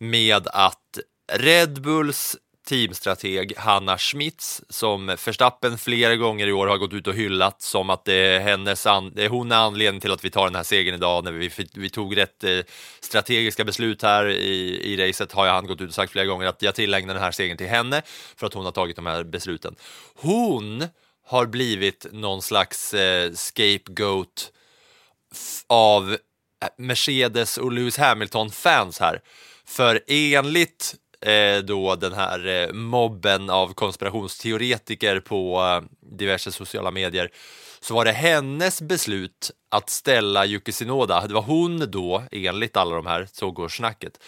med 0.00 0.48
att 0.52 0.98
Red 1.32 1.82
Bulls 1.82 2.36
teamstrateg 2.64 3.52
Hanna 3.56 3.98
Schmitz 3.98 4.62
som 4.68 5.06
Verstappen 5.06 5.78
flera 5.78 6.16
gånger 6.16 6.46
i 6.46 6.52
år 6.52 6.66
har 6.66 6.78
gått 6.78 6.92
ut 6.92 7.06
och 7.06 7.14
hyllat 7.14 7.62
som 7.62 7.90
att 7.90 8.04
det 8.04 8.14
är, 8.14 8.40
hennes 8.40 8.86
an, 8.86 9.12
det 9.14 9.24
är 9.24 9.28
hon 9.28 9.52
är 9.52 9.56
anledningen 9.56 10.00
till 10.00 10.12
att 10.12 10.24
vi 10.24 10.30
tar 10.30 10.44
den 10.44 10.54
här 10.54 10.62
segern 10.62 10.94
idag 10.94 11.24
när 11.24 11.32
vi, 11.32 11.50
vi 11.74 11.90
tog 11.90 12.16
rätt 12.16 12.44
eh, 12.44 12.58
strategiska 13.00 13.64
beslut 13.64 14.02
här 14.02 14.28
i, 14.28 14.80
i 14.92 15.08
racet 15.08 15.32
har 15.32 15.46
han 15.46 15.66
gått 15.66 15.80
ut 15.80 15.88
och 15.88 15.94
sagt 15.94 16.12
flera 16.12 16.26
gånger 16.26 16.46
att 16.46 16.62
jag 16.62 16.74
tillägnar 16.74 17.14
den 17.14 17.22
här 17.22 17.32
segern 17.32 17.56
till 17.56 17.68
henne 17.68 18.02
för 18.36 18.46
att 18.46 18.54
hon 18.54 18.64
har 18.64 18.72
tagit 18.72 18.96
de 18.96 19.06
här 19.06 19.24
besluten. 19.24 19.74
Hon 20.14 20.88
har 21.26 21.46
blivit 21.46 22.06
någon 22.12 22.42
slags 22.42 22.94
eh, 22.94 23.32
scapegoat 23.32 24.52
av 25.66 26.16
Mercedes 26.78 27.58
och 27.58 27.72
Lewis 27.72 27.98
Hamilton-fans 27.98 29.00
här. 29.00 29.20
För 29.64 30.00
enligt 30.06 30.94
Eh, 31.24 31.58
då 31.58 31.96
den 31.96 32.12
här 32.12 32.46
eh, 32.46 32.72
mobben 32.72 33.50
av 33.50 33.74
konspirationsteoretiker 33.74 35.20
på 35.20 35.62
eh, 35.62 36.06
diverse 36.18 36.52
sociala 36.52 36.90
medier 36.90 37.30
så 37.80 37.94
var 37.94 38.04
det 38.04 38.12
hennes 38.12 38.82
beslut 38.82 39.50
att 39.70 39.90
ställa 39.90 40.46
Yuki 40.46 40.72
Sinoda 40.72 41.26
det 41.26 41.34
var 41.34 41.42
hon 41.42 41.90
då, 41.90 42.22
enligt 42.30 42.76
alla 42.76 42.96
de 42.96 43.06
här, 43.06 43.28
så 43.32 43.50
går 43.50 43.68
snacket, 43.68 44.18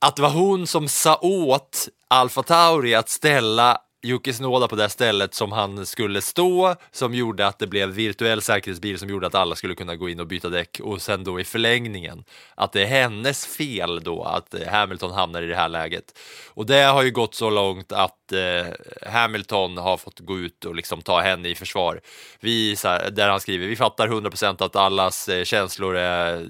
att 0.00 0.16
det 0.16 0.22
var 0.22 0.30
hon 0.30 0.66
som 0.66 0.88
sa 0.88 1.18
åt 1.22 1.88
Alfa 2.08 2.42
Tauri 2.42 2.94
att 2.94 3.08
ställa 3.08 3.78
Yuki 4.06 4.32
Tsunoda 4.32 4.68
på 4.68 4.76
det 4.76 4.88
stället 4.88 5.34
som 5.34 5.52
han 5.52 5.86
skulle 5.86 6.20
stå, 6.22 6.74
som 6.90 7.14
gjorde 7.14 7.46
att 7.46 7.58
det 7.58 7.66
blev 7.66 7.88
virtuell 7.88 8.42
säkerhetsbil 8.42 8.98
som 8.98 9.08
gjorde 9.08 9.26
att 9.26 9.34
alla 9.34 9.54
skulle 9.54 9.74
kunna 9.74 9.96
gå 9.96 10.08
in 10.08 10.20
och 10.20 10.26
byta 10.26 10.48
däck 10.48 10.80
och 10.82 11.02
sen 11.02 11.24
då 11.24 11.40
i 11.40 11.44
förlängningen 11.44 12.24
att 12.54 12.72
det 12.72 12.82
är 12.82 12.86
hennes 12.86 13.46
fel 13.46 14.00
då 14.04 14.22
att 14.22 14.54
eh, 14.54 14.68
Hamilton 14.68 15.12
hamnar 15.12 15.42
i 15.42 15.46
det 15.46 15.56
här 15.56 15.68
läget. 15.68 16.18
Och 16.54 16.66
det 16.66 16.82
har 16.82 17.02
ju 17.02 17.10
gått 17.10 17.34
så 17.34 17.50
långt 17.50 17.92
att 17.92 18.32
eh, 18.32 18.66
Hamilton 19.10 19.78
har 19.78 19.96
fått 19.96 20.20
gå 20.20 20.38
ut 20.38 20.64
och 20.64 20.74
liksom 20.74 21.02
ta 21.02 21.20
henne 21.20 21.48
i 21.48 21.54
försvar. 21.54 22.00
Vi, 22.40 22.76
så 22.76 22.88
här, 22.88 23.10
där 23.10 23.28
han 23.28 23.40
skriver, 23.40 23.66
vi 23.66 23.76
fattar 23.76 24.08
100% 24.08 24.64
att 24.64 24.76
allas 24.76 25.28
eh, 25.28 25.44
känslor 25.44 25.96
är, 25.96 26.34
eh, 26.34 26.40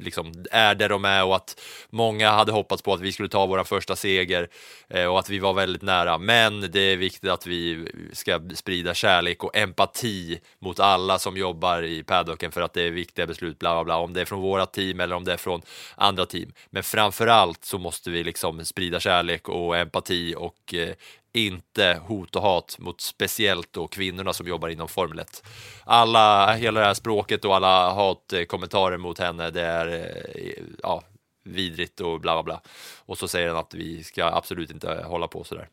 liksom, 0.00 0.32
är 0.50 0.74
där 0.74 0.88
de 0.88 1.04
är 1.04 1.24
och 1.24 1.36
att 1.36 1.60
många 1.90 2.30
hade 2.30 2.52
hoppats 2.52 2.82
på 2.82 2.94
att 2.94 3.00
vi 3.00 3.12
skulle 3.12 3.28
ta 3.28 3.46
vår 3.46 3.64
första 3.64 3.96
seger 3.96 4.48
eh, 4.88 5.06
och 5.06 5.18
att 5.18 5.30
vi 5.30 5.38
var 5.38 5.52
väldigt 5.52 5.82
nära. 5.82 6.18
Men 6.18 6.71
det 6.72 6.80
är 6.80 6.96
viktigt 6.96 7.30
att 7.30 7.46
vi 7.46 7.86
ska 8.12 8.40
sprida 8.54 8.94
kärlek 8.94 9.44
och 9.44 9.56
empati 9.56 10.40
mot 10.58 10.80
alla 10.80 11.18
som 11.18 11.36
jobbar 11.36 11.82
i 11.82 12.02
paddocken 12.02 12.52
för 12.52 12.60
att 12.60 12.72
det 12.72 12.82
är 12.82 12.90
viktiga 12.90 13.26
beslut, 13.26 13.58
bla 13.58 13.74
bla 13.74 13.84
bla, 13.84 13.96
om 13.96 14.12
det 14.12 14.20
är 14.20 14.24
från 14.24 14.40
våra 14.40 14.66
team 14.66 15.00
eller 15.00 15.16
om 15.16 15.24
det 15.24 15.32
är 15.32 15.36
från 15.36 15.62
andra 15.94 16.26
team. 16.26 16.52
Men 16.70 16.82
framför 16.82 17.26
allt 17.26 17.64
så 17.64 17.78
måste 17.78 18.10
vi 18.10 18.24
liksom 18.24 18.64
sprida 18.64 19.00
kärlek 19.00 19.48
och 19.48 19.76
empati 19.76 20.34
och 20.38 20.74
eh, 20.74 20.94
inte 21.32 22.00
hot 22.06 22.36
och 22.36 22.42
hat 22.42 22.76
mot 22.78 23.00
speciellt 23.00 23.72
då 23.72 23.86
kvinnorna 23.86 24.32
som 24.32 24.46
jobbar 24.46 24.68
inom 24.68 24.88
Formel 24.88 25.18
1. 25.18 25.44
Alla, 25.84 26.54
hela 26.54 26.80
det 26.80 26.86
här 26.86 26.94
språket 26.94 27.44
och 27.44 27.56
alla 27.56 27.94
hatkommentarer 27.94 28.96
mot 28.96 29.18
henne, 29.18 29.50
det 29.50 29.62
är 29.62 29.86
eh, 29.88 30.62
ja, 30.82 31.02
vidrigt 31.44 32.00
och 32.00 32.20
bla 32.20 32.34
bla 32.34 32.42
bla. 32.42 32.60
Och 33.06 33.18
så 33.18 33.28
säger 33.28 33.48
han 33.48 33.56
att 33.56 33.74
vi 33.74 34.04
ska 34.04 34.24
absolut 34.24 34.70
inte 34.70 35.04
hålla 35.06 35.28
på 35.28 35.44
sådär. 35.44 35.68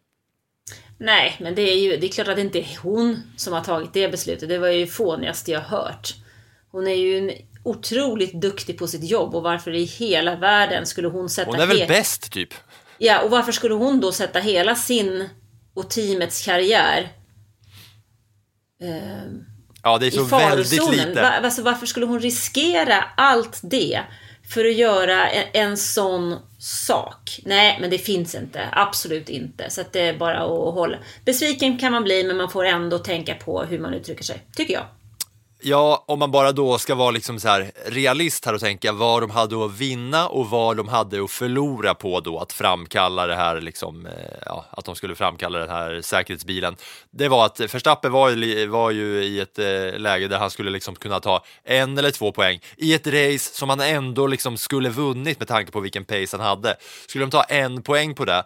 Nej, 0.97 1.37
men 1.39 1.55
det 1.55 1.61
är 1.61 1.79
ju 1.79 1.97
det 1.97 2.07
är 2.07 2.11
klart 2.11 2.27
att 2.27 2.35
det 2.35 2.41
inte 2.41 2.59
är 2.59 2.77
hon 2.81 3.21
som 3.37 3.53
har 3.53 3.61
tagit 3.61 3.93
det 3.93 4.11
beslutet. 4.11 4.49
Det 4.49 4.57
var 4.57 4.67
ju 4.67 4.87
fånigaste 4.87 5.51
jag 5.51 5.61
hört. 5.61 6.15
Hon 6.71 6.87
är 6.87 6.95
ju 6.95 7.17
en 7.17 7.31
otroligt 7.63 8.33
duktig 8.33 8.77
på 8.77 8.87
sitt 8.87 9.03
jobb 9.09 9.35
och 9.35 9.43
varför 9.43 9.75
i 9.75 9.83
hela 9.83 10.35
världen 10.35 10.85
skulle 10.85 11.07
hon 11.07 11.29
sätta... 11.29 11.51
Hon 11.51 11.59
är 11.59 11.67
väl 11.67 11.87
bäst 11.87 12.31
typ? 12.31 12.53
Ja, 12.97 13.21
och 13.21 13.31
varför 13.31 13.51
skulle 13.51 13.73
hon 13.73 13.99
då 13.99 14.11
sätta 14.11 14.39
hela 14.39 14.75
sin 14.75 15.29
och 15.73 15.89
teamets 15.89 16.45
karriär 16.45 17.11
eh, 18.81 19.31
Ja, 19.83 19.97
det 19.97 20.07
är 20.07 20.11
så 20.11 20.23
väldigt 20.23 20.91
lite. 20.91 21.21
Va, 21.21 21.29
alltså, 21.29 21.61
varför 21.61 21.85
skulle 21.85 22.05
hon 22.05 22.19
riskera 22.19 23.03
allt 23.17 23.59
det 23.63 24.01
för 24.49 24.65
att 24.65 24.73
göra 24.73 25.29
en, 25.29 25.45
en 25.53 25.77
sån 25.77 26.35
sak? 26.59 27.39
Nej, 27.45 27.77
men 27.81 27.89
det 27.89 27.97
finns 27.97 28.35
inte. 28.35 28.69
Absolut 28.71 29.29
inte. 29.29 29.69
Så 29.69 29.81
att 29.81 29.93
det 29.93 30.01
är 30.01 30.17
bara 30.17 30.37
att 30.39 30.73
hålla. 30.73 30.97
Besviken 31.25 31.77
kan 31.77 31.91
man 31.91 32.03
bli, 32.03 32.23
men 32.23 32.37
man 32.37 32.49
får 32.49 32.65
ändå 32.65 32.97
tänka 32.97 33.35
på 33.35 33.63
hur 33.63 33.79
man 33.79 33.93
uttrycker 33.93 34.23
sig. 34.23 34.45
Tycker 34.55 34.73
jag. 34.73 34.85
Ja, 35.61 36.03
om 36.07 36.19
man 36.19 36.31
bara 36.31 36.51
då 36.51 36.77
ska 36.77 36.95
vara 36.95 37.11
liksom 37.11 37.39
så 37.39 37.47
här 37.47 37.71
realist 37.85 38.45
här 38.45 38.53
och 38.53 38.59
tänka 38.59 38.91
vad 38.91 39.23
de 39.23 39.29
hade 39.29 39.65
att 39.65 39.71
vinna 39.71 40.27
och 40.27 40.49
vad 40.49 40.77
de 40.77 40.87
hade 40.87 41.23
att 41.23 41.31
förlora 41.31 41.93
på 41.93 42.19
då 42.19 42.39
att 42.39 42.53
framkalla 42.53 43.27
det 43.27 43.35
här, 43.35 43.61
liksom, 43.61 44.05
eh, 44.05 44.11
ja, 44.45 44.65
att 44.71 44.85
de 44.85 44.95
skulle 44.95 45.15
framkalla 45.15 45.59
den 45.59 45.69
här 45.69 46.01
säkerhetsbilen. 46.01 46.75
Det 47.11 47.27
var 47.27 47.45
att 47.45 47.59
Verstappen 47.59 48.11
var, 48.11 48.29
ju- 48.29 48.67
var 48.67 48.91
ju 48.91 49.23
i 49.23 49.39
ett 49.39 49.59
eh, 49.59 49.99
läge 49.99 50.27
där 50.27 50.37
han 50.39 50.51
skulle 50.51 50.71
liksom 50.71 50.95
kunna 50.95 51.19
ta 51.19 51.43
en 51.63 51.97
eller 51.97 52.11
två 52.11 52.31
poäng 52.31 52.59
i 52.77 52.93
ett 52.93 53.07
race 53.07 53.55
som 53.55 53.69
han 53.69 53.79
ändå 53.79 54.27
liksom 54.27 54.57
skulle 54.57 54.89
vunnit 54.89 55.39
med 55.39 55.47
tanke 55.47 55.71
på 55.71 55.79
vilken 55.79 56.05
pace 56.05 56.27
han 56.37 56.45
hade. 56.45 56.75
Skulle 57.07 57.23
de 57.25 57.31
ta 57.31 57.43
en 57.43 57.81
poäng 57.83 58.15
på 58.15 58.25
det 58.25 58.43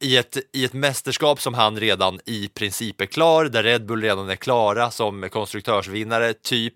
i 0.00 0.16
ett, 0.16 0.36
i 0.52 0.64
ett 0.64 0.72
mästerskap 0.72 1.40
som 1.40 1.54
han 1.54 1.80
redan 1.80 2.20
i 2.26 2.48
princip 2.48 3.00
är 3.00 3.06
klar, 3.06 3.44
där 3.44 3.62
Red 3.62 3.86
Bull 3.86 4.02
redan 4.02 4.30
är 4.30 4.36
klara 4.36 4.90
som 4.90 5.28
konstruktörsvinnare, 5.30 6.32
typ. 6.32 6.74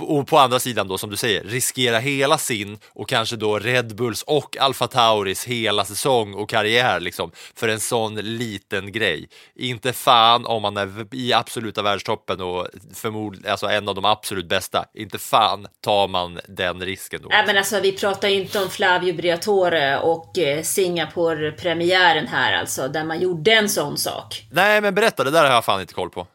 Och 0.00 0.26
på 0.26 0.38
andra 0.38 0.58
sidan 0.58 0.88
då, 0.88 0.98
som 0.98 1.10
du 1.10 1.16
säger, 1.16 1.44
riskera 1.44 1.98
hela 1.98 2.38
sin 2.38 2.78
och 2.92 3.08
kanske 3.08 3.36
då 3.36 3.58
Red 3.58 3.96
Bulls 3.96 4.22
och 4.22 4.56
Alfa 4.60 4.86
Tauris 4.86 5.44
hela 5.44 5.84
säsong 5.84 6.34
och 6.34 6.48
karriär 6.48 7.00
liksom 7.00 7.30
för 7.54 7.68
en 7.68 7.80
sån 7.80 8.14
liten 8.14 8.92
grej. 8.92 9.28
Inte 9.54 9.92
fan 9.92 10.46
om 10.46 10.62
man 10.62 10.76
är 10.76 11.14
i 11.14 11.32
absoluta 11.32 11.82
världstoppen 11.82 12.40
och 12.40 12.66
förmodligen 12.94 13.50
alltså 13.50 13.66
en 13.66 13.88
av 13.88 13.94
de 13.94 14.04
absolut 14.04 14.48
bästa. 14.48 14.84
Inte 14.94 15.18
fan 15.18 15.66
tar 15.80 16.08
man 16.08 16.40
den 16.48 16.80
risken 16.80 17.22
då. 17.22 17.28
Nej 17.28 17.44
men 17.46 17.56
alltså 17.56 17.80
vi 17.80 17.92
pratar 17.92 18.28
ju 18.28 18.40
inte 18.40 18.62
om 18.62 18.70
Flavio 18.70 19.14
Briatore 19.14 19.98
och 19.98 20.38
eh, 20.38 20.62
Singapore-premiären 20.62 22.26
här 22.26 22.52
alltså, 22.52 22.88
där 22.88 23.04
man 23.04 23.20
gjorde 23.20 23.52
en 23.52 23.68
sån 23.68 23.98
sak. 23.98 24.46
Nej, 24.50 24.80
men 24.80 24.94
berätta, 24.94 25.24
det 25.24 25.30
där 25.30 25.44
har 25.44 25.52
jag 25.52 25.64
fan 25.64 25.80
inte 25.80 25.94
koll 25.94 26.10
på. 26.10 26.26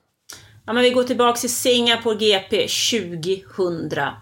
Ja 0.70 0.74
men 0.74 0.84
vi 0.84 0.89
går 0.89 1.03
tillbaks 1.03 1.41
till 1.41 1.55
Singapore 1.55 2.15
GP 2.15 2.67
2008. 2.67 4.15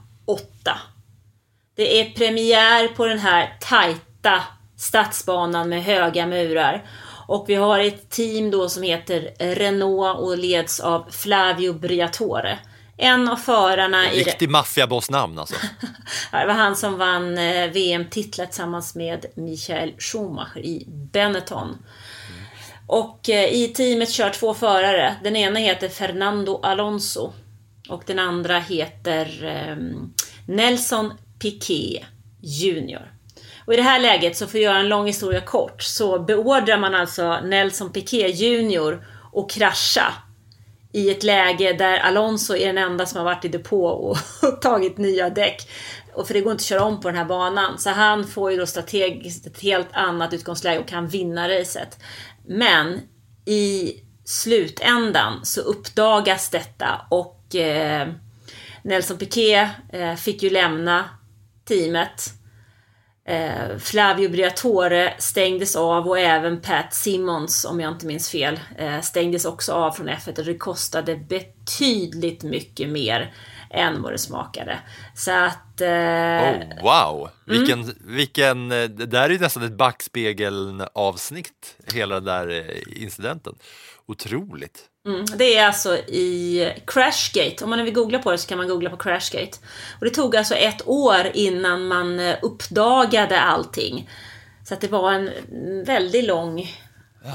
Det 1.76 2.00
är 2.00 2.12
premiär 2.14 2.88
på 2.88 3.06
den 3.06 3.20
här 3.20 3.58
tajta 3.60 4.44
stadsbanan 4.78 5.70
med 5.70 5.84
höga 5.84 6.26
murar. 6.26 6.86
Och 7.28 7.46
vi 7.48 7.56
har 7.56 7.80
ett 7.80 8.10
team 8.10 8.52
då 8.52 8.70
som 8.70 8.84
heter 8.84 9.34
Renault 9.40 10.18
och 10.20 10.38
leds 10.38 10.80
av 10.80 11.12
Flavio 11.12 11.74
Briatore. 11.74 12.60
En 12.98 13.30
av 13.30 13.36
förarna 13.36 14.12
i... 14.12 14.24
Riktig 14.24 14.50
maffiabossnamn 14.50 15.40
alltså. 15.40 15.56
Det 16.32 16.46
var 16.46 16.54
han 16.54 16.76
som 16.76 16.98
vann 16.98 17.38
eh, 17.38 17.72
VM-titlar 17.72 18.46
tillsammans 18.46 18.96
med 18.96 19.26
Michael 19.36 19.94
Schumacher 19.98 20.60
i 20.60 20.86
Benetton. 20.88 21.78
Och 22.88 23.30
eh, 23.30 23.54
i 23.54 23.68
teamet 23.68 24.12
kör 24.12 24.30
två 24.30 24.54
förare. 24.54 25.16
Den 25.24 25.36
ena 25.36 25.60
heter 25.60 25.90
Fernando 25.90 26.60
Alonso 26.64 27.34
och 27.90 28.04
den 28.06 28.20
andra 28.20 28.60
heter 28.60 29.46
ehm, 29.46 30.14
Nelson 30.48 31.14
Piquet 31.40 32.04
Jr. 32.42 33.12
Och 33.66 33.74
i 33.74 33.78
det 33.78 33.84
här 33.84 34.00
läget, 34.00 34.38
så 34.38 34.48
för 34.48 34.58
att 34.58 34.64
göra 34.64 34.78
en 34.78 34.90
lång 34.90 35.08
historia 35.08 35.42
kort, 35.42 35.82
så 35.82 36.20
beordrar 36.20 36.78
man 36.78 36.96
alltså 36.96 37.40
Nelson 37.44 37.92
Piquet 37.92 38.40
Jr 38.40 39.02
att 39.34 39.52
krascha 39.52 40.14
i 40.92 41.12
ett 41.12 41.24
läge 41.24 41.74
där 41.74 41.98
Alonso 41.98 42.56
är 42.56 42.68
den 42.68 42.78
enda 42.78 43.06
som 43.06 43.18
har 43.18 43.26
varit 43.26 43.46
i 43.46 43.48
depå 43.48 43.86
och 43.86 44.18
tagit 44.62 44.98
nya 44.98 45.30
däck. 45.30 45.70
Och 46.18 46.28
för 46.28 46.34
det 46.34 46.42
går 46.42 46.52
inte 46.52 46.62
att 46.62 46.66
köra 46.66 46.84
om 46.84 47.00
på 47.00 47.08
den 47.08 47.18
här 47.18 47.26
banan. 47.26 47.80
Så 47.80 47.90
han 47.90 48.28
får 48.28 48.52
ju 48.52 48.58
då 48.58 48.66
strategiskt 48.66 49.48
ett 49.48 49.62
helt 49.62 49.88
annat 49.94 50.34
utgångsläge 50.34 50.80
och 50.80 50.88
kan 50.88 51.08
vinna 51.08 51.50
racet. 51.50 52.00
Men 52.48 53.02
i 53.46 53.94
slutändan 54.26 55.46
så 55.46 55.62
uppdagas 55.62 56.50
detta 56.50 57.02
och 57.10 57.56
eh, 57.56 58.08
Nelson 58.82 59.18
Piquet 59.18 59.70
eh, 59.94 60.16
fick 60.16 60.44
ju 60.44 60.50
lämna 60.50 61.10
teamet. 61.68 62.34
Eh, 63.28 63.78
Flavio 63.80 64.30
Briatore 64.30 65.14
stängdes 65.18 65.76
av 65.76 66.08
och 66.08 66.20
även 66.20 66.62
Pat 66.62 66.94
Simmons, 66.94 67.66
om 67.66 67.80
jag 67.80 67.92
inte 67.94 68.06
minns 68.06 68.30
fel, 68.30 68.60
eh, 68.78 69.02
stängdes 69.02 69.46
också 69.46 69.74
av 69.74 69.92
från 69.92 70.10
F1 70.10 70.40
och 70.40 70.46
det 70.46 70.58
kostade 70.58 71.16
betydligt 71.16 72.44
mycket 72.44 72.90
mer 72.90 73.34
än 73.70 74.02
vad 74.02 74.12
det 74.12 74.18
smakade. 74.18 74.80
Så 75.16 75.32
att... 75.32 75.82
Eh, 75.82 75.88
Oh, 75.88 76.82
wow! 76.82 77.30
Vilken, 77.46 77.96
vilken, 78.00 78.72
eh, 78.72 78.84
det 78.84 79.06
där 79.06 79.24
är 79.24 79.30
ju 79.30 79.40
nästan 79.40 79.64
ett 79.64 79.78
backspegeln-avsnitt, 79.78 81.76
hela 81.94 82.16
den 82.16 82.24
där 82.24 82.50
eh, 82.50 83.04
incidenten. 83.04 83.56
Otroligt. 84.06 84.86
Mm, 85.08 85.26
det 85.38 85.58
är 85.58 85.68
alltså 85.68 85.98
i 85.98 86.74
Crashgate. 86.88 87.64
Om 87.64 87.70
man 87.70 87.84
vill 87.86 87.94
googla 87.94 88.20
på 88.20 88.32
det 88.32 88.38
så 88.38 88.48
kan 88.48 88.58
man 88.58 88.68
googla 88.68 88.90
på 88.90 88.98
Crashgate. 88.98 89.58
Och 90.00 90.06
det 90.06 90.10
tog 90.10 90.36
alltså 90.36 90.56
ett 90.56 90.88
år 90.88 91.32
innan 91.34 91.88
man 91.88 92.20
eh, 92.20 92.36
uppdagade 92.42 93.42
allting. 93.42 94.10
Så 94.64 94.74
att 94.74 94.82
det 94.82 94.88
var 94.88 95.12
en 95.14 95.30
väldigt 95.86 96.26
lång, 96.26 96.72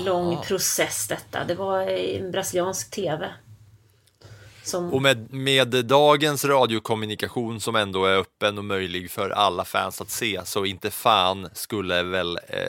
lång 0.00 0.42
process 0.42 1.08
detta. 1.08 1.44
Det 1.44 1.54
var 1.54 1.90
i 1.90 2.16
en 2.16 2.30
brasiliansk 2.30 2.90
TV. 2.90 3.30
Som, 4.62 4.92
Och 4.92 5.02
med, 5.02 5.32
med 5.32 5.68
dagens 5.68 6.44
radiokommunikation 6.44 7.60
som 7.60 7.76
ändå 7.76 8.04
är 8.04 8.16
öppen 8.16 8.58
och 8.58 8.64
möjlig 8.64 9.10
för 9.10 9.30
alla 9.30 9.64
fans 9.64 10.00
att 10.00 10.10
se, 10.10 10.40
så 10.44 10.64
inte 10.64 10.90
fan 10.90 11.48
skulle 11.52 12.02
väl, 12.02 12.38
eh, 12.48 12.62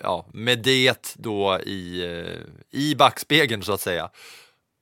ja, 0.00 0.26
med 0.32 0.58
det 0.58 1.14
då 1.14 1.60
i, 1.60 2.04
eh, 2.04 2.80
i 2.80 2.94
backspegeln 2.94 3.62
så 3.62 3.72
att 3.72 3.80
säga, 3.80 4.10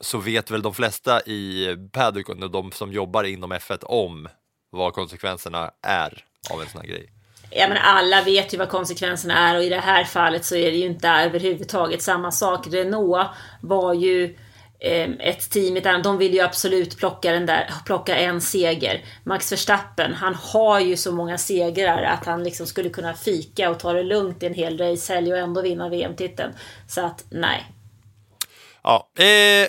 så 0.01 0.17
vet 0.17 0.51
väl 0.51 0.61
de 0.61 0.73
flesta 0.73 1.21
i 1.21 1.75
paddocken 1.91 2.43
och 2.43 2.51
de 2.51 2.71
som 2.71 2.93
jobbar 2.93 3.23
inom 3.23 3.53
F1 3.53 3.83
om 3.83 4.27
vad 4.69 4.93
konsekvenserna 4.93 5.71
är 5.81 6.23
av 6.51 6.61
en 6.61 6.69
sån 6.69 6.81
här 6.81 6.87
grej. 6.87 7.09
ja, 7.51 7.67
men 7.67 7.77
alla 7.77 8.21
vet 8.21 8.53
ju 8.53 8.57
vad 8.57 8.69
konsekvenserna 8.69 9.49
är 9.49 9.57
och 9.57 9.63
i 9.63 9.69
det 9.69 9.79
här 9.79 10.03
fallet 10.03 10.45
så 10.45 10.55
är 10.55 10.71
det 10.71 10.77
ju 10.77 10.85
inte 10.85 11.09
överhuvudtaget 11.09 12.01
samma 12.01 12.31
sak. 12.31 12.67
Renault 12.67 13.27
var 13.61 13.93
ju 13.93 14.37
Eh, 14.79 15.09
ett 15.19 15.49
team, 15.49 15.77
ett 15.77 15.85
annat, 15.85 16.03
de 16.03 16.17
vill 16.17 16.33
ju 16.33 16.39
absolut 16.39 16.97
plocka, 16.97 17.31
den 17.31 17.45
där, 17.45 17.69
plocka 17.85 18.15
en 18.15 18.41
seger. 18.41 19.05
Max 19.23 19.51
Verstappen, 19.51 20.13
han 20.13 20.35
har 20.35 20.79
ju 20.79 20.97
så 20.97 21.11
många 21.11 21.37
segrar 21.37 22.03
att 22.03 22.25
han 22.25 22.43
liksom 22.43 22.67
skulle 22.67 22.89
kunna 22.89 23.13
fika 23.13 23.69
och 23.69 23.79
ta 23.79 23.93
det 23.93 24.03
lugnt 24.03 24.43
i 24.43 24.45
en 24.45 24.53
hel 24.53 24.77
racehelg 24.77 25.33
och 25.33 25.39
ändå 25.39 25.61
vinna 25.61 25.89
VM-titeln. 25.89 26.53
Så 26.87 27.05
att 27.05 27.25
nej. 27.29 27.71
Ja, 28.83 29.09
eh, 29.17 29.67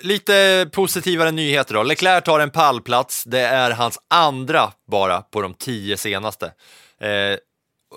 lite 0.00 0.68
positivare 0.72 1.30
nyheter 1.30 1.74
då. 1.74 1.82
Leclerc 1.82 2.24
tar 2.24 2.40
en 2.40 2.50
pallplats. 2.50 3.24
Det 3.24 3.40
är 3.40 3.70
hans 3.70 3.98
andra 4.08 4.72
bara 4.90 5.22
på 5.22 5.42
de 5.42 5.54
tio 5.54 5.96
senaste. 5.96 6.46
Eh, 7.00 7.38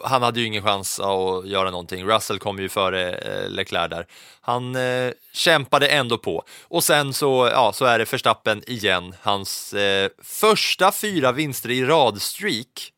han 0.03 0.21
hade 0.21 0.39
ju 0.39 0.45
ingen 0.45 0.63
chans 0.63 0.99
att 0.99 1.47
göra 1.47 1.71
någonting. 1.71 2.05
Russell 2.05 2.39
kom 2.39 2.59
ju 2.59 2.69
före 2.69 3.13
eh, 3.13 3.49
Leclerc 3.49 3.89
där. 3.89 4.07
Han 4.41 4.75
eh, 4.75 5.11
kämpade 5.33 5.87
ändå 5.87 6.17
på. 6.17 6.43
Och 6.63 6.83
sen 6.83 7.13
så, 7.13 7.49
ja, 7.51 7.73
så 7.73 7.85
är 7.85 7.99
det 7.99 8.13
Verstappen 8.13 8.63
igen. 8.67 9.15
Hans 9.21 9.73
eh, 9.73 10.09
första 10.23 10.91
fyra 10.91 11.31
vinster 11.31 11.71
i 11.71 11.85
rad-streak 11.85 12.91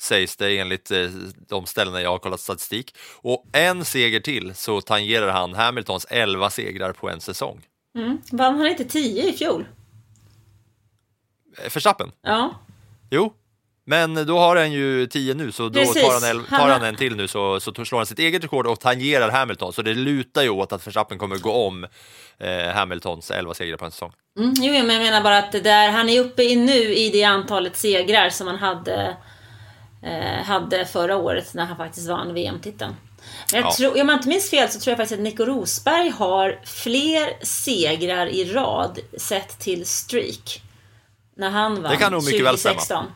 sägs 0.00 0.36
det 0.36 0.58
enligt 0.58 0.90
eh, 0.90 1.08
de 1.48 1.66
ställena 1.66 2.02
jag 2.02 2.10
har 2.10 2.18
kollat 2.18 2.40
statistik. 2.40 2.96
Och 3.16 3.46
en 3.52 3.84
seger 3.84 4.20
till 4.20 4.54
så 4.54 4.80
tangerar 4.80 5.32
han 5.32 5.54
Hamiltons 5.54 6.06
11 6.10 6.50
segrar 6.50 6.92
på 6.92 7.10
en 7.10 7.20
säsong. 7.20 7.60
Mm. 7.94 8.18
Vann 8.32 8.58
han 8.58 8.66
inte 8.66 8.84
10 8.84 9.28
i 9.28 9.32
fjol? 9.32 9.66
Eh, 11.58 11.74
Verstappen? 11.74 12.12
Ja. 12.22 12.54
Jo, 13.10 13.34
men 13.92 14.26
då 14.26 14.38
har 14.38 14.56
han 14.56 14.72
ju 14.72 15.06
10 15.06 15.34
nu, 15.34 15.52
så 15.52 15.68
då 15.68 15.80
Precis. 15.80 16.02
tar 16.02 16.12
han, 16.20 16.30
el- 16.30 16.44
tar 16.46 16.68
Han 16.68 16.84
en 16.84 16.96
till 16.96 17.16
nu 17.16 17.28
så, 17.28 17.60
så 17.60 17.72
slår 17.84 17.96
han 17.98 18.06
sitt 18.06 18.18
eget 18.18 18.44
rekord 18.44 18.66
och 18.66 18.80
tangerar 18.80 19.30
Hamilton. 19.30 19.72
Så 19.72 19.82
det 19.82 19.94
lutar 19.94 20.42
ju 20.42 20.48
åt 20.48 20.72
att 20.72 20.86
Verstappen 20.86 21.18
kommer 21.18 21.36
gå 21.36 21.52
om 21.52 21.86
eh, 22.38 22.66
Hamiltons 22.74 23.30
11 23.30 23.54
segrar 23.54 23.76
på 23.76 23.84
en 23.84 23.90
säsong. 23.90 24.12
Mm, 24.38 24.54
jo, 24.60 24.72
men 24.72 24.90
jag 24.96 25.02
menar 25.02 25.20
bara 25.22 25.38
att 25.38 25.52
där, 25.52 25.90
han 25.90 26.08
är 26.08 26.20
uppe 26.20 26.42
i 26.42 26.56
nu 26.56 26.94
i 26.94 27.10
det 27.10 27.24
antalet 27.24 27.76
segrar 27.76 28.30
som 28.30 28.46
han 28.46 28.56
hade, 28.58 29.16
eh, 30.02 30.44
hade 30.44 30.84
förra 30.86 31.16
året 31.16 31.54
när 31.54 31.64
han 31.64 31.76
faktiskt 31.76 32.08
vann 32.08 32.34
VM-titeln. 32.34 32.94
Men 33.52 33.60
jag 33.60 33.68
Ja. 33.70 33.74
tror, 33.74 34.00
om 34.02 34.08
jag 34.08 34.18
inte 34.18 34.28
minns 34.28 34.50
fel 34.50 34.68
så 34.68 34.80
tror 34.80 34.90
jag 34.92 34.98
faktiskt 34.98 35.18
att 35.18 35.24
Nico 35.24 35.44
Rosberg 35.44 36.08
har 36.10 36.60
fler 36.64 37.44
segrar 37.44 38.26
i 38.26 38.44
rad 38.52 38.98
sett 39.18 39.58
till 39.58 39.86
streak. 39.86 40.62
När 41.36 41.50
han 41.50 41.82
vann 41.82 41.90
Det 41.92 41.96
kan 41.98 42.12
nog 42.12 42.24
mycket 42.24 42.44
väl 42.46 42.58
stämma. 42.58 43.06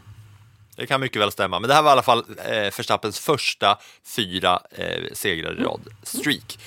Det 0.77 0.87
kan 0.87 1.01
mycket 1.01 1.23
väl 1.23 1.33
stämma, 1.33 1.61
men 1.61 1.69
det 1.69 1.75
här 1.75 1.83
var 1.83 1.91
i 1.91 1.93
alla 1.93 2.03
fall 2.03 2.25
eh, 2.45 2.53
Verstappens 2.53 3.19
första 3.19 3.79
fyra 4.17 4.61
eh, 4.71 5.03
segrar 5.13 5.61
i 5.61 5.63
rad 5.63 5.81
streak. 6.03 6.59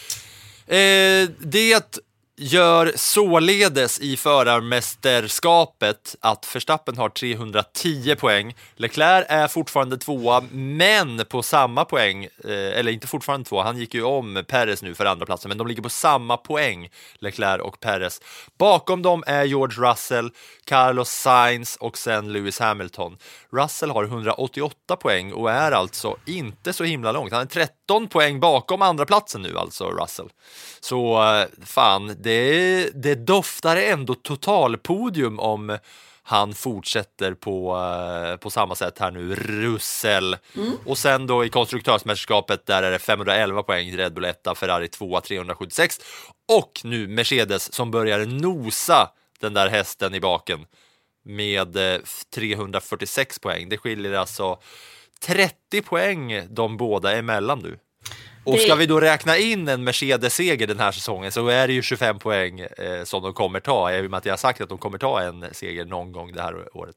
Eh, 0.68 1.30
det 1.40 1.94
gör 2.40 2.92
således 2.96 4.00
i 4.00 4.18
förarmästerskapet 4.18 6.16
att 6.20 6.56
Verstappen 6.56 6.98
har 6.98 7.10
310 7.10 8.16
poäng. 8.16 8.56
Leclerc 8.76 9.26
är 9.30 9.48
fortfarande 9.48 9.98
tvåa, 9.98 10.44
men 10.52 11.26
på 11.30 11.42
samma 11.42 11.86
poäng, 11.86 12.24
eh, 12.24 12.80
eller 12.80 12.92
inte 12.92 13.08
fortfarande 13.08 13.50
tvåa, 13.50 13.64
han 13.64 13.78
gick 13.78 13.94
ju 13.94 14.04
om 14.04 14.44
Perez 14.48 14.82
nu 14.82 14.96
för 14.96 15.06
andra 15.06 15.26
platsen, 15.26 15.50
men 15.50 15.58
de 15.58 15.68
ligger 15.68 15.82
på 15.82 15.90
samma 15.90 16.38
poäng, 16.38 16.90
Leclerc 17.20 17.62
och 17.62 17.80
Perez. 17.80 18.22
Bakom 18.58 19.02
dem 19.02 19.24
är 19.28 19.44
George 19.44 19.90
Russell, 19.90 20.32
Carlos 20.66 21.10
Sainz 21.10 21.76
och 21.76 21.98
sen 21.98 22.34
Lewis 22.34 22.60
Hamilton. 22.60 23.18
Russell 23.52 23.90
har 23.90 24.04
188 24.04 24.96
poäng 24.96 25.34
och 25.34 25.52
är 25.52 25.72
alltså 25.72 26.16
inte 26.26 26.74
så 26.74 26.84
himla 26.84 27.12
långt. 27.12 27.32
Han 27.32 27.42
är 27.42 27.46
13 27.90 28.08
poäng 28.08 28.40
bakom 28.40 28.82
andra 28.82 29.06
platsen 29.06 29.42
nu 29.42 29.58
alltså, 29.58 29.90
Russell. 29.90 30.30
Så 30.80 31.24
eh, 31.24 31.48
fan, 31.66 32.16
det, 32.20 32.90
det 33.04 33.16
doftar 33.16 33.78
ändå 33.78 34.16
totalpodium 34.16 35.40
om 35.40 35.78
han 36.24 36.54
fortsätter 36.54 37.34
på, 37.34 37.78
eh, 37.78 38.36
på 38.38 38.50
samma 38.50 38.76
sätt 38.76 39.00
här 39.00 39.12
nu, 39.12 39.36
Russell. 39.36 40.38
Och 40.86 40.98
sen 40.98 41.28
då 41.28 41.46
i 41.46 41.50
konstruktörsmästerskapet 41.50 42.66
där 42.66 42.84
är 42.84 42.92
det 42.92 43.00
511 43.00 43.64
poäng, 43.64 43.98
Red 43.98 44.14
Bull 44.14 44.26
1, 44.26 44.48
Ferrari 44.56 44.88
2, 44.88 45.22
376 45.22 46.00
och 46.48 46.72
nu 46.84 47.08
Mercedes 47.08 47.74
som 47.74 47.92
börjar 47.92 48.26
nosa 48.26 49.10
den 49.40 49.54
där 49.54 49.70
hästen 49.70 50.16
i 50.16 50.20
baken 50.20 50.66
med 51.24 51.94
eh, 51.94 52.02
346 52.36 53.40
poäng. 53.40 53.70
Det 53.70 53.78
skiljer 53.78 54.14
alltså 54.14 54.60
30 55.26 55.82
poäng 55.82 56.48
de 56.50 56.78
båda 56.78 57.18
emellan 57.18 57.60
nu. 57.60 57.78
Och 58.44 58.60
ska 58.60 58.76
vi 58.76 58.86
då 58.86 59.00
räkna 59.00 59.38
in 59.38 59.68
en 59.68 59.84
Mercedes-seger 59.84 60.68
den 60.68 60.80
här 60.80 60.92
säsongen 60.92 61.32
så 61.32 61.48
är 61.48 61.68
det 61.68 61.74
ju 61.74 61.82
25 61.82 62.20
poäng 62.20 62.60
eh, 62.60 63.04
som 63.04 63.24
de 63.24 63.34
kommer 63.34 63.60
ta, 63.60 63.92
i 63.94 64.08
och 64.08 64.12
med 64.12 64.18
att 64.18 64.26
jag 64.26 64.34
har 64.34 64.38
sagt 64.38 64.62
att 64.62 64.70
de 64.70 64.78
kommer 64.78 64.98
ta 64.98 65.22
en 65.22 65.46
seger 65.52 65.86
någon 65.86 66.12
gång 66.12 66.32
det 66.32 66.42
här 66.42 66.78
året. 66.78 66.96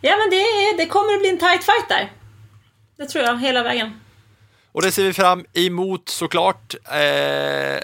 Ja 0.00 0.16
men 0.16 0.30
det, 0.30 0.44
det 0.82 0.86
kommer 0.86 1.14
att 1.14 1.20
bli 1.20 1.30
en 1.30 1.38
tight 1.38 1.64
fight 1.64 1.88
där. 1.88 2.12
Det 2.96 3.06
tror 3.06 3.24
jag, 3.24 3.40
hela 3.40 3.62
vägen. 3.62 4.00
Och 4.72 4.82
det 4.82 4.92
ser 4.92 5.04
vi 5.04 5.12
fram 5.12 5.44
emot 5.52 6.08
såklart. 6.08 6.74
Eh, 6.92 7.80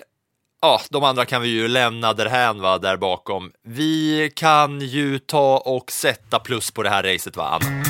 ja, 0.62 0.80
de 0.90 1.04
andra 1.04 1.24
kan 1.24 1.42
vi 1.42 1.48
ju 1.48 1.68
lämna 1.68 2.12
därhän 2.12 2.60
va, 2.60 2.78
där 2.78 2.96
bakom. 2.96 3.52
Vi 3.62 4.30
kan 4.34 4.80
ju 4.80 5.18
ta 5.18 5.58
och 5.58 5.92
sätta 5.92 6.38
plus 6.38 6.70
på 6.70 6.82
det 6.82 6.90
här 6.90 7.02
racet 7.02 7.36
va, 7.36 7.44
Anna? 7.44 7.82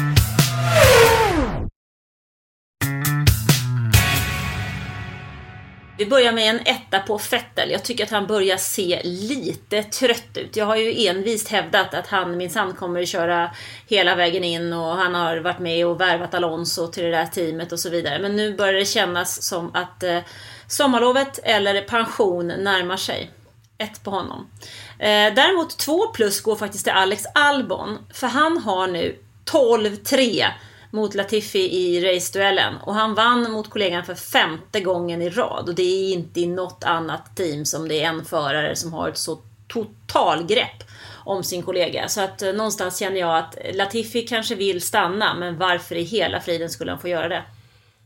Vi 5.99 6.07
börjar 6.07 6.33
med 6.33 6.51
en 6.51 6.61
etta 6.61 6.99
på 6.99 7.19
Fettel. 7.19 7.71
Jag 7.71 7.83
tycker 7.83 8.05
att 8.05 8.11
han 8.11 8.27
börjar 8.27 8.57
se 8.57 9.01
lite 9.05 9.83
trött 9.83 10.37
ut. 10.37 10.57
Jag 10.57 10.67
har 10.67 10.77
ju 10.77 11.07
envist 11.07 11.49
hävdat 11.49 11.95
att 11.95 12.07
han 12.07 12.37
minsann 12.37 12.73
kommer 12.73 13.03
att 13.03 13.09
köra 13.09 13.51
hela 13.87 14.17
vägen 14.17 14.45
in 14.45 14.73
och 14.73 14.97
han 14.97 15.15
har 15.15 15.37
varit 15.37 15.59
med 15.59 15.87
och 15.87 16.01
värvat 16.01 16.35
Alonso 16.35 16.87
till 16.87 17.05
det 17.05 17.11
där 17.11 17.27
teamet 17.27 17.73
och 17.73 17.81
så 17.81 17.91
vidare. 17.91 18.19
Men 18.19 18.37
nu 18.37 18.57
börjar 18.57 18.73
det 18.73 18.85
kännas 18.85 19.43
som 19.43 19.71
att 19.75 20.03
eh, 20.03 20.19
sommarlovet 20.67 21.39
eller 21.43 21.83
pension 21.83 22.47
närmar 22.47 22.97
sig. 22.97 23.31
Ett 23.79 24.05
på 24.05 24.11
honom. 24.11 24.51
Eh, 24.99 25.35
däremot 25.35 25.79
två 25.79 26.07
plus 26.07 26.41
går 26.41 26.57
faktiskt 26.57 26.85
till 26.85 26.93
Alex 26.93 27.25
Albon. 27.35 27.99
För 28.13 28.27
han 28.27 28.59
har 28.59 28.87
nu 28.87 29.19
12-3 29.45 30.45
mot 30.91 31.15
Latifi 31.15 31.59
i 31.59 32.01
raceduellen. 32.01 32.75
Och 32.77 32.95
han 32.95 33.15
vann 33.15 33.53
mot 33.53 33.71
kollegan 33.71 34.05
för 34.05 34.15
femte 34.15 34.81
gången 34.81 35.23
i 35.23 35.31
rad. 35.31 35.69
Och 35.69 35.75
det 35.75 35.83
är 35.83 36.13
inte 36.13 36.41
i 36.41 36.47
något 36.47 36.85
annat 36.85 37.37
team 37.37 37.65
som 37.65 37.89
det 37.89 38.03
är 38.03 38.09
en 38.09 38.25
förare 38.25 38.77
som 38.77 38.93
har 38.93 39.09
ett 39.09 39.19
så 39.19 39.39
totalgrepp 39.69 40.83
om 41.25 41.45
sin 41.45 41.63
kollega. 41.63 42.09
Så 42.09 42.21
att 42.21 42.43
eh, 42.43 42.53
någonstans 42.53 42.99
känner 42.99 43.21
jag 43.21 43.39
att 43.39 43.57
Latifi 43.75 44.23
kanske 44.23 44.55
vill 44.55 44.83
stanna, 44.83 45.35
men 45.35 45.59
varför 45.59 45.95
i 45.95 46.03
hela 46.03 46.41
friden 46.41 46.71
skulle 46.71 46.91
han 46.91 47.01
få 47.01 47.09
göra 47.09 47.29
det? 47.29 47.43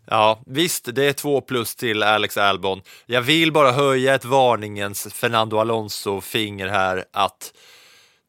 Ja, 0.07 0.41
visst, 0.47 0.89
det 0.95 1.05
är 1.05 1.13
två 1.13 1.41
plus 1.41 1.75
till 1.77 2.03
Alex 2.03 2.37
Albon. 2.37 2.83
Jag 3.07 3.23
vill 3.23 3.53
bara 3.53 3.73
höja 3.73 4.15
ett 4.15 4.25
varningens 4.25 5.09
Fernando 5.15 5.59
Alonso-finger 5.59 6.69
här 6.69 7.05
att 7.13 7.53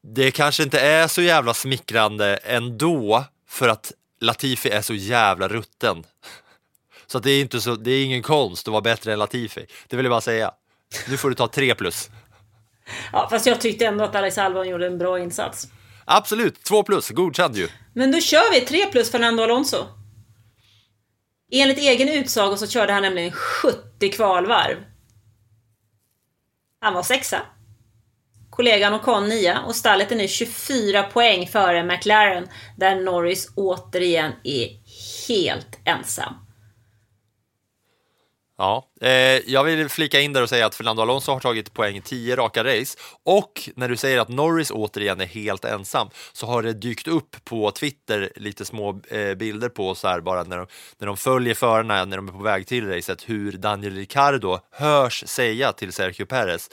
det 0.03 0.31
kanske 0.31 0.63
inte 0.63 0.79
är 0.79 1.07
så 1.07 1.21
jävla 1.21 1.53
smickrande 1.53 2.35
ändå 2.35 3.23
för 3.49 3.67
att 3.67 3.91
Latifi 4.22 4.69
är 4.69 4.82
så 4.82 4.93
jävla 4.93 5.47
rutten. 5.47 6.03
Så 7.07 7.19
det 7.19 7.32
är 7.32 7.41
inte 7.41 7.61
så, 7.61 7.76
det 7.76 7.91
är 7.91 8.05
ingen 8.05 8.22
konst 8.22 8.67
att 8.67 8.72
vara 8.72 8.82
bättre 8.82 9.13
än 9.13 9.19
Latifi. 9.19 9.65
Det 9.88 9.95
vill 9.95 10.05
jag 10.05 10.11
bara 10.11 10.22
säga. 10.22 10.51
Nu 11.09 11.17
får 11.17 11.30
du 11.30 11.36
ta 11.36 11.47
tre 11.47 11.76
plus. 11.76 12.09
Ja, 13.11 13.28
fast 13.30 13.45
jag 13.45 13.61
tyckte 13.61 13.86
ändå 13.86 14.03
att 14.03 14.15
Alex 14.15 14.38
Albon 14.38 14.69
gjorde 14.69 14.88
en 14.88 14.97
bra 14.97 15.19
insats. 15.19 15.67
Absolut, 16.05 16.63
två 16.63 16.84
plus, 16.84 17.09
godkänd 17.09 17.55
ju. 17.55 17.67
Men 17.93 18.11
då 18.11 18.19
kör 18.19 18.53
vi 18.53 18.61
tre 18.61 18.86
plus 18.86 19.11
Fernando 19.11 19.43
Alonso. 19.43 19.86
Enligt 21.51 21.78
egen 21.78 22.09
utsago 22.09 22.57
så 22.57 22.67
körde 22.67 22.93
han 22.93 23.01
nämligen 23.01 23.32
70 23.32 24.11
kvalvarv. 24.11 24.78
Han 26.80 26.93
var 26.93 27.03
sexa. 27.03 27.41
Kollegan 28.62 28.93
Ocon 28.93 29.30
nia 29.30 29.62
och 29.62 29.76
stallet 29.76 30.12
är 30.12 30.16
nu 30.16 30.28
24 30.28 31.03
poäng 31.03 31.47
före 31.47 31.84
McLaren 31.84 32.47
där 32.78 32.95
Norris 32.95 33.47
återigen 33.55 34.32
är 34.43 34.70
helt 35.28 35.80
ensam. 35.86 36.34
Ja, 38.57 38.86
eh, 39.01 39.12
jag 39.51 39.64
vill 39.64 39.89
flika 39.89 40.20
in 40.20 40.34
där 40.34 40.43
och 40.43 40.49
säga 40.49 40.66
att 40.66 40.76
Fernando 40.76 41.01
Alonso 41.01 41.32
har 41.32 41.39
tagit 41.39 41.74
poäng 41.74 41.97
i 41.97 42.01
10 42.01 42.36
raka 42.36 42.64
race 42.64 42.97
och 43.26 43.70
när 43.76 43.89
du 43.89 43.97
säger 43.97 44.18
att 44.18 44.30
Norris 44.30 44.72
återigen 44.72 45.22
är 45.22 45.26
helt 45.26 45.66
ensam 45.66 46.09
så 46.34 46.45
har 46.45 46.64
det 46.64 46.74
dykt 46.74 47.07
upp 47.07 47.36
på 47.43 47.72
Twitter 47.72 48.32
lite 48.36 48.66
små 48.66 49.01
eh, 49.09 49.34
bilder 49.34 49.70
på 49.70 49.95
så 49.95 50.07
här 50.07 50.22
bara 50.22 50.43
när 50.43 50.57
de, 50.57 50.68
när 50.97 51.07
de 51.07 51.18
följer 51.18 51.53
förarna 51.53 52.05
när 52.05 52.18
de 52.18 52.28
är 52.28 52.32
på 52.32 52.43
väg 52.43 52.68
till 52.68 52.88
racet 52.88 53.30
hur 53.30 53.51
Daniel 53.51 53.95
Ricciardo 53.95 54.59
hörs 54.72 55.24
säga 55.28 55.72
till 55.72 55.93
Sergio 55.93 56.26
Perez 56.26 56.70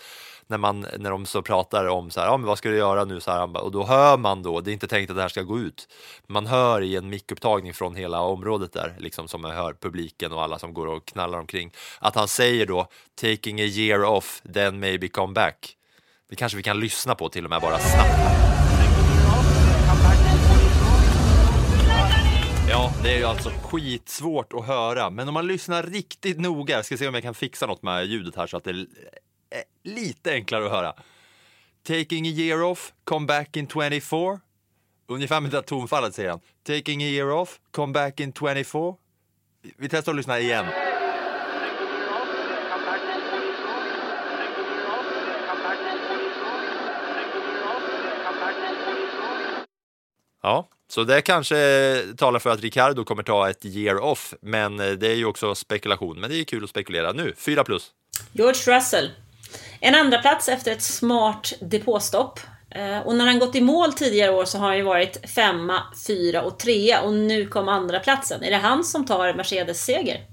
när, 0.48 0.58
man, 0.58 0.86
när 0.98 1.10
de 1.10 1.26
så 1.26 1.42
pratar 1.42 1.86
om 1.86 2.10
så 2.10 2.20
här, 2.20 2.26
ja, 2.26 2.36
men 2.36 2.46
vad 2.46 2.58
ska 2.58 2.68
du 2.68 2.76
göra 2.76 3.04
nu? 3.04 3.20
Så 3.20 3.30
här, 3.30 3.62
och 3.64 3.72
då 3.72 3.84
hör 3.84 4.16
man 4.16 4.42
då, 4.42 4.60
det 4.60 4.70
är 4.70 4.72
inte 4.72 4.86
tänkt 4.86 5.10
att 5.10 5.16
det 5.16 5.22
här 5.22 5.28
ska 5.28 5.42
gå 5.42 5.58
ut, 5.58 5.88
man 6.26 6.46
hör 6.46 6.80
i 6.80 6.96
en 6.96 7.08
mickupptagning 7.10 7.74
från 7.74 7.94
hela 7.94 8.20
området 8.20 8.72
där, 8.72 8.96
liksom 8.98 9.28
som 9.28 9.42
man 9.42 9.50
hör 9.50 9.74
publiken 9.80 10.32
och 10.32 10.42
alla 10.42 10.58
som 10.58 10.74
går 10.74 10.86
och 10.86 11.06
knallar 11.06 11.38
omkring, 11.38 11.72
att 12.00 12.14
han 12.14 12.28
säger 12.28 12.66
då 12.66 12.88
taking 13.20 13.60
a 13.60 13.64
year 13.64 14.04
off, 14.04 14.42
then 14.54 14.80
maybe 14.80 15.08
come 15.08 15.32
back. 15.32 15.74
Det 16.30 16.36
kanske 16.36 16.56
vi 16.56 16.62
kan 16.62 16.80
lyssna 16.80 17.14
på 17.14 17.28
till 17.28 17.44
och 17.44 17.50
med 17.50 17.60
bara 17.60 17.78
snabbt. 17.78 18.48
Ja, 22.70 22.92
det 23.02 23.14
är 23.14 23.18
ju 23.18 23.24
alltså 23.24 23.50
skitsvårt 23.50 24.52
att 24.52 24.66
höra, 24.66 25.10
men 25.10 25.28
om 25.28 25.34
man 25.34 25.46
lyssnar 25.46 25.82
riktigt 25.82 26.40
noga, 26.40 26.74
jag 26.74 26.84
ska 26.84 26.96
se 26.96 27.08
om 27.08 27.14
jag 27.14 27.22
kan 27.22 27.34
fixa 27.34 27.66
något 27.66 27.82
med 27.82 28.06
ljudet 28.06 28.36
här 28.36 28.46
så 28.46 28.56
att 28.56 28.64
det 28.64 28.86
Eh, 29.50 29.62
lite 29.82 30.32
enklare 30.32 30.64
att 30.66 30.70
höra. 30.70 30.94
Taking 31.82 32.26
a 32.26 32.30
year 32.30 32.62
off, 32.62 32.92
come 33.04 33.26
back 33.26 33.56
in 33.56 33.66
24. 33.68 34.40
Ungefär 35.06 35.40
med 35.40 35.50
det 35.50 35.62
tonfallet 35.62 36.14
säger 36.14 36.30
han. 36.30 36.40
Taking 36.62 37.02
a 37.02 37.06
year 37.06 37.30
off, 37.30 37.60
come 37.70 37.92
back 37.92 38.20
in 38.20 38.32
24. 38.32 38.94
Vi 39.76 39.88
testar 39.88 40.12
att 40.12 40.16
lyssna 40.16 40.40
igen. 40.40 40.66
Ja, 50.42 50.68
så 50.88 51.04
det 51.04 51.20
kanske 51.22 51.56
talar 52.16 52.38
för 52.38 52.50
att 52.50 52.60
Ricardo 52.60 53.04
kommer 53.04 53.22
ta 53.22 53.50
ett 53.50 53.64
year 53.64 53.98
off, 53.98 54.34
men 54.40 54.80
eh, 54.80 54.90
det 54.90 55.06
är 55.08 55.14
ju 55.14 55.24
också 55.24 55.54
spekulation. 55.54 56.20
Men 56.20 56.30
det 56.30 56.40
är 56.40 56.44
kul 56.44 56.64
att 56.64 56.70
spekulera. 56.70 57.12
Nu, 57.12 57.34
4 57.36 57.64
plus. 57.64 57.90
George 58.32 58.76
Russell. 58.76 59.10
En 59.80 59.94
andra 59.94 60.18
plats 60.18 60.48
efter 60.48 60.72
ett 60.72 60.82
smart 60.82 61.52
depåstopp. 61.60 62.40
Eh, 62.70 62.98
och 62.98 63.14
när 63.14 63.26
han 63.26 63.38
gått 63.38 63.54
i 63.54 63.60
mål 63.60 63.92
tidigare 63.92 64.32
år 64.32 64.44
så 64.44 64.58
har 64.58 64.66
han 64.66 64.76
ju 64.76 64.82
varit 64.82 65.30
femma, 65.30 65.82
fyra 66.06 66.42
och 66.42 66.58
trea 66.58 67.02
och 67.02 67.12
nu 67.12 67.46
kom 67.46 67.68
andra 67.68 68.00
platsen. 68.00 68.42
Är 68.42 68.50
det 68.50 68.56
han 68.56 68.84
som 68.84 69.06
tar 69.06 69.34
Mercedes 69.34 69.84
seger? 69.84 70.26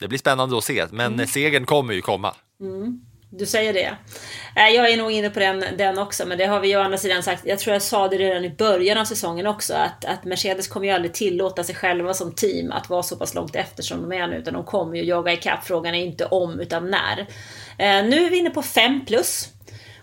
Det 0.00 0.08
blir 0.08 0.18
spännande 0.18 0.58
att 0.58 0.64
se, 0.64 0.86
men 0.90 1.14
mm. 1.14 1.26
segern 1.26 1.66
kommer 1.66 1.94
ju 1.94 2.00
komma. 2.00 2.34
Mm. 2.60 3.00
Du 3.32 3.46
säger 3.46 3.72
det. 3.72 3.96
Eh, 4.56 4.68
jag 4.68 4.90
är 4.90 4.96
nog 4.96 5.12
inne 5.12 5.30
på 5.30 5.40
den, 5.40 5.64
den 5.78 5.98
också, 5.98 6.26
men 6.26 6.38
det 6.38 6.46
har 6.46 6.60
vi 6.60 6.68
ju 6.68 6.76
å 6.76 6.80
andra 6.80 6.98
sidan 6.98 7.22
sagt. 7.22 7.46
Jag 7.46 7.58
tror 7.58 7.72
jag 7.72 7.82
sa 7.82 8.08
det 8.08 8.18
redan 8.18 8.44
i 8.44 8.50
början 8.50 8.98
av 8.98 9.04
säsongen 9.04 9.46
också, 9.46 9.74
att, 9.74 10.04
att 10.04 10.24
Mercedes 10.24 10.68
kommer 10.68 10.86
ju 10.86 10.92
aldrig 10.92 11.14
tillåta 11.14 11.64
sig 11.64 11.74
själva 11.74 12.14
som 12.14 12.32
team 12.32 12.72
att 12.72 12.90
vara 12.90 13.02
så 13.02 13.16
pass 13.16 13.34
långt 13.34 13.56
efter 13.56 13.82
som 13.82 14.02
de 14.02 14.16
är 14.16 14.26
nu, 14.26 14.36
utan 14.36 14.54
de 14.54 14.64
kommer 14.64 14.96
ju 14.96 15.04
jaga 15.04 15.32
ikapp. 15.32 15.64
Frågan 15.64 15.94
är 15.94 16.04
inte 16.04 16.26
om, 16.26 16.60
utan 16.60 16.90
när. 16.90 17.18
Eh, 17.78 18.04
nu 18.04 18.26
är 18.26 18.30
vi 18.30 18.38
inne 18.38 18.50
på 18.50 18.62
5 18.62 19.04
plus. 19.06 19.48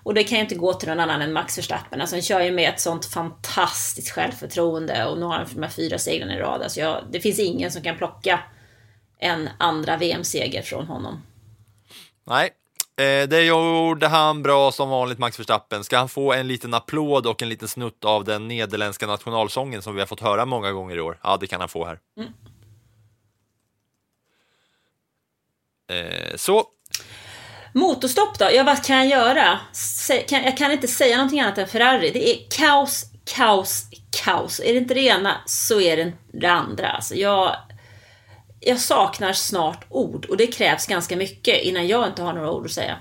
Och 0.04 0.14
det 0.14 0.24
kan 0.24 0.38
ju 0.38 0.44
inte 0.44 0.56
gå 0.56 0.74
till 0.74 0.90
någon 0.90 1.00
annan 1.00 1.22
än 1.22 1.34
Max 1.34 1.58
Verstappen. 1.58 2.02
Alltså 2.02 2.16
han 2.16 2.22
kör 2.22 2.42
ju 2.42 2.52
med 2.52 2.70
ett 2.70 2.80
sånt 2.80 3.06
fantastiskt 3.06 4.12
självförtroende 4.12 5.06
och 5.06 5.18
nu 5.18 5.26
har 5.26 5.34
han 5.34 5.48
de 5.54 5.64
här 5.64 5.70
fyra 5.70 5.98
segrarna 5.98 6.36
i 6.36 6.40
rad. 6.40 6.62
Alltså 6.62 6.80
jag, 6.80 7.04
det 7.12 7.20
finns 7.20 7.40
ingen 7.40 7.72
som 7.72 7.82
kan 7.82 7.98
plocka 7.98 8.40
en 9.20 9.50
andra 9.58 9.98
VM-seger 9.98 10.62
från 10.62 10.88
honom. 10.88 11.24
Nej, 12.28 12.50
Eh, 13.02 13.28
det 13.28 13.44
gjorde 13.44 14.08
han 14.08 14.44
bra 14.44 14.72
som 14.72 14.90
vanligt, 14.90 15.20
Max 15.20 15.40
Verstappen. 15.40 15.84
Ska 15.84 15.98
han 15.98 16.10
få 16.10 16.34
en 16.34 16.48
liten 16.48 16.74
applåd 16.74 17.28
och 17.28 17.42
en 17.42 17.50
liten 17.50 17.68
snutt 17.68 18.06
av 18.06 18.24
den 18.24 18.48
nederländska 18.48 19.08
nationalsången 19.08 19.82
som 19.82 19.96
vi 19.96 20.02
har 20.02 20.08
fått 20.08 20.20
höra 20.20 20.46
många 20.46 20.72
gånger 20.72 20.96
i 20.96 21.02
år? 21.02 21.20
Ja, 21.24 21.38
det 21.38 21.48
kan 21.48 21.60
han 21.60 21.70
få 21.70 21.86
här. 21.86 22.00
Mm. 22.18 22.32
Eh, 25.90 26.36
så. 26.36 26.64
Motorstopp 27.74 28.40
då? 28.40 28.50
Ja, 28.54 28.64
vad 28.64 28.86
kan 28.86 28.98
jag 28.98 29.08
göra? 29.08 29.60
Jag 30.30 30.58
kan 30.58 30.72
inte 30.72 30.88
säga 30.88 31.18
någonting 31.18 31.40
annat 31.40 31.58
än 31.58 31.68
Ferrari. 31.68 32.12
Det 32.12 32.30
är 32.30 32.50
kaos, 32.50 33.06
kaos, 33.36 33.84
kaos. 34.24 34.60
Är 34.60 34.74
det 34.74 34.80
inte 34.80 34.94
det 34.94 35.02
ena 35.02 35.38
så 35.46 35.82
är 35.82 35.98
det 35.98 36.14
det 36.32 36.48
andra. 36.48 36.90
Alltså 36.90 37.16
jag 37.16 37.56
jag 38.60 38.80
saknar 38.80 39.34
snart 39.34 39.86
ord 39.90 40.26
och 40.26 40.38
det 40.38 40.48
krävs 40.48 40.88
ganska 40.88 41.16
mycket 41.16 41.64
innan 41.64 41.88
jag 41.88 42.08
inte 42.08 42.22
har 42.22 42.34
några 42.34 42.52
ord 42.52 42.66
att 42.66 42.72
säga. 42.72 43.00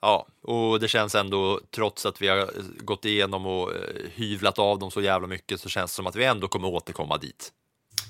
Ja, 0.00 0.26
och 0.42 0.80
det 0.80 0.88
känns 0.88 1.14
ändå, 1.14 1.60
trots 1.70 2.06
att 2.06 2.22
vi 2.22 2.28
har 2.28 2.50
gått 2.78 3.04
igenom 3.04 3.46
och 3.46 3.70
eh, 3.74 3.78
hyvlat 4.14 4.58
av 4.58 4.78
dem 4.78 4.90
så 4.90 5.00
jävla 5.00 5.26
mycket, 5.26 5.60
så 5.60 5.68
känns 5.68 5.90
det 5.90 5.94
som 5.94 6.06
att 6.06 6.16
vi 6.16 6.24
ändå 6.24 6.48
kommer 6.48 6.68
återkomma 6.68 7.18
dit. 7.18 7.52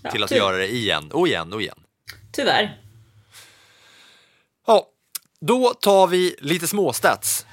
Ja, 0.03 0.11
till 0.11 0.24
att 0.24 0.30
göra 0.30 0.57
det 0.57 0.72
igen 0.72 1.11
och 1.12 1.28
igen 1.28 1.53
och 1.53 1.62
igen. 1.62 1.78
Tyvärr. 2.32 2.80
Ja, 4.66 4.87
då 5.41 5.74
tar 5.74 6.07
vi 6.07 6.37
lite 6.39 6.66
småstats. 6.66 7.47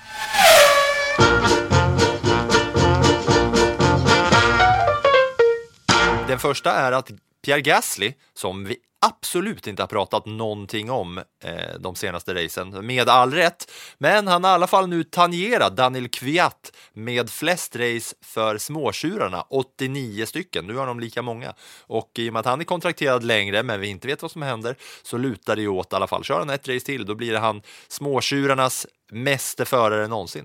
Den 6.28 6.40
första 6.40 6.72
är 6.72 6.92
att 6.92 7.12
Pierre 7.42 7.62
Gasly, 7.62 8.14
som 8.34 8.66
vi 8.66 8.78
absolut 9.06 9.68
inte 9.68 9.84
har 9.84 9.88
pratat 9.88 10.26
någonting 10.26 10.92
om 10.92 11.18
eh, 11.18 11.80
de 11.80 11.96
senaste 11.96 12.34
racen, 12.44 12.86
med 12.86 13.10
all 13.10 13.34
rätt. 13.34 13.72
Men 13.98 14.28
han 14.28 14.44
har 14.44 14.52
i 14.52 14.54
alla 14.54 14.68
fall 14.68 14.88
nu 14.88 15.04
tangerat 15.04 15.76
Daniel 15.76 16.10
Kviat 16.10 16.72
med 16.94 17.30
flest 17.30 17.76
race 17.76 18.16
för 18.22 18.58
småtjurarna, 18.58 19.46
89 19.50 20.26
stycken. 20.26 20.68
Nu 20.68 20.76
har 20.76 20.88
de 20.88 21.00
lika 21.00 21.22
många. 21.22 21.54
Och 21.82 22.12
i 22.16 22.30
och 22.30 22.34
med 22.34 22.40
att 22.40 22.46
han 22.46 22.62
är 22.62 22.66
kontrakterad 22.66 23.24
längre, 23.24 23.64
men 23.64 23.80
vi 23.80 23.88
inte 23.88 24.08
vet 24.08 24.22
vad 24.22 24.32
som 24.32 24.42
händer, 24.42 24.76
så 25.04 25.18
lutar 25.18 25.56
det 25.56 25.62
ju 25.62 25.68
åt 25.68 25.94
i 25.94 25.96
alla 25.96 26.08
fall. 26.08 26.24
Kör 26.24 26.40
han 26.40 26.50
ett 26.50 26.68
race 26.68 26.86
till, 26.86 27.06
då 27.06 27.16
blir 27.16 27.32
det 27.32 27.40
han 27.40 27.62
småtjurarnas 27.88 28.88
meste 29.12 29.66
förare 29.66 30.08
någonsin. 30.08 30.44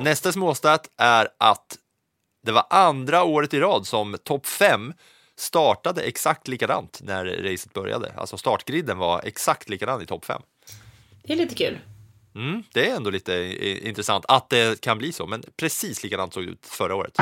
Nästa 0.00 0.32
småstat 0.32 0.90
är 0.96 1.28
att 1.38 1.78
det 2.46 2.52
var 2.52 2.66
andra 2.70 3.24
året 3.24 3.54
i 3.54 3.60
rad 3.60 3.86
som 3.86 4.16
topp 4.24 4.46
5 4.46 4.92
startade 5.38 6.02
exakt 6.02 6.48
likadant 6.48 7.00
när 7.02 7.24
racet 7.24 7.72
började. 7.72 8.12
Alltså 8.16 8.36
startgriden 8.36 8.98
var 8.98 9.20
exakt 9.24 9.68
likadan 9.68 10.02
i 10.02 10.06
topp 10.06 10.24
5. 10.24 10.42
Det 11.22 11.32
är 11.32 11.36
lite 11.36 11.54
kul. 11.54 11.78
Mm, 12.34 12.62
det 12.72 12.90
är 12.90 12.96
ändå 12.96 13.10
lite 13.10 13.34
intressant 13.88 14.24
att 14.28 14.50
det 14.50 14.80
kan 14.80 14.98
bli 14.98 15.12
så, 15.12 15.26
men 15.26 15.42
precis 15.56 16.02
likadant 16.02 16.34
såg 16.34 16.46
det 16.46 16.50
ut 16.50 16.66
förra 16.66 16.94
året. 16.94 17.18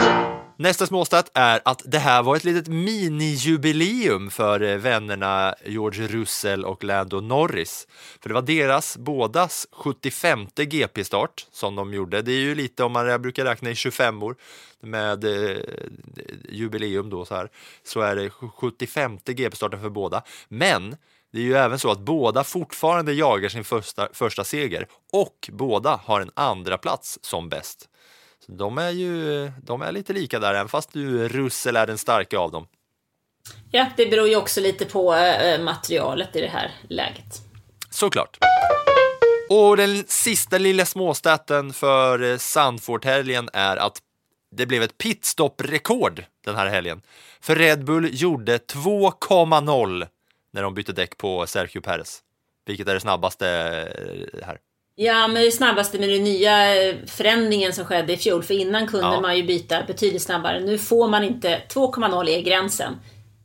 Nästa 0.56 0.86
småstat 0.86 1.30
är 1.34 1.60
att 1.64 1.82
det 1.84 1.98
här 1.98 2.22
var 2.22 2.36
ett 2.36 2.44
litet 2.44 2.68
minijubileum 2.68 4.30
för 4.30 4.62
eh, 4.62 4.76
vännerna 4.76 5.54
George 5.64 6.06
Russell 6.06 6.64
och 6.64 6.84
Lando 6.84 7.20
Norris. 7.20 7.86
För 8.20 8.28
det 8.28 8.34
var 8.34 8.42
deras 8.42 8.96
bådas 8.96 9.66
75 9.72 10.46
GP-start 10.56 11.46
som 11.50 11.76
de 11.76 11.94
gjorde. 11.94 12.22
Det 12.22 12.32
är 12.32 12.40
ju 12.40 12.54
lite 12.54 12.84
om 12.84 12.92
man 12.92 13.22
brukar 13.22 13.44
räkna 13.44 13.70
i 13.70 13.74
25 13.74 14.22
år 14.22 14.36
med 14.80 15.24
eh, 15.24 15.56
jubileum 16.48 17.10
då 17.10 17.24
så 17.24 17.34
här, 17.34 17.48
så 17.84 18.00
är 18.00 18.16
det 18.16 18.30
75 18.30 19.18
GP-starten 19.24 19.80
för 19.80 19.90
båda. 19.90 20.22
Men 20.48 20.96
det 21.32 21.38
är 21.38 21.44
ju 21.44 21.54
även 21.54 21.78
så 21.78 21.90
att 21.90 22.00
båda 22.00 22.44
fortfarande 22.44 23.12
jagar 23.12 23.48
sin 23.48 23.64
första, 23.64 24.08
första 24.12 24.44
seger 24.44 24.86
och 25.12 25.50
båda 25.52 26.00
har 26.04 26.20
en 26.20 26.30
andra 26.34 26.78
plats 26.78 27.18
som 27.22 27.48
bäst. 27.48 27.88
Så 28.46 28.52
de 28.52 28.78
är 28.78 28.90
ju 28.90 29.50
de 29.62 29.82
är 29.82 29.92
lite 29.92 30.12
lika 30.12 30.38
där, 30.38 30.54
även 30.54 30.68
fast 30.68 30.92
du 30.92 31.28
Russell 31.28 31.76
är 31.76 31.86
den 31.86 31.98
starka 31.98 32.38
av 32.38 32.50
dem. 32.50 32.66
Ja, 33.70 33.86
det 33.96 34.06
beror 34.06 34.28
ju 34.28 34.36
också 34.36 34.60
lite 34.60 34.84
på 34.84 35.14
eh, 35.14 35.60
materialet 35.60 36.36
i 36.36 36.40
det 36.40 36.48
här 36.48 36.70
läget. 36.88 37.42
Såklart. 37.90 38.38
Och 39.50 39.76
den 39.76 40.04
sista 40.06 40.58
lilla 40.58 40.84
småstaten 40.84 41.72
för 41.72 42.22
eh, 42.22 42.36
Sandfort-helgen 42.38 43.48
är 43.52 43.76
att 43.76 43.98
det 44.50 44.66
blev 44.66 44.82
ett 44.82 44.98
pitstop-rekord 44.98 46.24
den 46.44 46.56
här 46.56 46.66
helgen. 46.66 47.02
För 47.40 47.56
Red 47.56 47.84
Bull 47.84 48.08
gjorde 48.12 48.56
2,0 48.56 50.06
när 50.52 50.62
de 50.62 50.74
bytte 50.74 50.92
däck 50.92 51.16
på 51.16 51.46
Sergio 51.46 51.80
Perez. 51.80 52.22
Vilket 52.66 52.88
är 52.88 52.94
det 52.94 53.00
snabbaste 53.00 53.48
eh, 54.38 54.46
här. 54.46 54.58
Ja, 54.96 55.28
men 55.28 55.42
det 55.44 55.50
snabbaste 55.52 55.98
med 55.98 56.08
den 56.08 56.24
nya 56.24 56.82
eh, 56.82 56.94
förändringen 57.06 57.72
som 57.72 57.84
skedde 57.84 58.12
i 58.12 58.16
fjol. 58.16 58.42
För 58.42 58.54
innan 58.54 58.86
kunde 58.86 59.06
Ja. 59.06 59.20
man 59.20 59.36
ju 59.36 59.42
byta 59.42 59.82
betydligt 59.86 60.22
snabbare. 60.22 60.60
Nu 60.60 60.78
får 60.78 61.08
man 61.08 61.24
inte... 61.24 61.62
2,0 61.68 62.28
är 62.28 62.40
gränsen. 62.42 62.92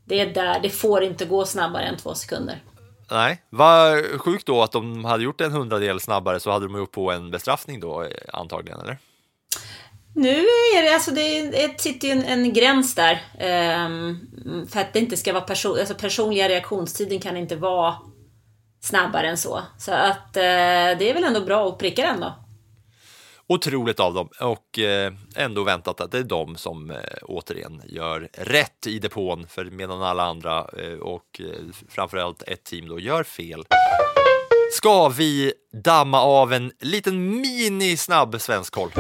Det 0.06 0.20
är 0.20 0.34
där. 0.34 0.60
Det 0.60 0.70
får 0.70 1.04
inte 1.04 1.26
gå 1.26 1.46
snabbare 1.46 1.84
än 1.84 1.98
två 1.98 2.16
sekunder. 2.16 2.64
Nej, 3.12 3.42
vad 3.50 4.04
sjukt 4.22 4.46
då 4.46 4.62
att 4.64 4.72
de 4.72 5.06
hade 5.06 5.24
gjort 5.24 5.42
en 5.42 5.52
hundradel 5.52 6.00
snabbare 6.00 6.40
så 6.40 6.52
hade 6.52 6.66
de 6.66 6.78
gjort 6.78 6.92
på 6.92 7.12
en 7.12 7.32
bestraffning 7.32 7.80
då 7.80 8.04
eh, 8.04 8.10
antagligen, 8.34 8.80
eller? 8.80 8.98
Nu 10.16 10.40
är 10.78 10.84
det, 10.84 10.94
alltså 10.94 11.12
det, 11.12 11.42
det 11.52 11.82
sitter 11.82 12.08
ju 12.08 12.12
en, 12.14 12.24
en 12.24 12.54
gräns 12.54 12.96
där. 12.96 13.22
ehm, 13.40 14.18
för 14.72 14.80
att 14.80 14.94
det 14.94 15.00
inte 15.00 15.18
ska 15.18 15.34
vara 15.34 15.44
person, 15.44 15.80
alltså 15.80 15.94
personliga 15.96 16.50
reaktionstiden 16.50 17.20
kan 17.20 17.38
inte 17.38 17.56
vara 17.56 17.96
snabbare 18.80 19.28
än 19.30 19.38
så. 19.38 19.62
Så 19.78 19.92
att 19.92 20.38
eh, 20.38 20.42
det 21.00 21.10
är 21.10 21.14
väl 21.14 21.24
ändå 21.24 21.42
bra 21.42 21.68
att 21.68 21.78
pricka 21.78 22.02
den 22.02 22.20
då. 22.20 22.34
Otroligt 23.48 24.00
av 24.00 24.14
dem 24.14 24.30
och 24.40 24.80
eh, 24.80 25.14
ändå 25.36 25.64
väntat 25.64 26.02
att 26.02 26.12
det 26.12 26.18
är 26.18 26.24
de 26.24 26.56
som 26.56 26.92
eh, 26.92 26.98
återigen 27.22 27.82
gör 27.86 28.30
rätt 28.34 28.88
i 28.88 29.00
depån 29.00 29.48
för 29.48 29.66
medan 29.66 30.02
alla 30.04 30.24
andra 30.24 30.58
eh, 30.58 31.00
och 31.00 31.40
eh, 31.40 31.46
framförallt 31.90 32.44
ett 32.44 32.64
team 32.64 32.88
då 32.88 33.00
gör 33.00 33.24
fel. 33.24 33.64
Ska 34.72 35.10
vi 35.10 35.54
damma 35.84 36.22
av 36.22 36.54
en 36.54 36.72
liten 36.80 37.42
mini 37.42 37.98
snabb 37.98 38.42
svensk 38.42 38.74
koll? 38.74 38.92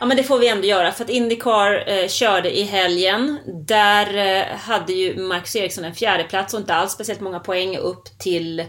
Ja 0.00 0.06
men 0.06 0.16
det 0.16 0.22
får 0.22 0.38
vi 0.38 0.48
ändå 0.48 0.66
göra 0.66 0.92
för 0.92 1.04
att 1.04 1.10
Indycar 1.10 1.88
eh, 1.88 2.08
körde 2.08 2.58
i 2.58 2.62
helgen. 2.62 3.38
Där 3.66 4.16
eh, 4.16 4.56
hade 4.56 4.92
ju 4.92 5.22
Marcus 5.22 5.56
Eriksson 5.56 5.84
en 5.84 5.94
fjärde 5.94 6.24
plats 6.24 6.54
och 6.54 6.60
inte 6.60 6.74
alls 6.74 6.92
speciellt 6.92 7.20
många 7.20 7.40
poäng 7.40 7.76
upp 7.76 8.18
till 8.18 8.64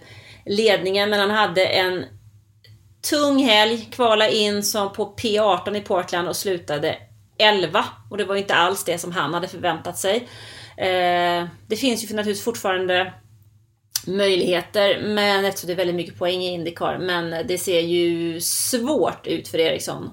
ledningen. 0.45 1.09
Men 1.09 1.19
han 1.19 1.31
hade 1.31 1.65
en 1.65 2.05
tung 3.09 3.43
helg, 3.43 3.87
kvala 3.91 4.29
in 4.29 4.63
som 4.63 4.93
på 4.93 5.15
P18 5.15 5.77
i 5.77 5.81
Portland 5.81 6.27
och 6.27 6.35
slutade 6.35 6.97
11. 7.37 7.85
Och 8.09 8.17
det 8.17 8.25
var 8.25 8.35
ju 8.35 8.41
inte 8.41 8.55
alls 8.55 8.83
det 8.83 8.97
som 8.97 9.11
han 9.11 9.33
hade 9.33 9.47
förväntat 9.47 9.97
sig. 9.97 10.15
Eh, 10.77 11.47
det 11.67 11.75
finns 11.75 12.03
ju 12.03 12.07
för 12.07 12.15
naturligtvis 12.15 12.45
fortfarande 12.45 13.13
möjligheter, 14.07 15.01
men 15.01 15.45
eftersom 15.45 15.67
det 15.67 15.73
är 15.73 15.77
väldigt 15.77 15.95
mycket 15.95 16.19
poäng 16.19 16.41
i 16.41 16.53
Indycar. 16.53 16.97
Men 16.97 17.47
det 17.47 17.57
ser 17.57 17.79
ju 17.79 18.41
svårt 18.41 19.27
ut 19.27 19.47
för 19.47 19.59
Eriksson 19.59 20.09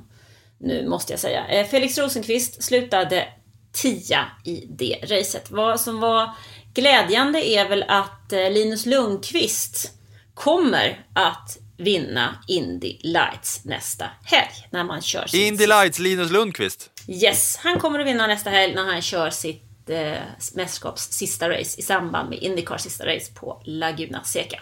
nu 0.60 0.88
måste 0.88 1.12
jag 1.12 1.20
säga. 1.20 1.46
Eh, 1.46 1.66
Felix 1.66 1.98
Rosenqvist 1.98 2.62
slutade 2.62 3.28
tia 3.72 4.26
i 4.44 4.66
det 4.68 4.98
racet. 5.02 5.50
Vad 5.50 5.80
som 5.80 6.00
var 6.00 6.30
glädjande 6.74 7.48
är 7.48 7.68
väl 7.68 7.84
att 7.88 8.32
eh, 8.32 8.50
Linus 8.50 8.86
Lundqvist 8.86 9.92
kommer 10.34 11.06
att 11.14 11.58
vinna 11.78 12.44
Indy 12.48 12.98
Lights 13.00 13.64
nästa 13.64 14.04
helg 14.24 14.68
när 14.70 14.84
man 14.84 15.02
kör 15.02 15.26
sitt 15.26 15.40
Indy 15.40 15.66
Lights 15.66 15.98
Linus 15.98 16.30
Lundqvist. 16.30 16.90
Yes, 17.08 17.56
han 17.56 17.80
kommer 17.80 17.98
att 17.98 18.06
vinna 18.06 18.26
nästa 18.26 18.50
helg 18.50 18.74
när 18.74 18.84
han 18.84 19.02
kör 19.02 19.30
sitt 19.30 19.90
eh, 19.90 20.12
mästerskaps 20.54 21.12
sista 21.12 21.50
race 21.50 21.80
i 21.80 21.82
samband 21.82 22.30
med 22.30 22.38
Indycars 22.38 22.80
sista 22.80 23.06
race 23.06 23.32
på 23.32 23.62
Laguna 23.64 24.24
Seca. 24.24 24.60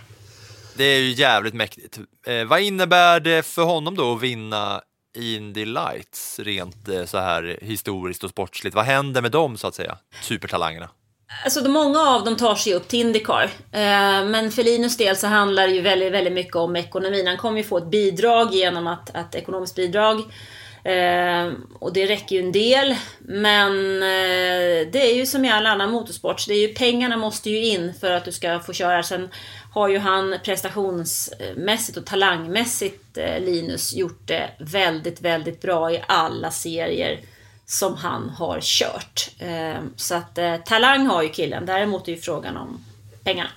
Det 0.77 0.85
är 0.85 1.01
ju 1.01 1.13
jävligt 1.13 1.55
mäktigt. 1.55 1.99
Eh, 2.27 2.45
vad 2.45 2.61
innebär 2.61 3.21
det 3.21 3.47
för 3.47 3.63
honom 3.63 3.97
då 3.97 4.15
att 4.15 4.23
vinna 4.23 4.81
Indy 5.15 5.65
Lights 5.65 6.39
rent 6.39 6.89
eh, 6.89 7.05
så 7.05 7.19
här 7.19 7.59
historiskt 7.63 8.25
och 8.25 8.31
sportsligt? 8.31 8.77
Vad 8.77 8.85
händer 8.85 9.23
med 9.23 9.33
dem 9.33 9.57
så 9.57 9.67
att 9.67 9.75
säga? 9.75 9.99
Supertalangerna. 10.23 10.89
Alltså 11.45 11.61
de, 11.61 11.69
många 11.69 12.01
av 12.01 12.25
dem 12.25 12.37
tar 12.37 12.55
sig 12.55 12.75
upp 12.75 12.89
till 12.89 13.01
Indycar. 13.01 13.51
Eh, 13.73 14.25
men 14.25 14.51
för 14.51 14.63
Linus 14.63 14.97
del 14.97 15.17
så 15.17 15.27
handlar 15.27 15.67
det 15.67 15.75
ju 15.75 15.81
väldigt, 15.81 16.13
väldigt 16.13 16.33
mycket 16.33 16.57
om 16.57 16.77
ekonomin. 16.77 17.27
Han 17.27 17.37
kommer 17.37 17.59
ju 17.59 17.65
få 17.65 17.79
ett 17.79 17.91
bidrag 17.91 18.55
genom 18.55 18.87
att, 18.87 19.17
att 19.17 19.35
ekonomiskt 19.35 19.77
bidrag. 19.77 20.21
Eh, 20.85 21.53
och 21.79 21.93
det 21.93 22.07
räcker 22.07 22.37
ju 22.37 22.43
en 22.43 22.53
del. 22.53 22.97
Men 23.19 24.03
eh, 24.03 24.91
det 24.93 25.11
är 25.11 25.15
ju 25.15 25.27
som 25.27 25.45
i 25.45 25.51
all 25.51 25.67
annan 25.67 25.91
motorsport. 25.91 26.41
Så 26.41 26.51
det 26.51 26.57
är 26.57 26.69
ju, 26.69 26.75
pengarna 26.75 27.17
måste 27.17 27.51
ju 27.51 27.65
in 27.65 27.95
för 28.01 28.11
att 28.11 28.25
du 28.25 28.33
ska 28.33 28.61
få 28.61 28.73
köra. 28.73 29.03
Sen 29.03 29.29
har 29.75 29.89
ju 29.89 29.99
han 29.99 30.37
prestationsmässigt 30.45 31.99
och 31.99 32.07
talangmässigt, 32.07 33.19
eh, 33.19 33.41
Linus, 33.41 33.95
gjort 33.95 34.21
det 34.25 34.51
väldigt, 34.59 35.21
väldigt 35.21 35.63
bra 35.63 35.93
i 35.93 36.03
alla 36.09 36.51
serier 36.51 37.21
som 37.67 37.97
han 37.97 38.29
har 38.29 38.59
kört. 38.63 39.31
Eh, 39.39 39.83
så 39.97 40.15
att 40.15 40.39
eh, 40.39 40.57
talang 40.57 41.07
har 41.07 41.23
ju 41.23 41.29
killen, 41.29 41.67
däremot 41.67 42.09
är 42.09 42.13
ju 42.13 42.19
frågan 42.19 42.57
om 42.57 42.85
pengarna. 43.25 43.51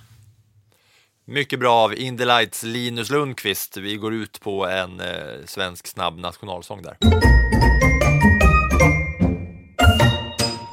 Mycket 1.26 1.60
bra 1.60 1.74
av 1.76 1.96
Indy 1.96 2.26
Lights 2.26 2.64
Linus 2.64 3.10
Lundqvist. 3.10 3.78
Vi 3.78 3.96
går 3.96 4.14
ut 4.14 4.40
på 4.42 4.68
en 4.68 5.02
svensk 5.46 5.88
snabb 5.88 6.20
nationalsång 6.20 6.82
där. 6.82 6.98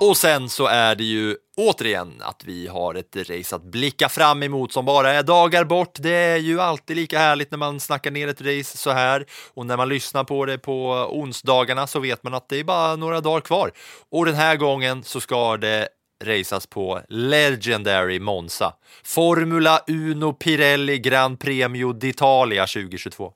Och 0.08 0.16
sen 0.16 0.48
så 0.48 0.66
är 0.66 0.94
det 0.94 1.04
ju 1.04 1.36
återigen 1.56 2.12
att 2.20 2.44
vi 2.44 2.66
har 2.66 2.94
ett 2.94 3.16
race 3.16 3.56
att 3.56 3.62
blicka 3.62 4.08
fram 4.08 4.42
emot 4.42 4.72
som 4.72 4.84
bara 4.84 5.12
är 5.12 5.22
dagar 5.22 5.64
bort. 5.64 5.98
Det 6.00 6.10
är 6.10 6.36
ju 6.36 6.60
alltid 6.60 6.96
lika 6.96 7.18
härligt 7.18 7.50
när 7.50 7.58
man 7.58 7.80
snackar 7.80 8.10
ner 8.10 8.28
ett 8.28 8.40
race 8.40 8.78
så 8.78 8.90
här 8.90 9.26
och 9.54 9.66
när 9.66 9.76
man 9.76 9.88
lyssnar 9.88 10.24
på 10.24 10.46
det 10.46 10.58
på 10.58 10.90
onsdagarna 11.12 11.86
så 11.86 12.00
vet 12.00 12.22
man 12.22 12.34
att 12.34 12.48
det 12.48 12.56
är 12.56 12.64
bara 12.64 12.96
några 12.96 13.20
dagar 13.20 13.40
kvar. 13.40 13.70
Och 14.10 14.26
den 14.26 14.34
här 14.34 14.56
gången 14.56 15.02
så 15.02 15.20
ska 15.20 15.56
det 15.56 15.88
raceas 16.24 16.66
på 16.66 17.00
Legendary 17.08 18.20
Monza. 18.20 18.74
Formula 19.04 19.80
Uno 19.86 20.32
Pirelli 20.32 20.98
Gran 20.98 21.36
Premio 21.36 21.92
d'Italia 21.92 22.66
2022. 22.66 23.32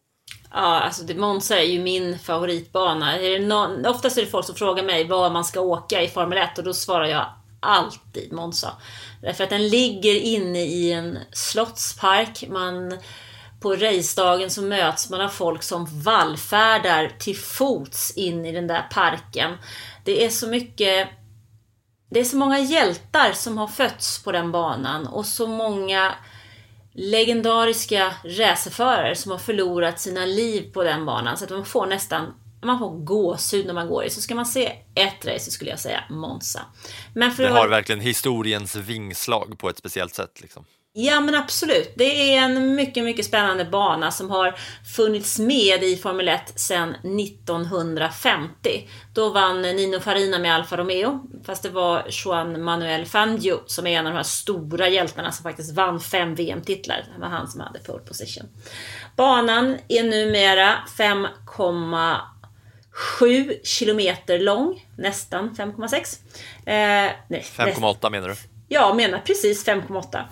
Ja, 0.51 0.81
alltså 0.81 1.03
det, 1.03 1.15
Monza 1.15 1.59
är 1.59 1.65
ju 1.65 1.83
min 1.83 2.19
favoritbana. 2.19 3.19
Är 3.19 3.39
det 3.39 3.47
någon, 3.47 3.87
oftast 3.87 4.19
är 4.19 4.23
det 4.23 4.31
folk 4.31 4.47
som 4.47 4.55
frågar 4.55 4.85
mig 4.85 5.09
var 5.09 5.31
man 5.31 5.45
ska 5.45 5.61
åka 5.61 6.03
i 6.03 6.09
Formel 6.09 6.39
1 6.39 6.59
och 6.59 6.65
då 6.65 6.75
svarar 6.75 7.07
jag 7.07 7.27
alltid 7.61 8.33
Monza. 8.33 8.73
Därför 9.23 9.45
att 9.45 9.51
den 9.51 9.69
ligger 9.69 10.15
inne 10.15 10.65
i 10.65 10.93
en 10.93 11.19
slottspark. 11.33 12.45
Man, 12.49 12.99
på 13.61 13.77
racedagen 13.77 14.51
så 14.51 14.63
möts 14.63 15.11
man 15.11 15.21
av 15.21 15.29
folk 15.29 15.63
som 15.63 16.03
vallfärdar 16.03 17.13
till 17.19 17.37
fots 17.37 18.17
in 18.17 18.47
i 18.47 18.53
den 18.53 18.67
där 18.67 18.87
parken. 18.91 19.53
Det 20.05 20.25
är 20.25 20.31
så 20.31 20.49
mycket 20.49 21.09
det 22.11 22.21
är 22.21 22.25
så 22.25 22.37
många 22.37 22.59
hjältar 22.59 23.33
som 23.33 23.59
har 23.59 23.67
fötts 23.67 24.25
på 24.25 24.33
den 24.33 24.53
banan 24.53 25.07
och 25.07 25.27
så 25.27 25.47
många 25.47 26.15
legendariska 26.99 28.15
racerförare 28.25 29.15
som 29.15 29.31
har 29.31 29.39
förlorat 29.39 30.01
sina 30.01 30.25
liv 30.25 30.73
på 30.73 30.85
den 30.85 31.07
banan. 31.07 31.37
Så 31.37 31.45
att 31.45 31.51
man 31.51 31.65
får 31.65 31.87
nästan 31.87 32.35
man 32.63 32.79
får 32.79 33.05
gåshud 33.05 33.67
när 33.67 33.75
man 33.75 33.89
går 33.89 34.05
i. 34.05 34.11
Så 34.11 34.21
ska 34.21 34.35
man 34.35 34.47
se 34.47 34.67
ett 34.95 35.25
race 35.25 35.45
så 35.45 35.51
skulle 35.51 35.71
jag 35.71 35.81
säga 35.81 36.05
Monza. 36.11 36.61
Men 37.15 37.33
för 37.33 37.43
Det 37.43 37.49
har 37.49 37.69
verkligen 37.69 38.01
historiens 38.01 38.77
vingslag 38.77 39.59
på 39.59 39.69
ett 39.69 39.79
speciellt 39.79 40.15
sätt. 40.15 40.41
Liksom. 40.41 40.65
Ja 41.01 41.21
men 41.21 41.35
absolut. 41.35 41.93
Det 41.97 42.35
är 42.35 42.43
en 42.43 42.75
mycket, 42.75 43.05
mycket 43.05 43.25
spännande 43.27 43.65
bana 43.65 44.11
som 44.11 44.31
har 44.31 44.55
funnits 44.97 45.39
med 45.39 45.83
i 45.85 45.97
Formel 45.97 46.29
1 46.29 46.61
sedan 46.61 46.95
1950. 46.95 48.89
Då 49.15 49.29
vann 49.31 49.63
Nino 49.63 50.01
Farina 50.01 50.39
med 50.39 50.55
Alfa 50.55 50.77
Romeo, 50.77 51.21
fast 51.47 51.63
det 51.63 51.69
var 51.69 52.07
Juan 52.11 52.63
Manuel 52.63 53.07
Fangio 53.07 53.61
som 53.67 53.87
är 53.87 53.99
en 53.99 54.07
av 54.07 54.13
de 54.13 54.17
här 54.17 54.23
stora 54.23 54.89
hjältarna 54.89 55.33
som 55.33 55.43
faktiskt 55.43 55.75
vann 55.75 56.01
fem 56.01 56.35
VM-titlar. 56.35 57.05
Det 57.15 57.21
var 57.21 57.29
han 57.29 57.49
som 57.49 57.61
hade 57.61 57.79
pole 57.79 58.03
position. 58.05 58.47
Banan 59.17 59.77
är 59.89 60.03
numera 60.03 60.75
7 63.19 63.55
kilometer 63.65 64.39
lång, 64.39 64.87
nästan 64.97 65.55
5,6. 65.57 66.19
Eh, 66.67 66.67
nej, 66.67 67.17
näst- 67.29 67.57
5,8 67.57 68.11
menar 68.11 68.29
du? 68.29 68.35
Ja, 68.69 68.95
menar 68.95 69.19
precis 69.19 69.67
5,8. 69.67 70.25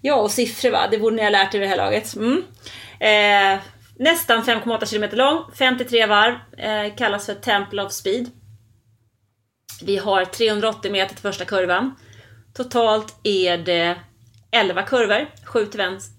Ja, 0.00 0.14
och 0.14 0.30
siffror 0.30 0.70
va, 0.70 0.88
det 0.90 0.98
borde 0.98 1.16
ni 1.16 1.22
ha 1.22 1.30
lärt 1.30 1.54
er 1.54 1.58
vid 1.58 1.68
det 1.68 1.70
här 1.70 1.76
laget. 1.76 2.16
Mm. 2.16 2.42
Eh, 3.00 3.60
nästan 3.98 4.42
5,8 4.42 4.86
km 4.86 5.18
lång, 5.18 5.44
53 5.58 6.06
varv, 6.06 6.34
eh, 6.58 6.94
kallas 6.96 7.26
för 7.26 7.34
Temple 7.34 7.82
of 7.82 7.92
Speed. 7.92 8.30
Vi 9.82 9.96
har 9.96 10.24
380 10.24 10.92
meter 10.92 11.14
till 11.14 11.22
första 11.22 11.44
kurvan. 11.44 11.94
Totalt 12.54 13.14
är 13.22 13.58
det 13.58 13.96
11 14.50 14.82
kurvor, 14.82 15.26
7 15.44 15.66
till, 15.66 15.78
vänster, 15.78 16.14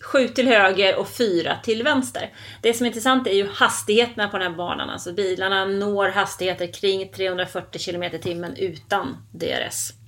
7 0.00 0.28
till 0.28 0.48
höger 0.48 0.96
och 0.96 1.08
4 1.08 1.56
till 1.62 1.82
vänster. 1.82 2.30
Det 2.62 2.74
som 2.74 2.86
är 2.86 2.88
intressant 2.88 3.26
är 3.26 3.32
ju 3.32 3.48
hastigheterna 3.48 4.28
på 4.28 4.38
den 4.38 4.50
här 4.50 4.56
banan. 4.56 4.90
Alltså 4.90 5.12
bilarna 5.12 5.64
når 5.64 6.08
hastigheter 6.08 6.72
kring 6.72 7.08
340 7.08 7.80
km 7.84 8.02
i 8.02 8.18
timmen 8.18 8.56
utan 8.56 9.16
DRS. 9.32 9.99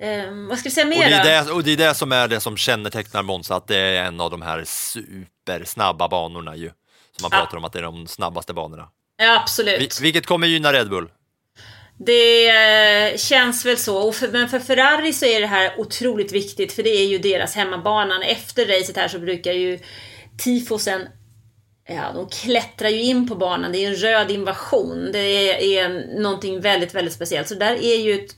Ehm, 0.00 0.48
vad 0.48 0.58
ska 0.58 0.68
vi 0.68 0.74
säga 0.74 0.86
Och 0.86 0.90
mer 0.90 1.10
det, 1.10 1.22
då? 1.22 1.28
är 1.28 1.44
det, 1.44 1.52
och 1.52 1.64
det 1.64 1.72
är 1.72 1.76
det 1.76 1.94
som 1.94 2.12
är 2.12 2.28
det 2.28 2.40
som 2.40 2.56
kännetecknar 2.56 3.22
Monza, 3.22 3.56
att 3.56 3.66
det 3.66 3.76
är 3.76 4.04
en 4.04 4.20
av 4.20 4.30
de 4.30 4.42
här 4.42 4.64
supersnabba 4.64 6.08
banorna 6.08 6.56
ju. 6.56 6.70
Som 7.16 7.22
man 7.22 7.30
pratar 7.30 7.56
om 7.56 7.64
att 7.64 7.72
det 7.72 7.78
är 7.78 7.82
de 7.82 8.06
snabbaste 8.06 8.54
banorna. 8.54 8.88
Ja, 9.16 9.40
absolut. 9.40 10.00
Vi, 10.00 10.02
vilket 10.02 10.26
kommer 10.26 10.46
gynna 10.46 10.72
Red 10.72 10.90
Bull. 10.90 11.08
Det 11.98 12.48
eh, 12.48 13.16
känns 13.16 13.66
väl 13.66 13.78
så. 13.78 14.08
Och 14.08 14.14
för, 14.14 14.28
men 14.28 14.48
för 14.48 14.58
Ferrari 14.58 15.12
så 15.12 15.24
är 15.26 15.40
det 15.40 15.46
här 15.46 15.80
otroligt 15.80 16.32
viktigt 16.32 16.72
för 16.72 16.82
det 16.82 16.90
är 16.90 17.06
ju 17.06 17.18
deras 17.18 17.54
hemmabanan. 17.54 18.22
Efter 18.22 18.66
racet 18.66 18.96
här 18.96 19.08
så 19.08 19.18
brukar 19.18 19.52
ju 19.52 19.78
tifosen 20.38 21.08
Ja, 21.90 22.12
de 22.14 22.28
klättrar 22.28 22.88
ju 22.88 23.02
in 23.02 23.28
på 23.28 23.34
banan. 23.34 23.72
Det 23.72 23.84
är 23.84 23.88
en 23.88 23.96
röd 23.96 24.30
invasion. 24.30 25.10
Det 25.12 25.18
är, 25.18 25.56
är 25.62 26.18
någonting 26.20 26.60
väldigt, 26.60 26.94
väldigt 26.94 27.14
speciellt. 27.14 27.48
Så 27.48 27.54
där 27.54 27.84
är 27.84 27.96
ju 27.96 28.14
ett 28.14 28.36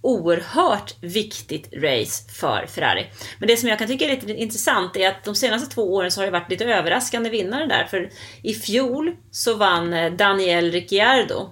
oerhört 0.00 0.94
viktigt 1.00 1.74
race 1.74 2.32
för 2.32 2.66
Ferrari. 2.66 3.06
Men 3.38 3.48
det 3.48 3.56
som 3.56 3.68
jag 3.68 3.78
kan 3.78 3.88
tycka 3.88 4.04
är 4.04 4.10
lite 4.10 4.32
intressant 4.32 4.96
är 4.96 5.08
att 5.08 5.24
de 5.24 5.34
senaste 5.34 5.74
två 5.74 5.94
åren 5.94 6.10
så 6.10 6.20
har 6.20 6.26
det 6.26 6.32
varit 6.32 6.50
lite 6.50 6.64
överraskande 6.64 7.30
vinnare 7.30 7.66
där. 7.66 7.84
För 7.84 8.10
i 8.42 8.54
fjol 8.54 9.16
så 9.30 9.54
vann 9.54 9.92
eh, 9.92 10.12
Daniel 10.12 10.72
Ricciardo. 10.72 11.50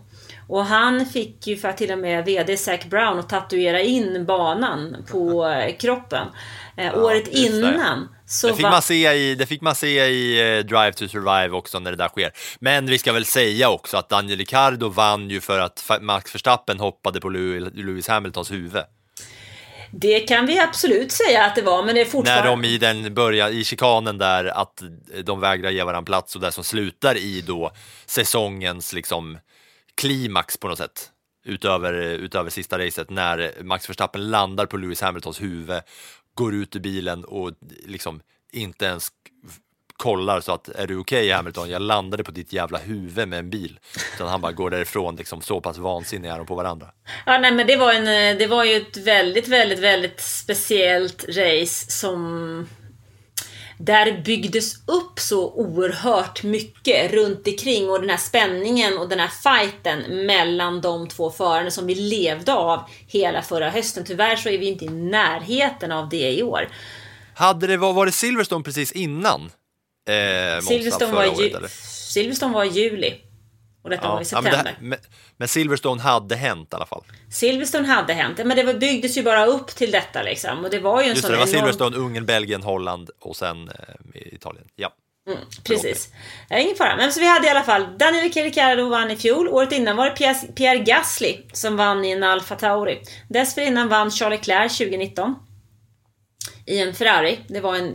Och 0.49 0.65
han 0.65 1.07
fick 1.07 1.47
ju 1.47 1.57
för 1.57 1.73
till 1.73 1.93
och 1.93 1.99
med 1.99 2.25
VD 2.25 2.57
Zac 2.57 2.85
Brown 2.85 3.19
att 3.19 3.29
tatuera 3.29 3.81
in 3.81 4.25
banan 4.27 4.97
på 5.11 5.47
eh, 5.47 5.77
kroppen. 5.77 6.29
Eh, 6.77 6.99
året 6.99 7.25
det. 7.25 7.39
innan 7.39 8.09
så 8.27 8.47
Det 8.47 8.55
fick, 8.55 8.63
man 8.63 8.83
se 8.83 9.13
i, 9.13 9.35
det 9.35 9.47
fick 9.47 9.61
man 9.61 9.75
se 9.75 10.07
i 10.07 10.57
eh, 10.59 10.65
Drive 10.65 10.93
to 10.93 11.09
Survive 11.09 11.51
också 11.51 11.79
när 11.79 11.91
det 11.91 11.97
där 11.97 12.09
sker. 12.09 12.33
Men 12.59 12.87
vi 12.87 12.99
ska 12.99 13.13
väl 13.13 13.25
säga 13.25 13.71
också 13.71 13.97
att 13.97 14.09
Daniel 14.09 14.39
Ricciardo 14.39 14.89
vann 14.89 15.31
ju 15.31 15.41
för 15.41 15.59
att 15.59 15.91
Max 16.01 16.35
Verstappen 16.35 16.81
hoppade 16.81 17.21
på 17.21 17.29
Lew- 17.31 17.85
Lewis 17.87 18.09
Hamiltons 18.09 18.51
huvud. 18.53 18.83
Det 19.91 20.21
kan 20.21 20.47
vi 20.47 20.59
absolut 20.59 21.13
säga 21.13 21.45
att 21.45 21.55
det 21.55 21.63
var, 21.63 21.83
men 21.85 21.95
det 21.95 22.01
är 22.01 22.05
fortfarande... 22.05 22.51
När 22.51 22.51
de 22.51 22.65
i 22.65 22.79
den 22.79 23.15
början, 23.15 23.53
i 23.53 23.65
chikanen 23.65 24.19
där, 24.19 24.45
att 24.45 24.83
de 25.25 25.41
vägrar 25.41 25.71
ge 25.71 25.83
varandra 25.85 26.07
plats 26.07 26.35
och 26.35 26.41
där 26.41 26.51
som 26.51 26.65
slutar 26.65 27.17
i 27.17 27.41
då 27.41 27.73
säsongens 28.07 28.93
liksom 28.93 29.39
klimax 29.95 30.57
på 30.57 30.69
något 30.69 30.79
sätt. 30.79 31.11
Utöver, 31.47 31.93
utöver 31.95 32.51
sista 32.51 32.79
racet 32.79 33.11
när 33.11 33.53
Max 33.63 33.89
Verstappen 33.89 34.31
landar 34.31 34.67
på 34.67 34.77
Lewis 34.77 35.01
Hamiltons 35.01 35.43
huvud, 35.43 35.81
går 36.35 36.55
ut 36.55 36.77
ur 36.77 36.81
bilen 36.81 37.25
och 37.25 37.53
liksom 37.87 38.21
inte 38.53 38.85
ens 38.85 39.09
kollar 39.97 40.41
så 40.41 40.53
att 40.53 40.69
är 40.69 40.87
du 40.87 40.99
okej 40.99 41.31
Hamilton, 41.31 41.71
jag 41.71 41.83
landade 41.83 42.25
på 42.25 42.31
ditt 42.31 42.53
jävla 42.53 42.79
huvud 42.79 43.29
med 43.29 43.39
en 43.39 43.51
bil. 43.51 43.79
Utan 44.15 44.29
han 44.29 44.41
bara 44.41 44.53
går 44.53 44.71
därifrån, 44.71 45.17
liksom 45.17 45.43
så 45.43 45.61
pass 45.61 45.79
vansinniga 45.79 46.35
är 46.35 46.39
de 46.39 46.47
på 46.47 46.55
varandra. 46.55 46.87
Ja, 47.27 47.39
nej, 47.39 47.53
men 47.53 47.67
det 47.67 47.77
var, 47.77 47.93
en, 47.93 48.33
eh, 48.33 48.39
det 48.39 48.47
var 48.47 48.65
ju 48.65 48.77
ett 48.77 48.97
väldigt, 48.97 49.49
väldigt, 49.49 49.79
väldigt 49.79 50.21
speciellt 50.21 51.25
race 51.29 51.91
som... 51.91 52.69
Där 53.79 54.23
byggdes 54.25 54.75
upp 54.75 55.21
så 55.21 55.53
oerhört 55.53 56.43
mycket 56.43 57.13
runt 57.13 57.49
omkring 57.49 57.91
och 57.91 58.01
den 58.01 58.11
här 58.11 58.17
spänningen 58.17 58.99
och 58.99 59.09
den 59.09 59.21
här 59.21 59.29
fighten 59.29 60.27
mellan 60.27 60.81
de 60.81 61.09
två 61.09 61.31
förarna 61.31 61.71
som 61.71 61.87
vi 61.87 61.95
levde 61.95 62.55
av 62.55 62.81
hela 63.07 63.43
förra 63.43 63.71
hösten. 63.71 64.05
Tyvärr 64.05 64.37
så 64.37 64.49
är 64.49 64.59
vi 64.59 64.67
inte 64.67 64.85
i 64.85 64.89
närheten 64.89 65.93
av 65.93 66.09
det 66.09 66.31
i 66.31 66.43
år. 66.43 66.69
Hade 67.35 67.67
det 67.67 67.77
var, 67.77 67.93
var 67.93 68.07
det 68.07 68.13
Silverstone 68.13 68.65
precis 68.65 68.93
innan? 68.93 69.51
Eh, 70.09 70.61
Silverstone 70.63 71.13
var, 71.13 71.27
året? 71.27 71.71
Silverstone 72.15 72.55
var 72.55 72.65
i 72.65 72.69
juli. 72.69 73.15
Och 73.85 73.91
detta 73.91 74.09
var 74.09 74.21
i 74.21 74.25
Ja, 74.33 74.41
men, 74.41 74.53
september. 74.53 74.77
här- 74.91 74.99
men, 75.37 75.49
Silverstone 75.49 76.03
hade 76.03 76.37
hänt 76.37 76.69
i 76.73 76.77
alla 76.77 76.87
fall. 76.87 77.03
Silverstone 77.31 77.89
hade 77.89 78.13
hänt, 78.13 78.41
men 78.45 78.57
det 78.57 78.75
byggdes 78.75 79.17
ju 79.19 79.23
bara 79.23 79.47
upp 79.47 79.67
till 79.67 79.91
detta 79.91 80.23
liksom. 80.23 80.65
Och 80.65 80.71
det 80.71 80.79
var 80.79 81.01
ju 81.03 81.05
en 81.05 81.11
Just 81.11 81.23
sån 81.23 81.31
det, 81.31 81.37
det 81.37 81.41
var 81.41 81.47
enorm... 81.49 81.59
Silverstone, 81.61 81.97
Ungern, 81.97 82.27
Belgien, 82.27 82.63
Holland 82.63 83.11
och 83.21 83.37
sen 83.37 83.69
eh, 83.69 84.35
Italien. 84.35 84.67
Ja. 84.77 84.95
Precis. 85.65 86.09
Ja, 86.49 86.59
ingen 86.59 86.77
fara. 86.77 86.97
Men 86.97 87.13
så 87.13 87.21
vi 87.21 87.27
hade 87.27 87.47
i 87.47 87.51
alla 87.51 87.63
fall 87.63 87.99
Daniel 87.99 88.31
Ricciardo 88.33 88.89
vann 88.89 89.11
i 89.11 89.17
fjol. 89.17 89.49
Året 89.49 89.73
innan 89.73 89.97
var 89.97 90.05
det 90.11 90.17
Pierre, 90.17 90.53
Pierre 90.55 90.79
Gasly 90.79 91.39
som 91.53 91.77
vann 91.77 92.05
i 92.05 92.11
en 92.11 92.23
Alfa 92.23 92.55
Tauri. 92.57 93.03
Dessförinnan 93.29 93.89
vann 93.89 94.11
Charles 94.11 94.39
Leclerc 94.39 94.79
2019. 94.79 95.35
I 96.67 96.79
en 96.79 96.95
Ferrari. 96.95 97.39
Det 97.49 97.61
var 97.61 97.77
en 97.77 97.95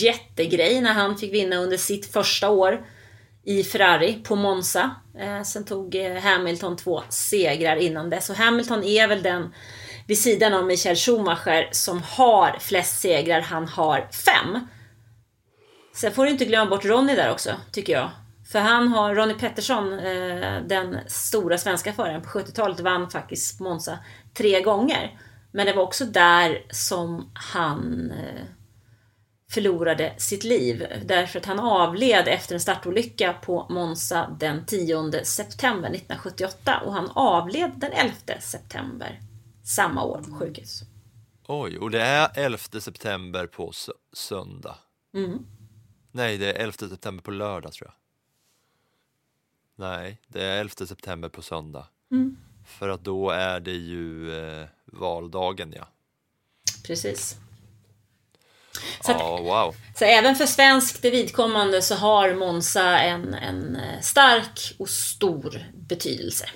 jättegrej 0.00 0.80
när 0.80 0.92
han 0.92 1.18
fick 1.18 1.34
vinna 1.34 1.56
under 1.56 1.76
sitt 1.76 2.12
första 2.12 2.48
år 2.48 2.86
i 3.50 3.64
Ferrari 3.64 4.20
på 4.24 4.36
Monza. 4.36 4.90
Eh, 5.18 5.42
sen 5.42 5.64
tog 5.64 5.94
eh, 5.94 6.22
Hamilton 6.22 6.76
två 6.76 7.02
segrar 7.08 7.76
innan 7.76 8.10
dess. 8.10 8.26
Så 8.26 8.34
Hamilton 8.34 8.84
är 8.84 9.08
väl 9.08 9.22
den 9.22 9.54
vid 10.06 10.18
sidan 10.18 10.54
av 10.54 10.66
Michael 10.66 10.96
Schumacher 10.96 11.68
som 11.72 12.02
har 12.02 12.56
flest 12.60 13.00
segrar. 13.00 13.40
Han 13.40 13.68
har 13.68 14.08
fem. 14.24 14.66
Sen 15.94 16.12
får 16.12 16.24
du 16.24 16.30
inte 16.30 16.44
glömma 16.44 16.70
bort 16.70 16.84
Ronny 16.84 17.14
där 17.14 17.32
också, 17.32 17.50
tycker 17.72 17.92
jag. 17.92 18.10
För 18.52 18.58
han 18.58 18.88
har, 18.88 19.14
Ronny 19.14 19.34
Pettersson, 19.34 19.98
eh, 19.98 20.62
den 20.62 20.98
stora 21.06 21.58
svenska 21.58 21.92
föraren 21.92 22.22
på 22.22 22.28
70-talet, 22.28 22.80
vann 22.80 23.10
faktiskt 23.10 23.60
Monza 23.60 23.98
tre 24.34 24.62
gånger. 24.62 25.18
Men 25.52 25.66
det 25.66 25.72
var 25.72 25.82
också 25.82 26.04
där 26.04 26.62
som 26.70 27.30
han 27.34 28.10
eh, 28.10 28.44
förlorade 29.50 30.14
sitt 30.18 30.44
liv. 30.44 31.02
Därför 31.04 31.38
att 31.38 31.46
han 31.46 31.58
avled 31.60 32.28
efter 32.28 32.54
en 32.54 32.60
startolycka 32.60 33.32
på 33.32 33.66
Monza 33.70 34.36
den 34.40 34.66
10 34.66 35.24
september 35.24 35.88
1978. 35.90 36.80
Och 36.86 36.92
han 36.92 37.10
avled 37.10 37.70
den 37.76 37.92
11 37.92 38.14
september 38.40 39.20
samma 39.64 40.04
år 40.04 40.22
på 40.22 40.34
sjukhus. 40.34 40.82
Oj, 41.46 41.78
och 41.78 41.90
det 41.90 42.02
är 42.02 42.30
11 42.34 42.58
september 42.80 43.46
på 43.46 43.70
sö- 43.70 43.92
söndag. 44.12 44.76
Mm. 45.14 45.46
Nej, 46.12 46.38
det 46.38 46.52
är 46.52 46.54
11 46.64 46.72
september 46.72 47.22
på 47.22 47.30
lördag 47.30 47.72
tror 47.72 47.88
jag. 47.88 47.94
Nej, 49.88 50.18
det 50.28 50.44
är 50.44 50.60
11 50.60 50.72
september 50.86 51.28
på 51.28 51.42
söndag. 51.42 51.86
Mm. 52.10 52.36
För 52.66 52.88
att 52.88 53.04
då 53.04 53.30
är 53.30 53.60
det 53.60 53.72
ju 53.76 54.34
eh, 54.38 54.66
valdagen, 54.84 55.72
ja. 55.76 55.88
Precis. 56.86 57.36
Så 59.00 59.10
att- 59.12 59.18
Ja, 59.20 59.36
wow. 59.40 59.74
Så 59.98 60.04
även 60.04 60.36
för 60.36 60.46
svenskt 60.46 61.04
vidkommande 61.04 61.82
så 61.82 61.94
har 61.94 62.34
Monza 62.34 62.98
en, 62.98 63.34
en 63.34 63.76
eh, 63.76 64.00
stark 64.00 64.72
och 64.78 64.88
stor 64.88 65.64
betydelse. 65.74 66.46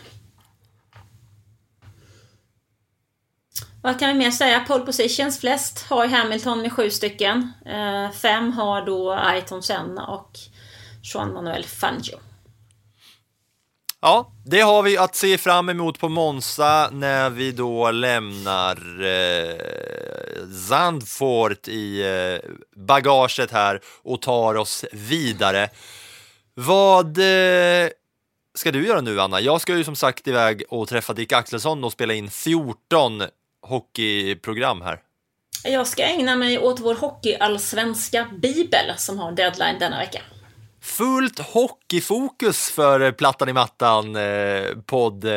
Vad 3.83 3.99
kan 3.99 4.09
vi 4.09 4.15
mer 4.15 4.31
säga? 4.31 4.61
Pole 4.61 4.85
positions 4.85 5.41
flest 5.41 5.87
har 5.91 6.07
Hamilton 6.07 6.63
med 6.63 6.73
sju 6.73 6.91
stycken. 6.91 7.53
Eh, 7.67 8.11
fem 8.11 8.53
har 8.53 8.87
då 8.87 9.13
Ayrton 9.13 9.63
Senna 9.63 10.07
och 10.07 10.31
Juan 11.03 11.33
Manuel 11.33 11.65
Fangio. 11.65 12.19
Ja, 14.07 14.33
det 14.45 14.61
har 14.61 14.83
vi 14.83 14.99
att 14.99 15.15
se 15.15 15.39
fram 15.39 15.69
emot 15.69 15.99
på 15.99 16.09
Monza 16.09 16.91
när 16.93 17.31
vi 17.31 17.53
då 17.53 17.91
lämnar 17.91 18.77
eh, 19.05 20.47
Zandvoort 20.69 21.69
i 21.69 22.03
eh, 22.03 22.51
bagaget 22.77 23.51
här 23.51 23.81
och 24.03 24.23
tar 24.23 24.55
oss 24.55 24.85
vidare. 24.93 25.69
Vad 26.55 27.19
eh, 27.19 27.89
ska 28.55 28.73
du 28.73 28.87
göra 28.87 29.01
nu 29.01 29.21
Anna? 29.21 29.41
Jag 29.41 29.61
ska 29.61 29.77
ju 29.77 29.85
som 29.85 29.97
sagt 29.97 30.29
iväg 30.29 30.63
och 30.69 30.89
träffa 30.89 31.13
Dick 31.13 31.33
Axelsson 31.33 31.85
och 31.85 31.93
spela 31.93 32.15
in 32.15 32.31
14 32.31 33.23
hockeyprogram 33.63 34.83
här. 34.83 34.99
Jag 35.65 35.87
ska 35.87 36.03
ägna 36.03 36.37
mig 36.37 36.59
åt 36.59 36.81
vår 36.81 36.95
hockeyallsvenska 36.95 38.29
bibel 38.43 38.93
som 38.97 39.19
har 39.19 39.33
deadline 39.33 39.79
denna 39.79 39.99
vecka. 39.99 40.21
Fullt 40.85 41.39
hockeyfokus 41.39 42.71
för 42.71 43.13
Plattan 43.13 43.49
i 43.49 43.53
mattan 43.53 44.17
eh, 44.17 44.65
podd, 44.87 45.25
eh, 45.25 45.33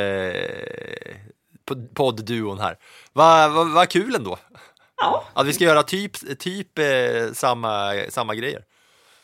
pod- 1.66 1.94
poddduon 1.94 2.60
här. 2.60 2.78
Vad 3.14 3.52
va, 3.52 3.64
va 3.64 3.86
kul 3.86 4.16
ändå. 4.16 4.38
Ja, 4.98 5.24
Att 5.34 5.46
vi 5.48 5.54
ska 5.54 5.64
göra 5.64 5.84
typ, 5.84 6.40
typ 6.40 6.80
eh, 6.80 6.86
samma, 7.34 7.94
samma 8.10 8.36
grejer. 8.36 8.64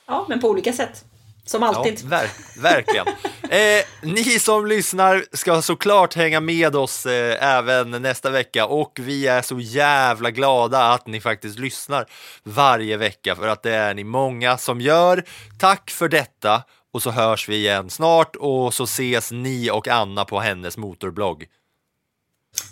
ja 0.06 0.26
men 0.30 0.40
på 0.40 0.50
olika 0.50 0.74
sätt. 0.74 1.06
Som 1.46 1.64
alltid. 1.64 2.00
Ja, 2.04 2.08
ver 2.08 2.30
verkligen. 2.62 3.08
Eh, 3.44 3.86
ni 4.02 4.24
som 4.24 4.68
lyssnar 4.68 5.26
ska 5.32 5.62
såklart 5.62 6.14
hänga 6.14 6.40
med 6.40 6.76
oss 6.76 7.06
eh, 7.06 7.56
även 7.56 7.92
nästa 7.92 8.30
vecka 8.30 8.66
och 8.66 9.00
vi 9.02 9.28
är 9.28 9.42
så 9.42 9.60
jävla 9.60 10.32
glada 10.32 10.94
att 10.94 11.08
ni 11.08 11.22
faktiskt 11.22 11.60
lyssnar 11.60 12.06
varje 12.44 12.98
vecka 12.98 13.36
för 13.36 13.48
att 13.48 13.64
det 13.64 13.76
är 13.76 13.94
ni 13.94 14.04
många 14.04 14.58
som 14.58 14.82
gör. 14.82 15.24
Tack 15.60 15.92
för 15.92 16.10
detta 16.10 16.64
och 16.94 17.04
så 17.04 17.12
hörs 17.12 17.50
vi 17.50 17.56
igen 17.56 17.90
snart 17.90 18.36
och 18.36 18.74
så 18.74 18.84
ses 18.84 19.32
ni 19.32 19.72
och 19.72 19.88
Anna 19.88 20.26
på 20.26 20.40
hennes 20.40 20.78
motorblogg. 20.78 21.46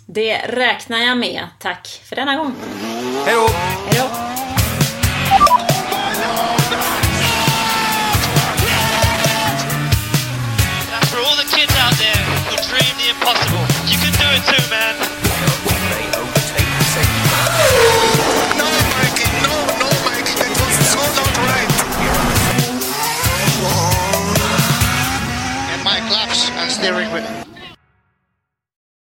Det 0.07 0.37
räknar 0.37 0.99
jag 0.99 1.17
med. 1.17 1.47
Tack 1.59 2.01
för 2.05 2.15
denna 2.15 2.35
gång. 2.35 2.55
Hej 3.25 3.35
då! 3.35 4.40
impossible. 13.11 13.65
You 13.91 13.97
can 13.99 14.13
do 14.15 14.27
it 14.31 14.43
too, 14.47 14.63
man. 14.71 14.95
No, 18.55 18.67
Mikey, 18.95 19.27
no, 19.43 19.55
no, 19.81 19.89
Mikey, 20.07 20.33
was 20.39 21.35
right. 21.43 21.69
And 25.71 25.83
Mike 25.83 26.07
laps 26.09 26.49
and 26.51 26.71
steering 26.71 27.11
wheel. 27.11 27.50